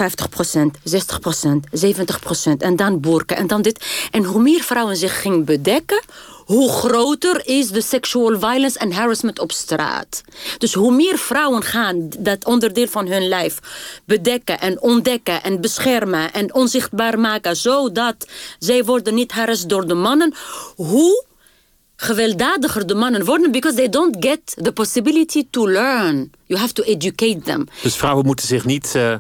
70%. 1.85 2.51
En 2.57 2.75
dan 2.75 2.99
boerken 2.99 3.37
en 3.37 3.47
dan 3.47 3.61
dit. 3.61 3.85
En 4.11 4.23
hoe 4.23 4.41
meer 4.41 4.61
vrouwen 4.61 4.97
zich 4.97 5.21
gingen 5.21 5.45
bedekken, 5.45 6.01
hoe 6.45 6.69
groter 6.69 7.47
is 7.47 7.69
de 7.69 7.81
sexual 7.81 8.39
violence 8.39 8.79
en 8.79 8.91
harassment 8.91 9.39
op 9.39 9.51
straat. 9.51 10.23
Dus 10.57 10.73
hoe 10.73 10.91
meer 10.91 11.17
vrouwen 11.17 11.63
gaan 11.63 12.09
dat 12.19 12.45
onderdeel 12.45 12.87
van 12.87 13.07
hun 13.07 13.27
lijf 13.27 13.59
bedekken 14.05 14.59
en 14.59 14.81
ontdekken 14.81 15.43
en 15.43 15.61
beschermen 15.61 16.33
en 16.33 16.53
onzichtbaar 16.53 17.19
maken, 17.19 17.55
zodat 17.55 18.27
zij 18.59 18.83
worden 18.83 19.13
niet 19.13 19.31
harassed 19.31 19.69
door 19.69 19.87
de 19.87 19.93
mannen, 19.93 20.33
hoe 20.75 21.27
gewelddadiger 22.01 22.87
de 22.87 22.95
mannen 22.95 23.25
worden 23.25 23.51
because 23.51 23.75
they 23.75 23.89
don't 23.89 24.15
get 24.19 24.55
the 24.63 24.71
possibility 24.71 25.43
to 25.49 25.69
learn. 25.69 26.31
You 26.45 26.59
have 26.59 26.73
to 26.73 26.83
educate 26.83 27.39
them. 27.39 27.67
Dus 27.81 27.95
vrouwen 27.95 28.25
moeten 28.25 28.47
zich 28.47 28.65
niet, 28.65 28.93
uh, 28.95 29.15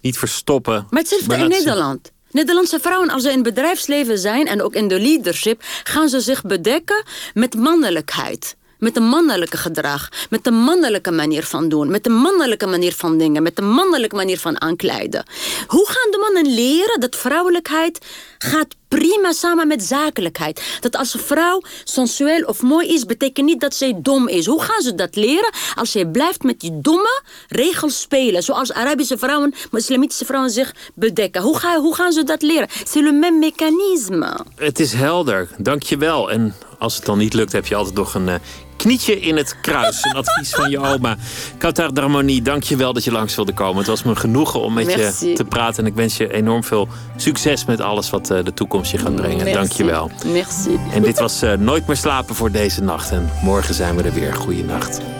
niet 0.00 0.18
verstoppen. 0.18 0.86
Maar 0.90 1.00
hetzelfde 1.00 1.36
in 1.36 1.48
Nederland. 1.48 2.10
Nederlandse 2.30 2.80
vrouwen, 2.80 3.10
als 3.10 3.22
ze 3.22 3.28
in 3.28 3.34
het 3.34 3.44
bedrijfsleven 3.44 4.18
zijn 4.18 4.46
en 4.46 4.62
ook 4.62 4.74
in 4.74 4.88
de 4.88 5.00
leadership, 5.00 5.62
gaan 5.84 6.08
ze 6.08 6.20
zich 6.20 6.42
bedekken 6.42 7.04
met 7.34 7.54
mannelijkheid. 7.54 8.56
Met 8.78 8.96
een 8.96 9.08
mannelijke 9.08 9.56
gedrag, 9.56 10.08
met 10.30 10.46
een 10.46 10.54
mannelijke 10.54 11.10
manier 11.10 11.44
van 11.44 11.68
doen, 11.68 11.90
met 11.90 12.06
een 12.06 12.16
mannelijke 12.16 12.66
manier 12.66 12.92
van 12.92 13.18
dingen, 13.18 13.42
met 13.42 13.58
een 13.58 13.70
mannelijke 13.70 14.16
manier 14.16 14.38
van 14.38 14.60
aankleiden. 14.60 15.24
Hoe 15.66 15.86
gaan 15.86 16.10
de 16.10 16.18
mannen 16.18 16.54
leren 16.54 17.00
dat 17.00 17.16
vrouwelijkheid 17.16 17.98
gaat 18.44 18.74
prima 18.88 19.32
samen 19.32 19.68
met 19.68 19.82
zakelijkheid? 19.82 20.78
Dat 20.80 20.96
als 20.96 21.14
een 21.14 21.20
vrouw 21.20 21.62
sensueel 21.84 22.42
of 22.44 22.62
mooi 22.62 22.88
is, 22.88 23.04
betekent 23.04 23.46
niet 23.46 23.60
dat 23.60 23.74
zij 23.74 23.98
dom 24.02 24.28
is. 24.28 24.46
Hoe 24.46 24.62
gaan 24.62 24.82
ze 24.82 24.94
dat 24.94 25.16
leren 25.16 25.52
als 25.74 25.90
zij 25.90 26.06
blijft 26.06 26.42
met 26.42 26.60
die 26.60 26.80
domme 26.80 27.22
regels 27.48 28.00
spelen? 28.00 28.42
Zoals 28.42 28.72
Arabische 28.72 29.18
vrouwen, 29.18 29.54
islamitische 29.72 30.24
vrouwen 30.24 30.50
zich 30.50 30.74
bedekken. 30.94 31.42
Hoe, 31.42 31.58
ga, 31.58 31.80
hoe 31.80 31.94
gaan 31.94 32.12
ze 32.12 32.24
dat 32.24 32.42
leren? 32.42 32.68
C'est 32.70 33.02
le 33.02 33.12
même 33.12 33.38
mécanisme. 33.38 34.44
Het 34.56 34.80
is 34.80 34.92
helder, 34.92 35.48
dankjewel. 35.58 36.30
En 36.30 36.54
als 36.78 36.96
het 36.96 37.04
dan 37.04 37.18
niet 37.18 37.34
lukt, 37.34 37.52
heb 37.52 37.66
je 37.66 37.74
altijd 37.74 37.94
nog 37.94 38.14
een 38.14 38.28
uh, 38.28 38.34
knietje 38.82 39.20
in 39.20 39.36
het 39.36 39.56
kruis. 39.60 40.04
Een 40.04 40.16
advies 40.16 40.50
van 40.50 40.70
je 40.70 40.78
oma. 40.78 41.16
Qatar 41.58 41.94
Darmoni, 41.94 42.42
dank 42.42 42.62
je 42.62 42.76
wel 42.76 42.92
dat 42.92 43.04
je 43.04 43.12
langs 43.12 43.34
wilde 43.34 43.52
komen. 43.52 43.76
Het 43.76 43.86
was 43.86 44.02
me 44.02 44.16
genoegen 44.16 44.60
om 44.60 44.72
met 44.72 44.92
je 44.92 45.32
te 45.34 45.44
praten. 45.44 45.84
En 45.84 45.90
ik 45.90 45.96
wens 45.96 46.16
je 46.16 46.32
enorm 46.32 46.64
veel 46.64 46.88
succes 47.16 47.64
met 47.64 47.80
alles 47.80 48.10
wat 48.10 48.30
uh, 48.30 48.44
de 48.44 48.54
toekomst 48.54 48.90
je 48.90 48.98
gaat 48.98 49.14
brengen. 49.14 49.52
Dank 49.52 49.72
je 49.72 49.84
wel. 49.84 50.10
Merci. 50.26 50.78
En 50.92 51.02
dit 51.02 51.18
was 51.18 51.42
uh, 51.42 51.52
Nooit 51.52 51.86
meer 51.86 51.96
slapen 51.96 52.34
voor 52.34 52.50
deze 52.50 52.82
nacht. 52.82 53.10
En 53.10 53.30
morgen 53.42 53.74
zijn 53.74 53.96
we 53.96 54.02
er 54.02 54.12
weer. 54.12 54.34
Goeienacht. 54.34 55.19